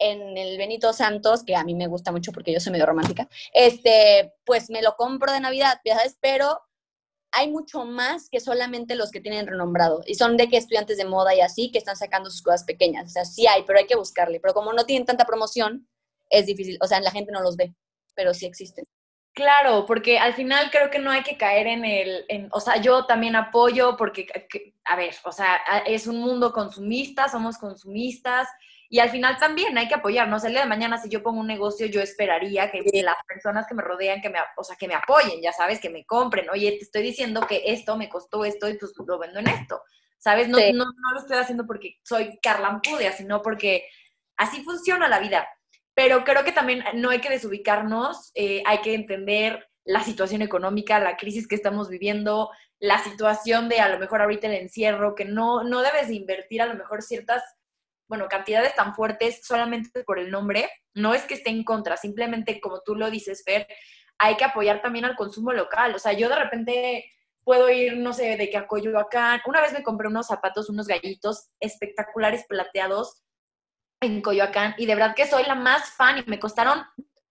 en 0.00 0.38
el 0.38 0.56
Benito 0.56 0.92
Santos, 0.92 1.42
que 1.42 1.56
a 1.56 1.64
mí 1.64 1.74
me 1.74 1.88
gusta 1.88 2.12
mucho 2.12 2.32
porque 2.32 2.52
yo 2.52 2.60
soy 2.60 2.70
medio 2.70 2.86
romántica, 2.86 3.28
este, 3.52 4.32
pues 4.44 4.70
me 4.70 4.80
lo 4.80 4.94
compro 4.94 5.32
de 5.32 5.40
Navidad, 5.40 5.80
ya 5.84 5.96
sabes, 5.96 6.16
pero 6.20 6.60
hay 7.32 7.50
mucho 7.50 7.84
más 7.84 8.28
que 8.30 8.40
solamente 8.40 8.94
los 8.96 9.10
que 9.10 9.20
tienen 9.20 9.46
renombrado. 9.46 10.02
Y 10.06 10.14
son 10.14 10.36
de 10.36 10.48
que 10.48 10.56
estudiantes 10.56 10.96
de 10.98 11.04
moda 11.04 11.34
y 11.34 11.40
así 11.40 11.70
que 11.70 11.78
están 11.78 11.96
sacando 11.96 12.30
sus 12.30 12.42
cosas 12.42 12.64
pequeñas. 12.64 13.06
O 13.06 13.10
sea, 13.10 13.24
sí 13.24 13.46
hay, 13.46 13.62
pero 13.66 13.78
hay 13.78 13.86
que 13.86 13.96
buscarle. 13.96 14.40
Pero 14.40 14.54
como 14.54 14.72
no 14.72 14.84
tienen 14.86 15.06
tanta 15.06 15.24
promoción, 15.26 15.88
es 16.30 16.46
difícil. 16.46 16.78
O 16.82 16.86
sea, 16.86 17.00
la 17.00 17.10
gente 17.10 17.32
no 17.32 17.40
los 17.42 17.56
ve, 17.56 17.74
pero 18.14 18.34
sí 18.34 18.46
existen. 18.46 18.84
Claro, 19.34 19.86
porque 19.86 20.18
al 20.18 20.34
final 20.34 20.68
creo 20.72 20.90
que 20.90 20.98
no 20.98 21.12
hay 21.12 21.22
que 21.22 21.36
caer 21.36 21.68
en 21.68 21.84
el, 21.84 22.24
en- 22.28 22.48
o 22.52 22.58
sea, 22.60 22.80
yo 22.80 23.06
también 23.06 23.36
apoyo 23.36 23.96
porque, 23.96 24.26
que- 24.26 24.74
a 24.84 24.96
ver, 24.96 25.14
o 25.24 25.30
sea, 25.30 25.58
es 25.86 26.08
un 26.08 26.18
mundo 26.18 26.52
consumista, 26.52 27.28
somos 27.28 27.56
consumistas 27.56 28.48
y 28.88 29.00
al 29.00 29.10
final 29.10 29.36
también 29.38 29.76
hay 29.76 29.88
que 29.88 29.94
apoyarnos. 29.94 30.44
El 30.44 30.52
día 30.52 30.62
de 30.62 30.68
mañana, 30.68 30.98
si 30.98 31.08
yo 31.08 31.22
pongo 31.22 31.40
un 31.40 31.46
negocio, 31.46 31.86
yo 31.86 32.00
esperaría 32.00 32.70
que 32.70 32.82
las 33.02 33.16
personas 33.26 33.66
que 33.66 33.74
me 33.74 33.82
rodean, 33.82 34.20
que 34.20 34.30
me, 34.30 34.38
o 34.56 34.64
sea, 34.64 34.76
que 34.76 34.88
me 34.88 34.94
apoyen, 34.94 35.40
ya 35.42 35.52
sabes, 35.52 35.80
que 35.80 35.90
me 35.90 36.04
compren. 36.06 36.48
Oye, 36.50 36.70
te 36.72 36.84
estoy 36.84 37.02
diciendo 37.02 37.42
que 37.46 37.62
esto 37.66 37.96
me 37.96 38.08
costó 38.08 38.44
esto 38.44 38.68
y 38.68 38.78
pues 38.78 38.92
lo 39.06 39.18
vendo 39.18 39.40
en 39.40 39.48
esto, 39.48 39.82
¿sabes? 40.18 40.48
No, 40.48 40.58
Sí. 40.58 40.72
no, 40.72 40.84
no 40.84 41.12
lo 41.14 41.20
estoy 41.20 41.36
haciendo 41.36 41.66
porque 41.66 41.98
soy 42.02 42.38
Carlampudia, 42.40 43.12
sino 43.12 43.42
porque 43.42 43.84
así 44.36 44.62
funciona 44.62 45.08
la 45.08 45.20
vida 45.20 45.46
pero 45.98 46.22
creo 46.22 46.44
que 46.44 46.52
también 46.52 46.84
no 46.94 47.10
hay 47.10 47.20
que 47.20 47.28
desubicarnos, 47.28 48.30
eh, 48.36 48.62
hay 48.66 48.78
que 48.82 48.94
entender 48.94 49.68
la 49.84 50.04
situación 50.04 50.42
económica, 50.42 51.00
la 51.00 51.16
crisis 51.16 51.48
que 51.48 51.56
estamos 51.56 51.88
viviendo, 51.88 52.50
la 52.78 53.02
situación 53.02 53.68
de 53.68 53.80
a 53.80 53.88
lo 53.88 53.98
mejor 53.98 54.22
ahorita 54.22 54.46
el 54.46 54.54
encierro, 54.54 55.16
que 55.16 55.24
no, 55.24 55.64
no 55.64 55.82
debes 55.82 56.06
de 56.06 56.14
invertir 56.14 56.62
a 56.62 56.66
lo 56.66 56.74
mejor 56.74 57.02
ciertas, 57.02 57.42
bueno, 58.08 58.26
cantidades 58.28 58.74
tan 58.74 58.94
fuertes 58.94 59.40
solamente 59.44 60.02
por 60.04 60.18
el 60.18 60.30
nombre. 60.30 60.68
No 60.94 61.14
es 61.14 61.22
que 61.22 61.34
esté 61.34 61.50
en 61.50 61.64
contra, 61.64 61.96
simplemente 61.96 62.60
como 62.60 62.80
tú 62.80 62.94
lo 62.94 63.10
dices, 63.10 63.42
Fer, 63.44 63.66
hay 64.18 64.36
que 64.36 64.44
apoyar 64.44 64.82
también 64.82 65.04
al 65.04 65.16
consumo 65.16 65.52
local. 65.52 65.94
O 65.94 65.98
sea, 65.98 66.12
yo 66.12 66.28
de 66.28 66.36
repente 66.36 67.12
puedo 67.44 67.70
ir, 67.70 67.96
no 67.96 68.12
sé, 68.12 68.36
de 68.36 68.50
que 68.50 68.56
a 68.56 68.66
Coyoacán. 68.66 69.40
Una 69.46 69.60
vez 69.60 69.72
me 69.72 69.82
compré 69.82 70.08
unos 70.08 70.26
zapatos, 70.26 70.68
unos 70.68 70.86
gallitos 70.86 71.50
espectaculares 71.60 72.44
plateados 72.46 73.22
en 74.00 74.20
Coyoacán 74.20 74.74
y 74.78 74.86
de 74.86 74.94
verdad 74.94 75.14
que 75.14 75.26
soy 75.26 75.44
la 75.44 75.54
más 75.54 75.90
fan 75.90 76.18
y 76.18 76.24
me 76.28 76.38
costaron, 76.38 76.84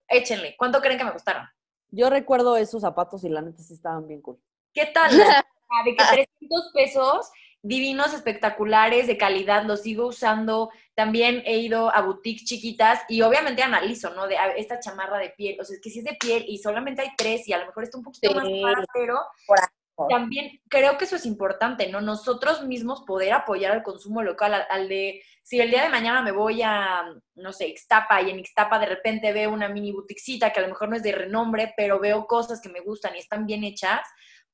échenle, 0.08 0.56
¿cuánto 0.58 0.82
creen 0.82 0.98
que 0.98 1.06
me 1.06 1.14
costaron? 1.14 1.48
Yo 1.90 2.10
recuerdo 2.10 2.58
esos 2.58 2.82
zapatos 2.82 3.24
y 3.24 3.30
la 3.30 3.42
neta 3.42 3.62
sí 3.62 3.74
estaban 3.74 4.08
bien 4.08 4.22
cool. 4.22 4.40
¿Qué 4.74 4.88
tal? 4.88 5.18
De 5.18 5.96
que 5.96 6.04
300 6.40 6.72
pesos, 6.74 7.32
divinos, 7.62 8.14
espectaculares, 8.14 9.08
de 9.08 9.18
calidad, 9.18 9.66
los 9.66 9.82
sigo 9.82 10.08
usando. 10.08 10.70
También 10.96 11.44
he 11.46 11.58
ido 11.58 11.94
a 11.94 12.02
boutiques 12.02 12.46
chiquitas 12.46 13.02
y 13.10 13.22
obviamente 13.22 13.64
analizo, 13.64 14.14
¿no? 14.14 14.28
De 14.28 14.38
a, 14.38 14.48
esta 14.56 14.80
chamarra 14.80 15.18
de 15.18 15.30
piel, 15.30 15.60
o 15.60 15.64
sea, 15.64 15.76
es 15.76 15.82
que 15.82 15.90
si 15.90 16.00
es 16.00 16.06
de 16.06 16.18
piel 16.20 16.46
y 16.48 16.58
solamente 16.58 17.02
hay 17.02 17.10
tres 17.18 17.48
y 17.48 17.54
a 17.54 17.58
lo 17.58 17.66
mejor 17.66 17.84
está 17.84 17.98
un 17.98 18.04
poquito 18.04 18.34
más 18.34 18.46
cara, 18.46 18.86
pero 18.94 19.20
también 20.10 20.62
creo 20.70 20.98
que 20.98 21.06
eso 21.06 21.16
es 21.16 21.26
importante, 21.26 21.88
¿no? 21.88 22.02
Nosotros 22.02 22.64
mismos 22.64 23.02
poder 23.02 23.34
apoyar 23.34 23.72
al 23.72 23.84
consumo 23.84 24.22
local, 24.22 24.54
al, 24.54 24.68
al 24.70 24.88
de, 24.88 25.24
si 25.42 25.60
el 25.60 25.72
día 25.72 25.84
de 25.84 25.90
mañana 25.90 26.22
me 26.22 26.32
voy 26.32 26.62
a, 26.62 27.04
no 27.36 27.54
sé, 27.54 27.68
Ixtapa 27.70 28.22
y 28.22 28.30
en 28.30 28.40
Ixtapa 28.40 28.78
de 28.80 28.86
repente 28.86 29.34
veo 29.34 29.52
una 29.52 29.70
mini 29.70 29.92
boutiquecita 29.92 30.52
que 30.52 30.60
a 30.60 30.64
lo 30.64 30.70
mejor 30.70 30.90
no 30.90 30.96
es 30.96 31.04
de 31.04 31.14
renombre, 31.14 31.74
pero 31.76 32.00
veo 32.00 32.28
cosas 32.28 32.62
que 32.62 32.70
me 32.70 32.82
gustan 32.82 33.16
y 33.16 33.20
están 33.20 33.48
bien 33.48 33.64
hechas, 33.64 34.02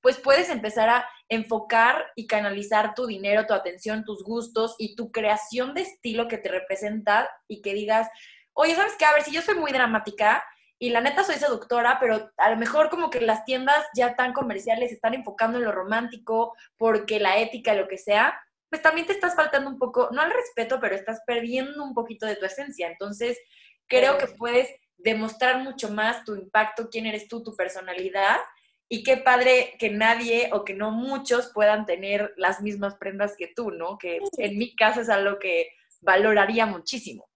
pues 0.03 0.19
puedes 0.19 0.49
empezar 0.49 0.89
a 0.89 1.09
enfocar 1.29 2.05
y 2.15 2.27
canalizar 2.27 2.93
tu 2.93 3.07
dinero, 3.07 3.47
tu 3.47 3.53
atención, 3.53 4.03
tus 4.03 4.21
gustos 4.21 4.75
y 4.77 4.95
tu 4.95 5.13
creación 5.13 5.73
de 5.73 5.81
estilo 5.81 6.27
que 6.27 6.37
te 6.37 6.49
representa 6.49 7.29
y 7.47 7.61
que 7.61 7.73
digas, 7.73 8.09
oye, 8.51 8.75
¿sabes 8.75 8.93
qué? 8.99 9.05
A 9.05 9.13
ver, 9.13 9.23
si 9.23 9.31
yo 9.31 9.41
soy 9.41 9.55
muy 9.55 9.71
dramática, 9.71 10.43
y 10.77 10.89
la 10.89 10.99
neta 10.99 11.23
soy 11.23 11.35
seductora, 11.35 11.97
pero 12.01 12.33
a 12.35 12.49
lo 12.49 12.57
mejor 12.57 12.89
como 12.89 13.09
que 13.09 13.21
las 13.21 13.45
tiendas 13.45 13.85
ya 13.95 14.17
tan 14.17 14.33
comerciales 14.33 14.91
están 14.91 15.13
enfocando 15.13 15.57
en 15.57 15.63
lo 15.63 15.71
romántico, 15.71 16.53
porque 16.75 17.21
la 17.21 17.37
ética, 17.37 17.73
lo 17.73 17.87
que 17.87 17.97
sea, 17.97 18.37
pues 18.69 18.81
también 18.81 19.07
te 19.07 19.13
estás 19.13 19.33
faltando 19.33 19.69
un 19.69 19.77
poco, 19.77 20.09
no 20.11 20.21
al 20.21 20.33
respeto, 20.33 20.81
pero 20.81 20.95
estás 20.95 21.21
perdiendo 21.25 21.81
un 21.81 21.93
poquito 21.93 22.25
de 22.25 22.35
tu 22.35 22.45
esencia. 22.45 22.89
Entonces, 22.89 23.39
creo 23.87 24.17
que 24.17 24.27
puedes 24.27 24.69
demostrar 24.97 25.63
mucho 25.63 25.89
más 25.89 26.25
tu 26.25 26.35
impacto, 26.35 26.89
quién 26.89 27.05
eres 27.05 27.29
tú, 27.29 27.41
tu 27.41 27.55
personalidad, 27.55 28.41
y 28.89 29.03
qué 29.03 29.17
padre 29.17 29.75
que 29.79 29.89
nadie 29.89 30.49
o 30.53 30.63
que 30.63 30.73
no 30.73 30.91
muchos 30.91 31.51
puedan 31.53 31.85
tener 31.85 32.33
las 32.37 32.61
mismas 32.61 32.95
prendas 32.95 33.35
que 33.37 33.47
tú, 33.47 33.71
¿no? 33.71 33.97
Que 33.97 34.19
en 34.37 34.57
mi 34.57 34.75
caso 34.75 35.01
es 35.01 35.09
algo 35.09 35.39
que 35.39 35.69
valoraría 36.01 36.65
muchísimo. 36.65 37.27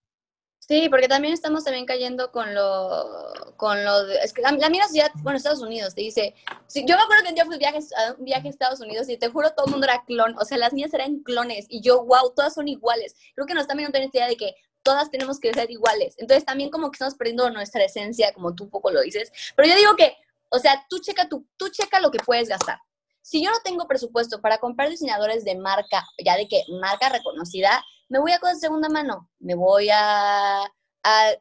Sí, 0.67 0.89
porque 0.89 1.07
también 1.07 1.33
estamos 1.33 1.63
también 1.63 1.85
cayendo 1.85 2.29
con 2.29 2.53
lo, 2.53 3.53
con 3.55 3.85
lo 3.85 4.05
de, 4.05 4.17
es 4.17 4.33
que 4.33 4.41
la, 4.41 4.51
la 4.51 4.69
misma 4.69 4.87
sociedad, 4.87 5.11
bueno, 5.23 5.37
Estados 5.37 5.61
Unidos 5.61 5.95
te 5.95 6.01
dice, 6.01 6.35
sí, 6.67 6.83
yo 6.85 6.97
me 6.97 7.03
acuerdo 7.03 7.23
que 7.23 7.29
un 7.29 7.35
día 7.35 7.45
fui 7.45 7.57
viajes, 7.57 7.93
a 7.93 8.15
un 8.19 8.25
viaje 8.25 8.47
a 8.47 8.51
Estados 8.51 8.81
Unidos 8.81 9.07
y 9.07 9.15
te 9.15 9.29
juro 9.29 9.51
todo 9.51 9.67
el 9.67 9.71
mundo 9.71 9.87
era 9.87 10.03
clon, 10.05 10.35
o 10.37 10.43
sea, 10.43 10.57
las 10.57 10.73
niñas 10.73 10.93
eran 10.93 11.19
clones 11.19 11.67
y 11.69 11.79
yo, 11.79 12.03
wow, 12.03 12.33
todas 12.35 12.53
son 12.53 12.67
iguales. 12.67 13.15
Creo 13.33 13.47
que 13.47 13.53
nos 13.53 13.61
están 13.61 13.77
viendo 13.77 13.97
esta 13.97 14.17
idea 14.17 14.27
de 14.27 14.35
que 14.35 14.55
todas 14.83 15.09
tenemos 15.09 15.39
que 15.39 15.53
ser 15.53 15.71
iguales. 15.71 16.15
Entonces 16.17 16.43
también 16.43 16.69
como 16.69 16.91
que 16.91 16.95
estamos 16.95 17.15
perdiendo 17.15 17.49
nuestra 17.49 17.85
esencia, 17.85 18.33
como 18.33 18.53
tú 18.53 18.65
un 18.65 18.69
poco 18.69 18.91
lo 18.91 19.01
dices. 19.01 19.31
Pero 19.55 19.69
yo 19.69 19.75
digo 19.75 19.95
que, 19.95 20.17
o 20.49 20.59
sea, 20.59 20.85
tú 20.89 20.99
checa, 20.99 21.27
tú, 21.27 21.47
tú 21.57 21.69
checa 21.69 21.99
lo 21.99 22.11
que 22.11 22.19
puedes 22.19 22.49
gastar. 22.49 22.79
Si 23.21 23.43
yo 23.43 23.51
no 23.51 23.57
tengo 23.63 23.87
presupuesto 23.87 24.41
para 24.41 24.57
comprar 24.57 24.89
diseñadores 24.89 25.43
de 25.43 25.57
marca, 25.57 26.05
ya 26.23 26.37
de 26.37 26.47
que 26.47 26.63
marca 26.79 27.09
reconocida, 27.09 27.83
me 28.09 28.19
voy 28.19 28.31
a 28.31 28.39
cosas 28.39 28.61
de 28.61 28.67
segunda 28.67 28.87
mano. 28.87 29.29
Me 29.39 29.53
voy 29.55 29.89
a, 29.91 30.63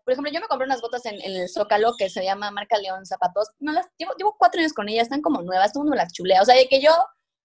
por 0.05 0.13
ejemplo, 0.13 0.33
yo 0.33 0.41
me 0.41 0.49
compré 0.49 0.67
unas 0.67 0.81
botas 0.81 1.07
en, 1.07 1.21
el 1.21 1.49
Zócalo 1.49 1.95
que 1.97 2.09
se 2.09 2.25
llama 2.25 2.51
Marca 2.51 2.79
León 2.79 3.07
Zapatos. 3.07 3.51
No 3.61 3.73
las, 3.73 3.87
llevo, 3.99 4.35
cuatro 4.39 4.61
años 4.61 4.73
con 4.73 4.89
ellas, 4.89 5.05
están 5.05 5.23
como 5.23 5.43
nuevas, 5.43 5.73
todo 5.73 5.83
el 5.83 5.89
mundo 5.89 5.97
las 5.97 6.13
chulea. 6.13 6.43
O 6.43 6.45
sea, 6.45 6.57
de 6.57 6.69
que 6.69 6.81
yo 6.81 6.93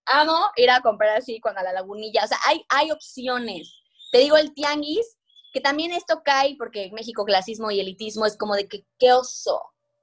amo 0.05 0.37
ir 0.55 0.71
a 0.71 0.81
comprar 0.81 1.17
así 1.17 1.39
con 1.39 1.53
la 1.53 1.73
lagunilla. 1.73 2.23
O 2.23 2.27
sea, 2.27 2.37
hay, 2.47 2.65
hay 2.69 2.91
opciones. 2.91 3.71
Te 4.11 4.19
digo, 4.19 4.37
el 4.37 4.53
tianguis, 4.53 5.17
que 5.53 5.61
también 5.61 5.91
esto 5.91 6.21
cae 6.23 6.55
porque 6.57 6.89
México 6.93 7.25
clasismo 7.25 7.71
y 7.71 7.79
elitismo 7.79 8.25
es 8.25 8.37
como 8.37 8.55
de 8.55 8.67
que 8.67 8.85
qué 8.97 9.13
oso 9.13 9.61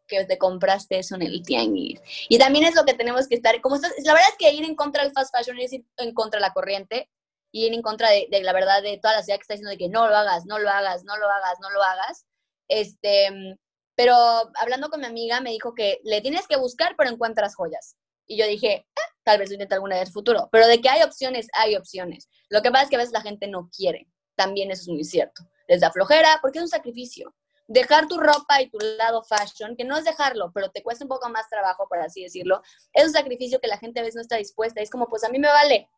que 0.08 0.24
te 0.24 0.38
compraste 0.38 0.98
eso 0.98 1.14
en 1.14 1.22
el 1.22 1.42
tianguis. 1.42 2.00
Y 2.28 2.38
también 2.38 2.64
es 2.64 2.74
lo 2.74 2.84
que 2.84 2.94
tenemos 2.94 3.28
que 3.28 3.36
estar, 3.36 3.60
como 3.60 3.76
la 3.76 4.12
verdad 4.12 4.30
es 4.30 4.36
que 4.38 4.52
ir 4.52 4.64
en 4.64 4.74
contra 4.74 5.04
del 5.04 5.12
fast 5.12 5.34
fashion 5.34 5.58
es 5.60 5.72
ir 5.72 5.84
en 5.98 6.12
contra 6.14 6.38
de 6.40 6.46
la 6.46 6.52
corriente 6.52 7.08
y 7.52 7.66
ir 7.66 7.74
en 7.74 7.82
contra 7.82 8.10
de, 8.10 8.28
la 8.42 8.52
verdad 8.52 8.82
de 8.82 8.98
toda 8.98 9.14
la 9.14 9.22
ciudad 9.22 9.38
que 9.38 9.42
está 9.42 9.54
diciendo 9.54 9.70
de 9.70 9.78
que 9.78 9.88
no 9.88 10.08
lo 10.08 10.16
hagas, 10.16 10.46
no 10.46 10.58
lo 10.58 10.68
hagas, 10.68 11.04
no 11.04 11.16
lo 11.16 11.30
hagas, 11.30 11.58
no 11.60 11.70
lo 11.70 11.82
hagas. 11.82 12.26
Este, 12.66 13.56
pero 13.94 14.14
hablando 14.56 14.90
con 14.90 15.00
mi 15.00 15.06
amiga 15.06 15.40
me 15.40 15.50
dijo 15.50 15.74
que 15.74 16.00
le 16.04 16.20
tienes 16.20 16.46
que 16.46 16.56
buscar 16.56 16.94
pero 16.96 17.10
encuentras 17.10 17.54
joyas. 17.54 17.96
Y 18.26 18.36
yo 18.36 18.46
dije, 18.46 18.86
ah, 18.96 19.14
tal 19.24 19.38
vez 19.38 19.48
lo 19.48 19.54
intente 19.54 19.74
alguna 19.74 19.98
vez 19.98 20.12
futuro. 20.12 20.48
Pero 20.52 20.66
de 20.66 20.80
que 20.80 20.88
hay 20.88 21.02
opciones, 21.02 21.48
hay 21.54 21.76
opciones. 21.76 22.28
Lo 22.50 22.60
que 22.60 22.70
pasa 22.70 22.84
es 22.84 22.90
que 22.90 22.96
a 22.96 22.98
veces 22.98 23.12
la 23.12 23.22
gente 23.22 23.46
no 23.46 23.70
quiere. 23.74 24.06
También 24.34 24.70
eso 24.70 24.82
es 24.82 24.88
muy 24.88 25.04
cierto. 25.04 25.42
Les 25.66 25.80
da 25.80 25.90
flojera 25.90 26.38
porque 26.42 26.58
es 26.58 26.62
un 26.62 26.68
sacrificio 26.68 27.34
dejar 27.68 28.08
tu 28.08 28.18
ropa 28.18 28.60
y 28.62 28.70
tu 28.70 28.78
lado 28.78 29.22
fashion, 29.22 29.76
que 29.76 29.84
no 29.84 29.96
es 29.96 30.04
dejarlo, 30.04 30.50
pero 30.52 30.70
te 30.70 30.82
cuesta 30.82 31.04
un 31.04 31.08
poco 31.08 31.28
más 31.28 31.48
trabajo, 31.48 31.86
por 31.86 32.00
así 32.00 32.22
decirlo, 32.22 32.62
es 32.92 33.04
un 33.06 33.12
sacrificio 33.12 33.60
que 33.60 33.68
la 33.68 33.78
gente 33.78 34.00
a 34.00 34.02
veces 34.02 34.16
no 34.16 34.22
está 34.22 34.36
dispuesta. 34.36 34.80
Es 34.80 34.90
como, 34.90 35.06
pues 35.06 35.22
a 35.22 35.28
mí 35.28 35.38
me 35.38 35.48
vale, 35.48 35.88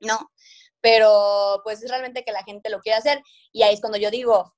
¿no? 0.00 0.30
Pero 0.80 1.60
pues 1.64 1.82
es 1.82 1.90
realmente 1.90 2.24
que 2.24 2.32
la 2.32 2.44
gente 2.44 2.70
lo 2.70 2.80
quiere 2.80 2.98
hacer. 2.98 3.22
Y 3.52 3.64
ahí 3.64 3.74
es 3.74 3.80
cuando 3.80 3.98
yo 3.98 4.10
digo, 4.10 4.54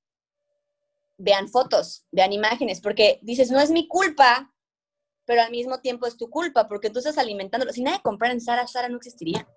vean 1.17 1.49
fotos, 1.49 2.05
vean 2.11 2.31
imágenes, 2.31 2.79
porque 2.79 3.19
dices, 3.23 3.49
no 3.49 3.59
es 3.59 3.71
mi 3.71 3.87
culpa, 3.87 4.53
pero 5.25 5.41
al 5.41 5.51
mismo 5.51 5.81
tiempo 5.81 6.05
es 6.05 6.15
tu 6.15 6.29
culpa, 6.29 6.67
porque 6.67 6.91
tú 6.91 6.99
estás 6.99 7.17
alimentándolo. 7.17 7.73
Si 7.73 7.81
nadie 7.81 8.01
comprara 8.03 8.33
en 8.33 8.41
Sara, 8.41 8.67
Sara 8.67 8.87
no 8.87 8.97
existiría. 8.97 9.47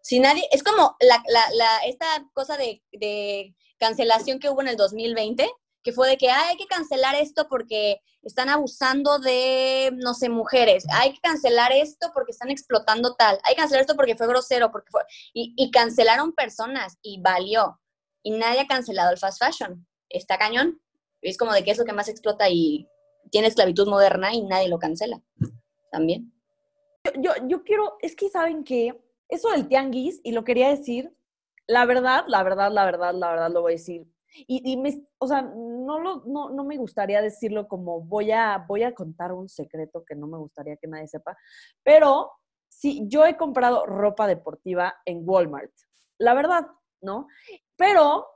Si 0.00 0.20
nadie, 0.20 0.48
es 0.52 0.62
como 0.62 0.96
la, 1.00 1.22
la, 1.28 1.78
esta 1.86 2.06
cosa 2.32 2.56
de, 2.56 2.82
de 2.92 3.54
cancelación 3.78 4.38
que 4.38 4.48
hubo 4.48 4.62
en 4.62 4.68
el 4.68 4.76
2020, 4.76 5.50
que 5.84 5.92
fue 5.92 6.08
de 6.08 6.16
que 6.16 6.30
hay 6.30 6.56
que 6.56 6.66
cancelar 6.66 7.14
esto 7.14 7.46
porque 7.46 8.00
están 8.22 8.48
abusando 8.48 9.18
de, 9.18 9.92
no 9.94 10.14
sé, 10.14 10.30
mujeres, 10.30 10.86
hay 10.90 11.12
que 11.12 11.20
cancelar 11.20 11.72
esto 11.72 12.10
porque 12.14 12.32
están 12.32 12.50
explotando 12.50 13.14
tal, 13.14 13.38
hay 13.44 13.54
que 13.54 13.60
cancelar 13.60 13.82
esto 13.82 13.94
porque 13.94 14.16
fue 14.16 14.26
grosero, 14.26 14.72
porque 14.72 14.90
fue... 14.90 15.02
Y, 15.34 15.70
cancelaron 15.70 16.32
personas 16.32 16.98
y 17.02 17.20
valió. 17.20 17.80
Y 18.22 18.30
nadie 18.30 18.60
ha 18.60 18.66
cancelado 18.66 19.12
el 19.12 19.18
fast 19.18 19.42
fashion. 19.44 19.86
Está 20.08 20.38
cañón. 20.38 20.80
Es 21.20 21.36
como 21.36 21.52
de 21.52 21.62
que 21.62 21.72
es 21.72 21.78
lo 21.78 21.84
que 21.84 21.92
más 21.92 22.08
explota 22.08 22.48
y 22.48 22.88
tiene 23.30 23.48
esclavitud 23.48 23.86
moderna 23.86 24.32
y 24.32 24.42
nadie 24.42 24.68
lo 24.68 24.78
cancela. 24.78 25.20
También. 25.90 26.32
Yo, 27.18 27.32
yo 27.46 27.62
quiero, 27.62 27.98
es 28.00 28.16
que 28.16 28.30
saben 28.30 28.64
que 28.64 28.98
eso 29.28 29.50
del 29.50 29.68
tianguis, 29.68 30.20
y 30.22 30.32
lo 30.32 30.44
quería 30.44 30.70
decir, 30.70 31.14
la 31.66 31.84
verdad, 31.84 32.24
la 32.28 32.42
verdad, 32.42 32.72
la 32.72 32.86
verdad, 32.86 33.14
la 33.14 33.30
verdad 33.30 33.50
lo 33.50 33.60
voy 33.60 33.72
a 33.72 33.76
decir 33.76 34.13
y, 34.34 34.76
me, 34.76 35.06
o 35.18 35.26
sea, 35.26 35.42
no, 35.42 36.00
lo, 36.00 36.24
no, 36.26 36.50
no, 36.50 36.64
me 36.64 36.76
gustaría 36.76 37.22
decirlo 37.22 37.68
como 37.68 38.00
voy 38.00 38.32
a, 38.32 38.64
voy 38.66 38.82
a 38.82 38.94
contar 38.94 39.32
un 39.32 39.48
secreto 39.48 40.04
que 40.04 40.14
no 40.14 40.26
me 40.26 40.38
gustaría 40.38 40.76
que 40.76 40.88
nadie 40.88 41.06
sepa, 41.06 41.36
pero 41.82 42.32
sí, 42.68 43.04
yo 43.06 43.24
he 43.24 43.36
comprado 43.36 43.86
ropa 43.86 44.26
deportiva 44.26 44.94
en 45.04 45.22
Walmart, 45.24 45.72
la 46.18 46.34
verdad, 46.34 46.66
¿no? 47.00 47.28
Pero, 47.76 48.26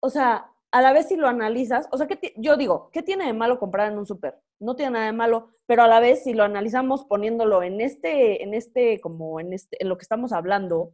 o 0.00 0.10
sea, 0.10 0.50
a 0.72 0.82
la 0.82 0.92
vez 0.92 1.08
si 1.08 1.16
lo 1.16 1.28
analizas, 1.28 1.88
o 1.90 1.98
sea, 1.98 2.08
yo 2.36 2.56
digo, 2.56 2.90
¿qué 2.92 3.02
tiene 3.02 3.26
de 3.26 3.32
malo 3.32 3.58
comprar 3.58 3.90
en 3.90 3.98
un 3.98 4.06
súper? 4.06 4.40
No 4.58 4.74
tiene 4.76 4.92
nada 4.92 5.06
de 5.06 5.12
malo, 5.12 5.50
pero 5.66 5.82
a 5.82 5.88
la 5.88 6.00
vez 6.00 6.24
si 6.24 6.32
lo 6.32 6.44
analizamos 6.44 7.04
poniéndolo 7.04 7.62
en 7.62 7.80
este, 7.80 8.42
en 8.42 8.54
este, 8.54 9.00
como 9.00 9.40
en 9.40 9.52
este, 9.52 9.82
en 9.82 9.88
lo 9.88 9.96
que 9.96 10.02
estamos 10.02 10.32
hablando, 10.32 10.92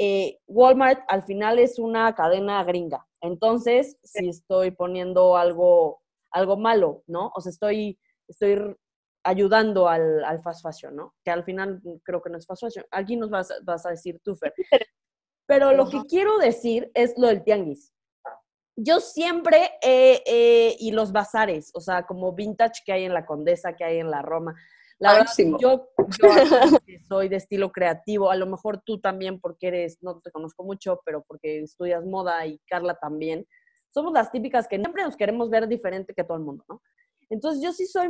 eh, 0.00 0.38
Walmart 0.46 1.02
al 1.08 1.24
final 1.24 1.58
es 1.58 1.78
una 1.78 2.14
cadena 2.14 2.62
gringa. 2.62 3.04
Entonces, 3.20 3.98
si 4.04 4.28
estoy 4.28 4.70
poniendo 4.70 5.36
algo, 5.36 6.00
algo 6.30 6.56
malo, 6.56 7.02
¿no? 7.08 7.32
O 7.34 7.40
sea, 7.40 7.50
estoy, 7.50 7.98
estoy 8.28 8.76
ayudando 9.24 9.88
al, 9.88 10.24
al, 10.24 10.40
fast 10.40 10.62
fashion, 10.62 10.94
¿no? 10.94 11.16
Que 11.24 11.32
al 11.32 11.42
final 11.42 11.82
creo 12.04 12.22
que 12.22 12.30
no 12.30 12.38
es 12.38 12.46
fast 12.46 12.62
fashion. 12.62 12.84
Aquí 12.92 13.16
nos 13.16 13.28
vas, 13.28 13.52
vas 13.64 13.84
a 13.86 13.90
decir 13.90 14.20
tú, 14.22 14.36
Fer. 14.36 14.54
Pero 15.48 15.72
lo 15.72 15.88
que 15.88 16.02
quiero 16.08 16.38
decir 16.38 16.90
es 16.94 17.14
lo 17.16 17.26
del 17.26 17.42
tianguis. 17.42 17.92
Yo 18.76 19.00
siempre, 19.00 19.72
y 20.78 20.92
los 20.92 21.10
bazares, 21.10 21.72
o 21.74 21.80
sea, 21.80 22.06
como 22.06 22.32
vintage 22.34 22.82
que 22.86 22.92
hay 22.92 23.04
en 23.04 23.14
la 23.14 23.26
Condesa, 23.26 23.74
que 23.74 23.82
hay 23.82 23.98
en 23.98 24.10
la 24.10 24.22
Roma, 24.22 24.54
la 24.98 25.12
verdad, 25.12 25.32
yo, 25.60 25.88
soy 27.08 27.28
de 27.28 27.36
estilo 27.36 27.70
creativo, 27.70 28.30
a 28.30 28.36
lo 28.36 28.46
mejor 28.46 28.82
tú 28.84 29.00
también 29.00 29.40
porque 29.40 29.68
eres, 29.68 29.98
no 30.02 30.20
te 30.20 30.30
conozco 30.32 30.64
mucho, 30.64 31.00
pero 31.04 31.24
porque 31.26 31.62
estudias 31.62 32.04
moda 32.04 32.44
y 32.46 32.58
Carla 32.66 32.94
también, 32.94 33.46
somos 33.90 34.12
las 34.12 34.32
típicas 34.32 34.66
que 34.66 34.76
siempre 34.76 35.02
nos 35.02 35.16
queremos 35.16 35.50
ver 35.50 35.68
diferente 35.68 36.14
que 36.14 36.24
todo 36.24 36.36
el 36.36 36.44
mundo, 36.44 36.64
¿no? 36.68 36.82
Entonces 37.30 37.62
yo 37.62 37.72
sí 37.72 37.86
soy, 37.86 38.08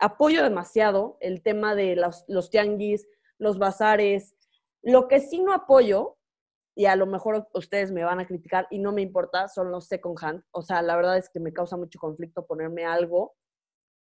apoyo 0.00 0.42
demasiado 0.42 1.18
el 1.20 1.42
tema 1.42 1.74
de 1.74 1.96
los, 1.96 2.24
los 2.28 2.50
tianguis, 2.50 3.06
los 3.38 3.58
bazares. 3.58 4.34
Lo 4.82 5.06
que 5.06 5.20
sí 5.20 5.40
no 5.42 5.52
apoyo, 5.52 6.16
y 6.74 6.86
a 6.86 6.96
lo 6.96 7.06
mejor 7.06 7.46
ustedes 7.52 7.92
me 7.92 8.04
van 8.04 8.20
a 8.20 8.26
criticar 8.26 8.66
y 8.70 8.78
no 8.78 8.92
me 8.92 9.02
importa, 9.02 9.48
son 9.48 9.70
los 9.70 9.86
second 9.86 10.16
hand. 10.20 10.42
O 10.50 10.62
sea, 10.62 10.82
la 10.82 10.96
verdad 10.96 11.18
es 11.18 11.28
que 11.28 11.40
me 11.40 11.52
causa 11.52 11.76
mucho 11.76 11.98
conflicto 11.98 12.46
ponerme 12.46 12.84
algo 12.84 13.34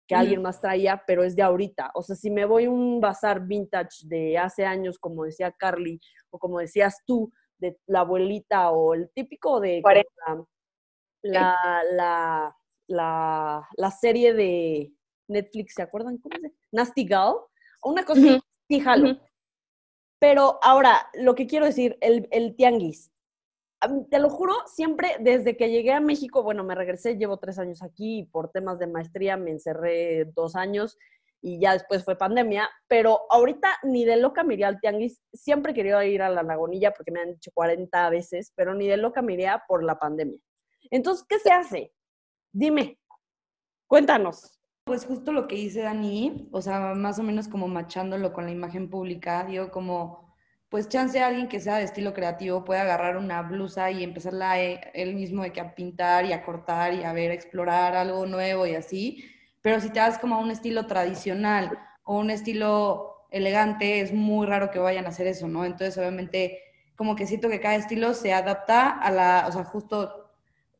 que 0.06 0.14
alguien 0.14 0.42
más 0.42 0.60
traía, 0.60 1.02
pero 1.06 1.24
es 1.24 1.34
de 1.34 1.42
ahorita. 1.42 1.90
O 1.94 2.02
sea, 2.02 2.14
si 2.14 2.30
me 2.30 2.44
voy 2.44 2.64
a 2.64 2.70
un 2.70 3.00
bazar 3.00 3.46
vintage 3.46 4.06
de 4.06 4.38
hace 4.38 4.64
años, 4.64 4.98
como 4.98 5.24
decía 5.24 5.52
Carly, 5.52 6.00
o 6.30 6.38
como 6.38 6.60
decías 6.60 7.02
tú, 7.06 7.32
de 7.58 7.78
la 7.86 8.00
abuelita, 8.00 8.70
o 8.70 8.94
el 8.94 9.10
típico 9.10 9.60
de 9.60 9.82
la, 11.22 11.56
la, 11.92 12.56
la, 12.86 13.68
la, 13.76 13.90
serie 13.90 14.34
de 14.34 14.92
Netflix, 15.28 15.74
¿se 15.74 15.82
acuerdan? 15.82 16.18
¿Cómo 16.18 16.36
se 16.40 16.52
Nasty 16.70 17.04
Gal. 17.04 17.34
Una 17.82 18.04
cosa, 18.04 18.40
sí, 18.68 18.80
jalo. 18.80 19.18
Pero 20.18 20.58
ahora, 20.62 21.08
lo 21.14 21.34
que 21.34 21.46
quiero 21.46 21.66
decir, 21.66 21.98
el, 22.00 22.28
el 22.30 22.54
tianguis 22.56 23.10
te 24.10 24.18
lo 24.18 24.30
juro, 24.30 24.54
siempre 24.66 25.16
desde 25.20 25.56
que 25.56 25.70
llegué 25.70 25.92
a 25.92 26.00
México, 26.00 26.42
bueno, 26.42 26.64
me 26.64 26.74
regresé, 26.74 27.16
llevo 27.16 27.38
tres 27.38 27.58
años 27.58 27.82
aquí 27.82 28.20
y 28.20 28.24
por 28.24 28.50
temas 28.50 28.78
de 28.78 28.86
maestría 28.86 29.36
me 29.36 29.50
encerré 29.50 30.24
dos 30.34 30.56
años 30.56 30.98
y 31.42 31.60
ya 31.60 31.74
después 31.74 32.04
fue 32.04 32.16
pandemia, 32.16 32.68
pero 32.88 33.20
ahorita 33.30 33.68
ni 33.84 34.04
de 34.04 34.16
loca 34.16 34.42
me 34.42 34.54
iría 34.54 34.68
al 34.68 34.80
tianguis, 34.80 35.22
siempre 35.32 35.74
quería 35.74 36.04
ir 36.04 36.22
a 36.22 36.30
la 36.30 36.42
lagunilla 36.42 36.92
porque 36.92 37.12
me 37.12 37.20
han 37.20 37.34
dicho 37.34 37.50
40 37.54 38.10
veces, 38.10 38.52
pero 38.56 38.74
ni 38.74 38.88
de 38.88 38.96
loca 38.96 39.22
me 39.22 39.34
iría 39.34 39.62
por 39.68 39.84
la 39.84 39.98
pandemia. 39.98 40.40
Entonces, 40.90 41.24
¿qué 41.28 41.38
se 41.38 41.52
hace? 41.52 41.92
Dime, 42.52 42.98
cuéntanos. 43.86 44.58
Pues 44.84 45.04
justo 45.04 45.32
lo 45.32 45.46
que 45.46 45.56
dice 45.56 45.82
Dani, 45.82 46.48
o 46.52 46.62
sea, 46.62 46.94
más 46.94 47.18
o 47.18 47.22
menos 47.22 47.48
como 47.48 47.68
machándolo 47.68 48.32
con 48.32 48.44
la 48.44 48.52
imagen 48.52 48.88
pública, 48.88 49.44
digo 49.44 49.70
como 49.70 50.25
pues 50.68 50.88
chance 50.88 51.20
alguien 51.20 51.48
que 51.48 51.60
sea 51.60 51.76
de 51.76 51.84
estilo 51.84 52.12
creativo 52.12 52.64
puede 52.64 52.80
agarrar 52.80 53.16
una 53.16 53.42
blusa 53.42 53.90
y 53.90 54.02
empezarla 54.02 54.60
eh, 54.60 54.80
él 54.94 55.14
mismo 55.14 55.42
de 55.42 55.52
que 55.52 55.60
a 55.60 55.74
pintar 55.74 56.24
y 56.24 56.32
a 56.32 56.44
cortar 56.44 56.94
y 56.94 57.04
a 57.04 57.12
ver, 57.12 57.30
a 57.30 57.34
explorar 57.34 57.94
algo 57.94 58.26
nuevo 58.26 58.66
y 58.66 58.74
así. 58.74 59.24
Pero 59.62 59.80
si 59.80 59.90
te 59.90 60.00
das 60.00 60.18
como 60.18 60.34
a 60.36 60.38
un 60.38 60.50
estilo 60.50 60.86
tradicional 60.86 61.78
o 62.04 62.18
un 62.18 62.30
estilo 62.30 63.26
elegante, 63.30 64.00
es 64.00 64.12
muy 64.12 64.46
raro 64.46 64.70
que 64.70 64.78
vayan 64.78 65.06
a 65.06 65.10
hacer 65.10 65.26
eso, 65.26 65.48
¿no? 65.48 65.64
Entonces, 65.64 65.96
obviamente, 65.98 66.60
como 66.96 67.16
que 67.16 67.26
siento 67.26 67.48
que 67.48 67.60
cada 67.60 67.76
estilo 67.76 68.14
se 68.14 68.32
adapta 68.32 68.90
a 68.90 69.10
la, 69.10 69.46
o 69.48 69.52
sea, 69.52 69.64
justo 69.64 70.30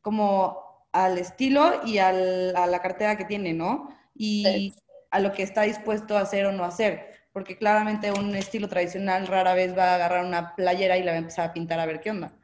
como 0.01 0.87
al 0.91 1.17
estilo 1.17 1.81
y 1.85 1.99
a 1.99 2.11
la 2.11 2.81
cartera 2.81 3.17
que 3.17 3.25
tiene, 3.25 3.53
¿no? 3.53 3.89
Y 4.15 4.73
a 5.11 5.19
lo 5.19 5.31
que 5.31 5.43
está 5.43 5.61
dispuesto 5.63 6.17
a 6.17 6.21
hacer 6.21 6.45
o 6.45 6.51
no 6.51 6.63
hacer 6.63 7.16
porque 7.37 7.55
claramente 7.55 8.11
un 8.11 8.35
estilo 8.35 8.67
tradicional 8.67 9.27
rara 9.27 9.53
vez 9.53 9.77
va 9.77 9.91
a 9.91 9.93
agarrar 9.93 10.25
una 10.25 10.55
playera 10.55 10.97
y 10.97 11.03
la 11.03 11.11
va 11.11 11.17
a 11.17 11.19
empezar 11.19 11.47
a 11.47 11.53
pintar 11.53 11.79
a 11.79 11.85
ver 11.85 11.99
qué 11.99 12.09
onda, 12.09 12.35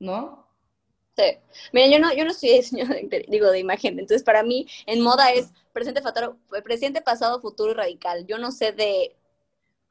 ¿no? 0.00 0.44
Sí. 1.16 1.38
Mira, 1.72 1.86
yo 1.86 2.00
no, 2.00 2.12
yo 2.12 2.24
no 2.24 2.34
soy 2.34 2.60
digo, 3.28 3.48
de 3.52 3.60
imagen, 3.60 4.00
entonces 4.00 4.24
para 4.24 4.42
mí 4.42 4.66
en 4.86 5.02
moda 5.02 5.30
es 5.30 5.52
presente, 5.72 6.02
presente, 6.64 7.00
pasado, 7.00 7.40
futuro 7.40 7.70
y 7.70 7.74
radical. 7.74 8.26
Yo 8.26 8.38
no 8.38 8.50
sé 8.50 8.72
de, 8.72 9.14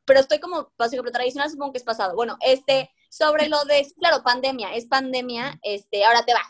pero 0.04 0.20
estoy 0.20 0.40
como, 0.40 0.70
por 0.76 0.88
ejemplo, 0.88 1.10
tradicional 1.10 1.50
supongo 1.50 1.72
que 1.72 1.78
es 1.78 1.86
pasado. 1.86 2.14
Bueno, 2.14 2.38
este, 2.42 2.92
sobre 3.08 3.48
lo 3.48 3.64
de, 3.64 3.88
claro, 3.98 4.24
pandemia, 4.24 4.76
es 4.76 4.88
pandemia, 4.88 5.58
este, 5.64 6.04
ahora 6.04 6.26
te 6.26 6.34
va. 6.34 6.42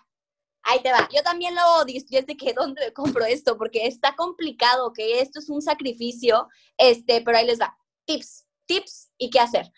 Ahí 0.63 0.81
te 0.81 0.91
va. 0.91 1.07
Yo 1.13 1.21
también 1.21 1.53
lo. 1.53 1.85
Yo 1.85 2.23
de 2.23 2.35
que, 2.35 2.53
¿dónde 2.57 2.91
compro 2.91 3.23
esto? 3.23 3.55
Porque 3.55 3.85
está 3.85 4.15
complicado, 4.15 4.93
que 4.93 5.19
esto 5.19 5.37
es 5.37 5.47
un 5.51 5.61
sacrificio, 5.61 6.47
este, 6.75 7.21
pero 7.21 7.37
ahí 7.37 7.45
les 7.45 7.61
va. 7.61 7.75
Tips, 8.09 8.47
tips 8.65 9.11
y 9.19 9.29
qué 9.29 9.39
hacer. 9.39 9.71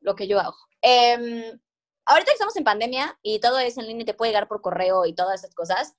Lo 0.00 0.16
que 0.16 0.26
yo 0.26 0.40
hago. 0.40 0.56
Em, 0.82 1.60
ahorita 2.06 2.26
que 2.26 2.32
estamos 2.32 2.56
en 2.56 2.64
pandemia 2.64 3.16
y 3.22 3.38
todo 3.38 3.60
es 3.60 3.78
en 3.78 3.86
línea 3.86 4.02
y 4.02 4.06
te 4.06 4.14
puede 4.14 4.32
llegar 4.32 4.48
por 4.48 4.60
correo 4.60 5.06
y 5.06 5.14
todas 5.14 5.44
esas 5.44 5.54
cosas, 5.54 5.94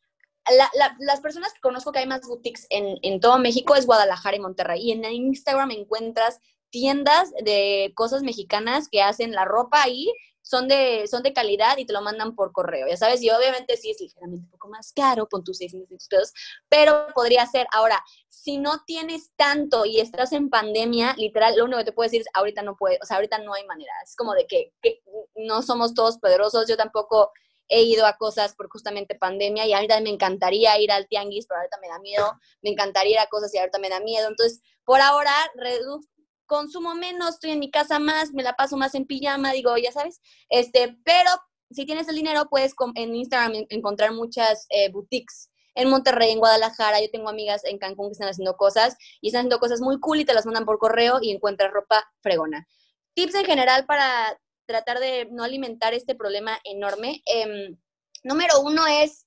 las 1.06 1.22
personas 1.22 1.54
que 1.54 1.62
conozco 1.62 1.94
que 1.94 2.00
hay 2.00 2.06
más 2.06 2.28
boutiques 2.28 2.68
en, 2.70 2.98
en, 3.02 3.22
todo 3.22 3.40
México 3.40 3.76
es 3.76 3.86
Guadalajara 3.86 4.36
y 4.36 4.42
Monterrey. 4.42 4.82
Y 4.82 4.92
en 4.92 5.06
Instagram 5.06 5.72
encuentras 5.72 6.42
tiendas 6.70 7.32
de 7.46 7.94
cosas 7.96 8.24
mexicanas 8.24 8.90
que 8.90 9.02
hacen 9.02 9.32
la 9.32 9.46
ropa 9.46 9.82
ahí 9.82 10.12
son 10.50 10.68
de, 10.68 11.06
son 11.08 11.22
de 11.22 11.32
calidad 11.32 11.78
y 11.78 11.86
te 11.86 11.94
lo 11.94 12.02
mandan 12.02 12.34
por 12.34 12.52
correo, 12.52 12.88
ya 12.88 12.98
sabes, 12.98 13.22
y 13.22 13.30
obviamente 13.30 13.78
sí 13.78 13.92
es 13.92 14.02
ligeramente 14.02 14.46
un 14.46 14.50
poco 14.50 14.68
más 14.70 14.92
caro, 14.94 15.28
con 15.28 15.44
tus 15.44 15.58
600 15.58 16.08
pesos, 16.08 16.34
pero 16.68 17.06
podría 17.14 17.46
ser. 17.46 17.68
Ahora, 17.72 18.04
si 18.30 18.58
no 18.58 18.84
tienes 18.84 19.30
tanto 19.36 19.86
y 19.86 20.00
estás 20.00 20.32
en 20.32 20.50
pandemia, 20.50 21.14
literal, 21.18 21.56
lo 21.56 21.66
único 21.66 21.78
que 21.78 21.86
te 21.86 21.92
puedo 21.92 22.08
decir 22.08 22.22
es, 22.22 22.28
ahorita 22.34 22.64
no 22.64 22.76
puede, 22.76 22.98
o 23.00 23.06
sea, 23.06 23.18
ahorita 23.18 23.38
no 23.40 23.54
hay 23.54 23.64
manera, 23.68 23.94
es 24.04 24.16
como 24.16 24.34
de 24.34 24.48
que, 24.48 24.74
que 24.82 25.04
no 25.36 25.62
somos 25.62 25.94
todos 25.94 26.18
poderosos, 26.18 26.68
yo 26.68 26.76
tampoco 26.76 27.32
he 27.68 27.84
ido 27.84 28.08
a 28.08 28.18
cosas 28.18 28.56
por 28.56 28.70
justamente 28.70 29.14
pandemia 29.14 29.68
y 29.68 29.74
ahorita 29.74 30.02
me 30.02 30.10
encantaría 30.10 30.80
ir 30.80 30.92
al 30.92 31.08
tianguis, 31.08 31.46
pero 31.46 31.60
ahorita 31.60 31.78
me 31.80 31.90
da 31.90 32.00
miedo, 32.00 32.40
me 32.64 32.72
encantaría 32.72 33.12
ir 33.12 33.20
a 33.20 33.28
cosas 33.28 33.54
y 33.54 33.60
ahorita 33.60 33.78
me 33.78 33.90
da 33.90 34.00
miedo. 34.00 34.28
Entonces, 34.28 34.62
por 34.84 35.00
ahora, 35.00 35.32
redu 35.54 36.02
consumo 36.50 36.96
menos, 36.96 37.36
estoy 37.36 37.52
en 37.52 37.60
mi 37.60 37.72
casa 37.72 38.00
más, 38.00 38.34
me 38.34 38.44
la 38.44 38.54
paso 38.54 38.76
más 38.76 38.96
en 38.96 39.06
pijama, 39.06 39.54
digo, 39.54 39.78
ya 39.78 39.92
sabes, 39.94 40.20
este, 40.50 40.98
pero 41.06 41.30
si 41.72 41.86
tienes 41.86 42.10
el 42.10 42.16
dinero, 42.16 42.50
puedes 42.50 42.74
en 42.96 43.16
Instagram 43.16 43.54
encontrar 43.70 44.12
muchas 44.12 44.66
eh, 44.70 44.90
boutiques. 44.92 45.52
En 45.76 45.88
Monterrey, 45.90 46.32
en 46.32 46.40
Guadalajara, 46.40 47.00
yo 47.00 47.10
tengo 47.12 47.30
amigas 47.30 47.64
en 47.64 47.78
Cancún 47.78 48.10
que 48.10 48.14
están 48.14 48.28
haciendo 48.28 48.58
cosas 48.58 48.98
y 49.22 49.28
están 49.28 49.42
haciendo 49.42 49.60
cosas 49.60 49.80
muy 49.80 50.00
cool 50.00 50.20
y 50.20 50.26
te 50.26 50.34
las 50.34 50.46
mandan 50.46 50.66
por 50.66 50.80
correo 50.80 51.20
y 51.22 51.32
encuentras 51.32 51.72
ropa 51.72 52.12
fregona. 52.22 52.68
Tips 53.14 53.36
en 53.36 53.46
general 53.46 53.86
para 53.86 54.38
tratar 54.66 55.00
de 55.00 55.28
no 55.32 55.44
alimentar 55.44 55.94
este 55.94 56.16
problema 56.16 56.60
enorme. 56.64 57.22
Em, 57.26 57.78
número 58.24 58.60
uno 58.62 58.88
es 58.88 59.26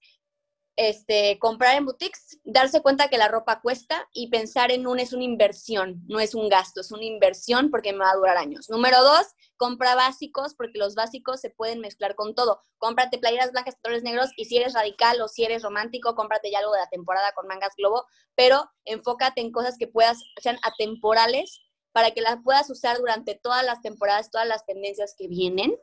este, 0.76 1.38
comprar 1.38 1.76
en 1.76 1.84
boutiques, 1.84 2.40
darse 2.44 2.80
cuenta 2.80 3.08
que 3.08 3.18
la 3.18 3.28
ropa 3.28 3.60
cuesta 3.60 4.08
y 4.12 4.28
pensar 4.28 4.72
en 4.72 4.86
un 4.86 4.98
es 4.98 5.12
una 5.12 5.24
inversión, 5.24 6.02
no 6.08 6.18
es 6.18 6.34
un 6.34 6.48
gasto, 6.48 6.80
es 6.80 6.90
una 6.92 7.04
inversión 7.04 7.70
porque 7.70 7.92
me 7.92 8.00
va 8.00 8.10
a 8.10 8.16
durar 8.16 8.36
años. 8.36 8.70
Número 8.70 9.02
dos, 9.02 9.26
compra 9.56 9.94
básicos 9.94 10.54
porque 10.54 10.78
los 10.78 10.94
básicos 10.94 11.40
se 11.40 11.50
pueden 11.50 11.80
mezclar 11.80 12.14
con 12.14 12.34
todo. 12.34 12.60
Cómprate 12.78 13.18
playeras 13.18 13.52
blancas, 13.52 13.74
pantalones 13.74 14.02
negros 14.02 14.30
y 14.36 14.46
si 14.46 14.56
eres 14.56 14.72
radical 14.72 15.20
o 15.20 15.28
si 15.28 15.44
eres 15.44 15.62
romántico, 15.62 16.14
cómprate 16.14 16.50
ya 16.50 16.60
algo 16.60 16.72
de 16.72 16.80
la 16.80 16.88
temporada 16.88 17.32
con 17.32 17.46
mangas 17.46 17.74
globo, 17.76 18.06
pero 18.34 18.70
enfócate 18.84 19.40
en 19.40 19.52
cosas 19.52 19.76
que 19.78 19.88
puedas, 19.88 20.18
sean 20.40 20.58
atemporales 20.62 21.60
para 21.92 22.12
que 22.12 22.22
las 22.22 22.38
puedas 22.42 22.70
usar 22.70 22.98
durante 22.98 23.34
todas 23.34 23.64
las 23.64 23.82
temporadas, 23.82 24.30
todas 24.30 24.48
las 24.48 24.64
tendencias 24.64 25.14
que 25.16 25.28
vienen. 25.28 25.76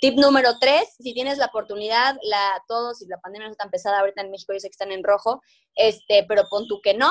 Tip 0.00 0.14
número 0.16 0.58
tres, 0.60 0.94
si 0.98 1.14
tienes 1.14 1.38
la 1.38 1.46
oportunidad, 1.46 2.16
la, 2.22 2.62
todos, 2.68 2.98
si 2.98 3.06
la 3.06 3.18
pandemia 3.18 3.46
no 3.46 3.52
está 3.52 3.64
tan 3.64 3.70
pesada 3.70 4.00
ahorita 4.00 4.20
en 4.20 4.30
México, 4.30 4.52
yo 4.52 4.60
sé 4.60 4.68
que 4.68 4.72
están 4.72 4.92
en 4.92 5.02
rojo, 5.02 5.40
este, 5.74 6.24
pero 6.28 6.44
pon 6.50 6.68
tú 6.68 6.80
que 6.82 6.92
no, 6.92 7.10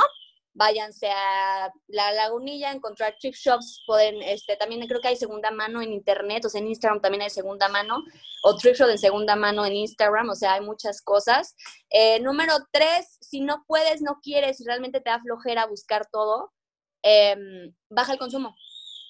váyanse 0.54 1.10
a 1.10 1.72
la 1.88 2.12
lagunilla, 2.14 2.72
encontrar 2.72 3.16
thrift 3.20 3.40
shops, 3.40 3.84
pueden, 3.88 4.22
este, 4.22 4.56
también 4.56 4.86
creo 4.88 5.02
que 5.02 5.08
hay 5.08 5.16
segunda 5.16 5.50
mano 5.50 5.82
en 5.82 5.94
internet, 5.94 6.46
o 6.46 6.50
sea, 6.50 6.62
en 6.62 6.68
Instagram 6.68 7.02
también 7.02 7.24
hay 7.24 7.32
segunda 7.32 7.70
mano, 7.70 8.04
o 8.44 8.56
thrift 8.56 8.80
shop 8.80 8.88
de 8.88 8.98
segunda 9.00 9.36
mano 9.36 9.66
en 9.66 9.74
Instagram, 9.74 10.30
o 10.30 10.36
sea, 10.36 10.54
hay 10.54 10.62
muchas 10.62 11.02
cosas. 11.02 11.56
Eh, 11.90 12.20
número 12.20 12.54
tres, 12.72 13.18
si 13.20 13.42
no 13.42 13.64
puedes, 13.68 14.02
no 14.02 14.20
quieres, 14.22 14.58
si 14.58 14.64
realmente 14.64 15.02
te 15.02 15.10
da 15.10 15.20
flojera 15.20 15.66
buscar 15.66 16.08
todo, 16.12 16.54
em, 17.02 17.74
baja 17.90 18.14
el 18.14 18.20
consumo 18.20 18.56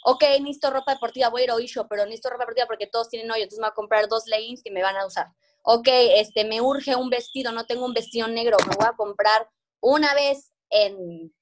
ok, 0.08 0.24
necesito 0.40 0.70
ropa 0.70 0.94
deportiva, 0.94 1.30
voy 1.30 1.42
a 1.42 1.44
ir 1.46 1.52
a 1.52 1.56
Oisho, 1.56 1.88
pero 1.88 2.06
necesito 2.06 2.30
ropa 2.30 2.44
deportiva 2.44 2.68
porque 2.68 2.86
todos 2.86 3.10
tienen 3.10 3.30
hoyo, 3.32 3.42
entonces 3.42 3.60
me 3.60 3.66
voy 3.66 3.72
a 3.72 3.76
comprar 3.76 4.08
dos 4.08 4.28
leggings 4.28 4.62
que 4.62 4.70
me 4.70 4.84
van 4.84 4.96
a 4.98 5.06
usar. 5.06 5.34
Ok, 5.64 5.88
este, 5.90 6.46
me 6.46 6.62
urge 6.62 6.96
un 6.96 7.10
vestido, 7.10 7.52
no 7.52 7.66
tengo 7.66 7.86
un 7.86 7.94
vestido 7.94 8.28
negro, 8.28 8.58
me 8.70 8.76
voy 8.76 8.86
a 8.88 8.96
comprar 8.96 9.50
una 9.82 10.14
vez 10.14 10.54
en 10.70 11.34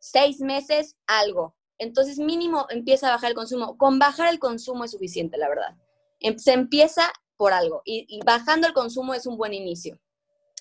seis 0.00 0.40
meses 0.40 0.96
algo. 1.06 1.54
Entonces, 1.78 2.18
mínimo 2.18 2.66
empieza 2.68 3.08
a 3.08 3.12
bajar 3.12 3.30
el 3.30 3.36
consumo. 3.36 3.78
Con 3.78 4.00
bajar 4.00 4.28
el 4.32 4.40
consumo 4.40 4.84
es 4.84 4.90
suficiente, 4.90 5.38
la 5.38 5.48
verdad. 5.48 5.76
Em, 6.18 6.36
se 6.36 6.52
empieza 6.52 7.12
por 7.36 7.52
algo 7.52 7.82
y, 7.84 8.06
y 8.08 8.20
bajando 8.24 8.66
el 8.66 8.74
consumo 8.74 9.14
es 9.14 9.24
un 9.26 9.36
buen 9.36 9.54
inicio. 9.54 10.00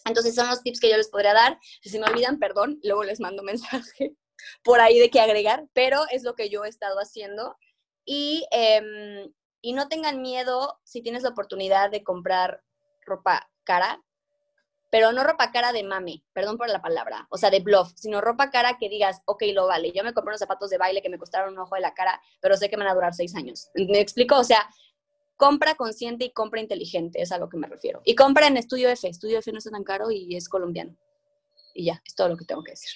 Entonces, 0.06 0.36
son 0.36 0.48
los 0.50 0.62
tips 0.62 0.80
que 0.80 0.90
yo 0.90 0.98
les 0.98 1.10
podría 1.10 1.34
dar. 1.34 1.60
Si 1.82 1.90
se 1.90 2.00
me 2.00 2.06
olvidan, 2.06 2.38
perdón, 2.38 2.80
luego 2.84 3.04
les 3.04 3.20
mando 3.20 3.42
mensaje 3.44 4.16
por 4.64 4.80
ahí 4.80 5.00
de 5.00 5.10
qué 5.10 5.20
agregar, 5.20 5.68
pero 5.74 6.04
es 6.12 6.24
lo 6.24 6.36
que 6.36 6.50
yo 6.50 6.66
he 6.66 6.70
estado 6.70 7.00
haciendo. 7.00 7.58
Y, 8.06 8.46
em, 8.52 9.32
y 9.62 9.74
no 9.74 9.88
tengan 9.88 10.22
miedo 10.22 10.80
si 10.84 11.02
tienes 11.02 11.24
la 11.24 11.30
oportunidad 11.30 11.90
de 11.90 12.04
comprar 12.04 12.62
ropa 13.06 13.50
cara, 13.64 14.02
pero 14.94 15.12
no 15.12 15.24
ropa 15.24 15.52
cara 15.52 15.72
de 15.72 15.84
mame, 15.84 16.24
perdón 16.34 16.58
por 16.58 16.70
la 16.70 16.82
palabra, 16.82 17.26
o 17.32 17.38
sea, 17.38 17.50
de 17.50 17.62
bluff, 17.62 17.94
sino 17.96 18.22
ropa 18.22 18.52
cara 18.52 18.78
que 18.78 18.90
digas, 18.90 19.22
ok, 19.26 19.42
lo 19.54 19.66
vale. 19.66 19.92
Yo 19.92 20.04
me 20.04 20.14
compré 20.14 20.32
unos 20.32 20.40
zapatos 20.40 20.70
de 20.70 20.78
baile 20.78 21.02
que 21.02 21.10
me 21.10 21.18
costaron 21.18 21.54
un 21.54 21.60
ojo 21.60 21.74
de 21.74 21.82
la 21.82 21.96
cara, 21.96 22.22
pero 22.42 22.56
sé 22.58 22.70
que 22.70 22.78
van 22.78 22.88
a 22.88 22.94
durar 22.94 23.14
seis 23.14 23.36
años. 23.36 23.70
¿Me 23.74 24.00
explico? 24.00 24.38
O 24.38 24.44
sea, 24.44 24.70
compra 25.36 25.74
consciente 25.74 26.26
y 26.26 26.32
compra 26.32 26.62
inteligente, 26.62 27.22
es 27.22 27.32
a 27.32 27.40
lo 27.40 27.50
que 27.50 27.58
me 27.58 27.68
refiero. 27.68 28.02
Y 28.06 28.14
compra 28.14 28.46
en 28.46 28.58
Estudio 28.58 28.88
F. 28.90 29.08
Estudio 29.08 29.40
F 29.40 29.52
no 29.52 29.58
está 29.58 29.72
tan 29.72 29.84
caro 29.84 30.12
y 30.12 30.36
es 30.36 30.48
colombiano. 30.48 30.96
Y 31.74 31.86
ya, 31.86 32.00
es 32.06 32.14
todo 32.14 32.30
lo 32.30 32.38
que 32.38 32.46
tengo 32.46 32.64
que 32.64 32.74
decir. 32.74 32.92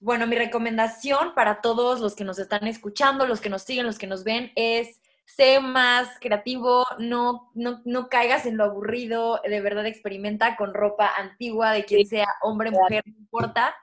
Bueno, 0.00 0.26
mi 0.26 0.36
recomendación 0.36 1.34
para 1.34 1.60
todos 1.60 2.00
los 2.00 2.14
que 2.14 2.24
nos 2.24 2.38
están 2.38 2.66
escuchando, 2.66 3.26
los 3.26 3.40
que 3.40 3.48
nos 3.48 3.62
siguen, 3.62 3.86
los 3.86 3.98
que 3.98 4.06
nos 4.06 4.24
ven, 4.24 4.52
es 4.54 5.00
sé 5.24 5.60
más 5.60 6.08
creativo, 6.20 6.84
no, 6.98 7.50
no, 7.54 7.82
no 7.84 8.08
caigas 8.08 8.46
en 8.46 8.56
lo 8.56 8.64
aburrido, 8.64 9.40
de 9.44 9.60
verdad 9.60 9.86
experimenta 9.86 10.56
con 10.56 10.72
ropa 10.72 11.10
antigua, 11.16 11.72
de 11.72 11.84
quien 11.84 12.06
sea, 12.06 12.28
hombre, 12.42 12.70
mujer, 12.70 13.02
no 13.06 13.18
importa, 13.18 13.74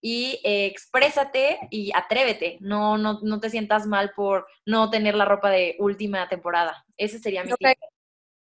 y 0.00 0.40
eh, 0.44 0.66
exprésate 0.66 1.58
y 1.70 1.90
atrévete, 1.94 2.58
no, 2.60 2.98
no, 2.98 3.20
no 3.22 3.40
te 3.40 3.50
sientas 3.50 3.86
mal 3.86 4.12
por 4.14 4.46
no 4.66 4.90
tener 4.90 5.14
la 5.14 5.24
ropa 5.24 5.50
de 5.50 5.76
última 5.78 6.28
temporada. 6.28 6.84
Ese 6.96 7.18
sería 7.18 7.44
mi. 7.44 7.50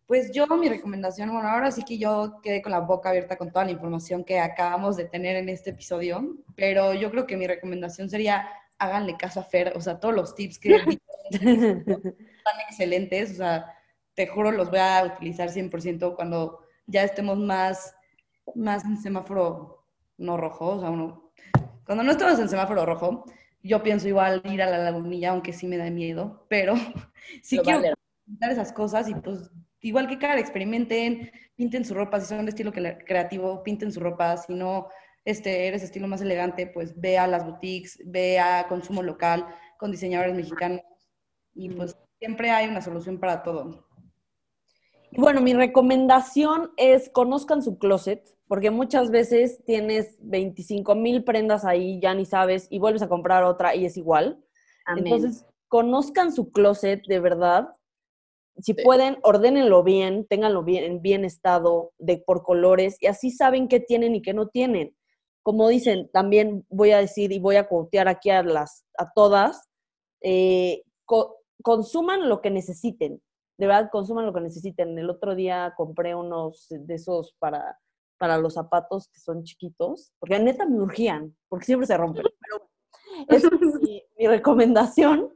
Pues 0.09 0.33
yo, 0.33 0.47
mi 0.47 0.71
recomendación, 0.71 1.31
bueno, 1.31 1.51
ahora 1.51 1.71
sí 1.71 1.85
que 1.85 1.99
yo 1.99 2.41
quedé 2.43 2.63
con 2.63 2.73
la 2.73 2.81
boca 2.81 3.11
abierta 3.11 3.37
con 3.37 3.53
toda 3.53 3.67
la 3.67 3.73
información 3.73 4.25
que 4.25 4.41
acabamos 4.41 4.97
de 4.97 5.05
tener 5.05 5.37
en 5.37 5.51
este 5.51 5.71
episodio, 5.71 6.35
pero 6.57 6.95
yo 6.95 7.11
creo 7.11 7.27
que 7.27 7.37
mi 7.37 7.47
recomendación 7.47 8.09
sería 8.09 8.49
háganle 8.79 9.19
caso 9.19 9.41
a 9.41 9.43
Fer, 9.43 9.75
o 9.77 9.83
sea, 9.83 10.01
todos 10.01 10.15
los 10.15 10.35
tips 10.35 10.59
que 10.59 10.71
están 11.31 12.61
excelentes, 12.71 13.33
o 13.33 13.35
sea, 13.35 13.75
te 14.15 14.27
juro 14.27 14.51
los 14.51 14.71
voy 14.71 14.79
a 14.79 15.13
utilizar 15.15 15.51
100% 15.51 16.17
cuando 16.17 16.61
ya 16.87 17.03
estemos 17.03 17.37
más, 17.37 17.95
más 18.55 18.87
en 18.87 18.97
semáforo 18.97 19.85
no 20.17 20.39
rojo, 20.39 20.69
o 20.71 20.81
sea, 20.81 20.89
uno, 20.89 21.33
cuando 21.85 22.03
no 22.03 22.13
estamos 22.13 22.39
en 22.39 22.49
semáforo 22.49 22.87
rojo, 22.87 23.27
yo 23.63 23.83
pienso 23.83 24.09
igual 24.09 24.41
ir 24.47 24.63
a 24.63 24.71
la 24.71 24.79
lagunilla, 24.79 25.33
aunque 25.33 25.53
sí 25.53 25.67
me 25.67 25.77
da 25.77 25.91
miedo, 25.91 26.47
pero 26.49 26.73
sí 27.43 27.59
quiero 27.59 27.81
vale. 27.83 28.53
esas 28.53 28.73
cosas 28.73 29.07
y 29.11 29.15
pues 29.15 29.51
igual 29.81 30.09
que 30.09 30.19
cada 30.19 30.39
experimenten, 30.39 31.31
pinten 31.57 31.85
su 31.85 31.95
ropa, 31.95 32.21
si 32.21 32.27
son 32.27 32.45
de 32.45 32.51
estilo 32.51 32.73
creativo, 32.73 33.63
pinten 33.63 33.93
su 33.93 34.01
ropa, 34.01 34.37
si 34.37 34.55
no 34.55 34.89
este, 35.25 35.67
eres 35.67 35.83
estilo 35.83 36.09
más 36.09 36.21
elegante, 36.21 36.67
pues 36.67 36.99
ve 36.99 37.19
a 37.19 37.27
las 37.27 37.45
boutiques, 37.45 37.99
ve 38.05 38.39
a 38.39 38.67
consumo 38.69 39.03
local 39.03 39.47
con 39.79 39.91
diseñadores 39.91 40.35
mexicanos 40.35 40.81
y 41.55 41.71
pues 41.71 41.97
siempre 42.19 42.51
hay 42.51 42.69
una 42.69 42.81
solución 42.81 43.19
para 43.19 43.43
todo. 43.43 43.87
Bueno, 45.13 45.41
mi 45.41 45.55
recomendación 45.55 46.71
es 46.77 47.11
conozcan 47.11 47.63
su 47.63 47.79
closet, 47.79 48.23
porque 48.47 48.71
muchas 48.71 49.11
veces 49.11 49.63
tienes 49.65 50.17
25 50.21 50.95
mil 50.95 51.25
prendas 51.25 51.65
ahí, 51.65 52.01
ya 52.01 52.15
ni 52.15 52.25
sabes, 52.25 52.67
y 52.71 52.79
vuelves 52.79 53.03
a 53.03 53.09
comprar 53.09 53.45
otra 53.45 53.75
y 53.75 53.87
es 53.87 53.97
igual. 53.97 54.43
Entonces, 54.97 55.47
conozcan 55.69 56.33
su 56.33 56.51
closet 56.51 57.03
de 57.07 57.21
verdad 57.21 57.69
si 58.61 58.75
pueden, 58.75 59.19
ordénenlo 59.23 59.83
bien, 59.83 60.27
ténganlo 60.27 60.63
bien, 60.65 60.85
en 60.85 61.03
bien 61.03 61.25
estado, 61.25 61.93
de, 61.99 62.19
por 62.19 62.43
colores, 62.43 62.97
y 63.01 63.07
así 63.07 63.31
saben 63.31 63.69
qué 63.69 63.81
tienen 63.81 64.15
y 64.15 64.23
qué 64.23 64.35
no 64.35 64.49
tienen. 64.49 64.97
Como 65.43 65.69
dicen, 65.69 66.11
también 66.13 66.67
voy 66.69 66.91
a 66.91 66.99
decir 66.99 67.33
y 67.33 67.39
voy 67.39 67.57
a 67.57 67.69
cotear 67.69 68.09
aquí 68.09 68.31
a, 68.31 68.43
las, 68.43 68.85
a 68.99 69.13
todas, 69.13 69.69
eh, 70.23 70.83
consuman 71.63 72.29
lo 72.29 72.41
que 72.41 72.51
necesiten, 72.51 73.23
de 73.59 73.67
verdad, 73.67 73.91
consuman 73.91 74.25
lo 74.25 74.33
que 74.33 74.41
necesiten. 74.41 74.97
El 74.99 75.11
otro 75.11 75.35
día 75.35 75.75
compré 75.77 76.15
unos 76.15 76.67
de 76.71 76.95
esos 76.95 77.35
para, 77.41 77.77
para 78.17 78.39
los 78.39 78.55
zapatos 78.55 79.09
que 79.09 79.19
son 79.19 79.43
chiquitos, 79.43 80.13
porque 80.21 80.39
neta 80.39 80.65
me 80.65 80.81
urgían, 80.81 81.37
porque 81.49 81.67
siempre 81.67 81.87
se 81.87 81.97
rompen. 81.97 82.25
Pero 83.29 83.39
esa 83.39 83.49
es 83.49 83.81
mi, 83.83 84.03
mi 84.17 84.29
recomendación. 84.29 85.35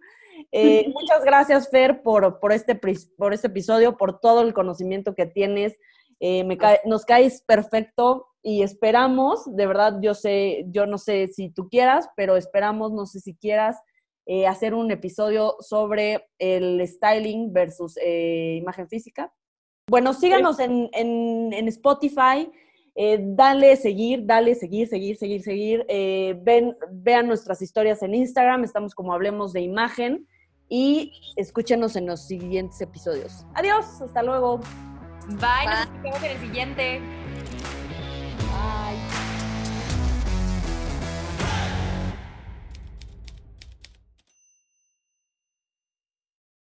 Eh, 0.53 0.87
muchas 0.95 1.25
gracias, 1.25 1.69
Fer, 1.71 2.03
por, 2.03 2.39
por, 2.39 2.53
este, 2.53 2.75
por 3.17 3.33
este 3.35 3.47
episodio, 3.49 3.97
por 3.97 4.21
todo 4.21 4.43
el 4.43 4.53
conocimiento 4.55 5.15
que 5.15 5.27
tienes. 5.27 5.77
Eh, 6.21 6.45
me 6.45 6.57
cae- 6.57 6.81
nos 6.85 7.05
caes 7.05 7.43
perfecto 7.43 8.29
y 8.43 8.63
esperamos, 8.63 9.45
de 9.57 9.67
verdad, 9.67 9.99
yo 10.01 10.15
sé, 10.15 10.65
yo 10.69 10.87
no 10.87 10.99
sé 10.99 11.27
si 11.29 11.51
tú 11.51 11.69
quieras, 11.69 12.09
pero 12.17 12.37
esperamos, 12.37 12.93
no 12.93 13.07
sé 13.07 13.19
si 13.21 13.35
quieras, 13.35 13.81
eh, 14.27 14.47
hacer 14.47 14.73
un 14.75 14.91
episodio 14.93 15.57
sobre 15.59 16.29
el 16.39 16.87
styling 16.87 17.53
versus 17.53 17.97
imagen 18.01 18.89
física. 18.89 19.33
Bueno, 19.91 20.13
síganos 20.15 20.61
en, 20.61 20.89
en- 20.93 21.53
en 21.53 21.67
Spotify, 21.69 22.49
eh, 22.95 23.19
dale 23.21 23.75
seguir, 23.77 24.25
dale 24.25 24.55
seguir, 24.55 24.87
seguir, 24.87 25.17
seguir, 25.17 25.43
seguir. 25.43 25.85
Eh, 25.89 26.39
ven, 26.41 26.77
vean 26.93 27.27
nuestras 27.27 27.63
historias 27.63 28.01
en 28.05 28.15
Instagram, 28.15 28.63
estamos 28.63 28.95
como 28.95 29.13
Hablemos 29.13 29.53
de 29.53 29.63
Imagen 29.63 30.29
y 30.73 31.13
escúchenos 31.37 31.97
en 31.97 32.07
los 32.07 32.23
siguientes 32.23 32.81
episodios. 32.81 33.45
Adiós, 33.57 34.01
hasta 34.01 34.23
luego. 34.23 34.59
Bye, 35.29 35.67
nos 35.67 35.81
escuchamos 35.81 36.23
en 36.23 36.31
el 36.31 36.41
siguiente. 36.41 37.22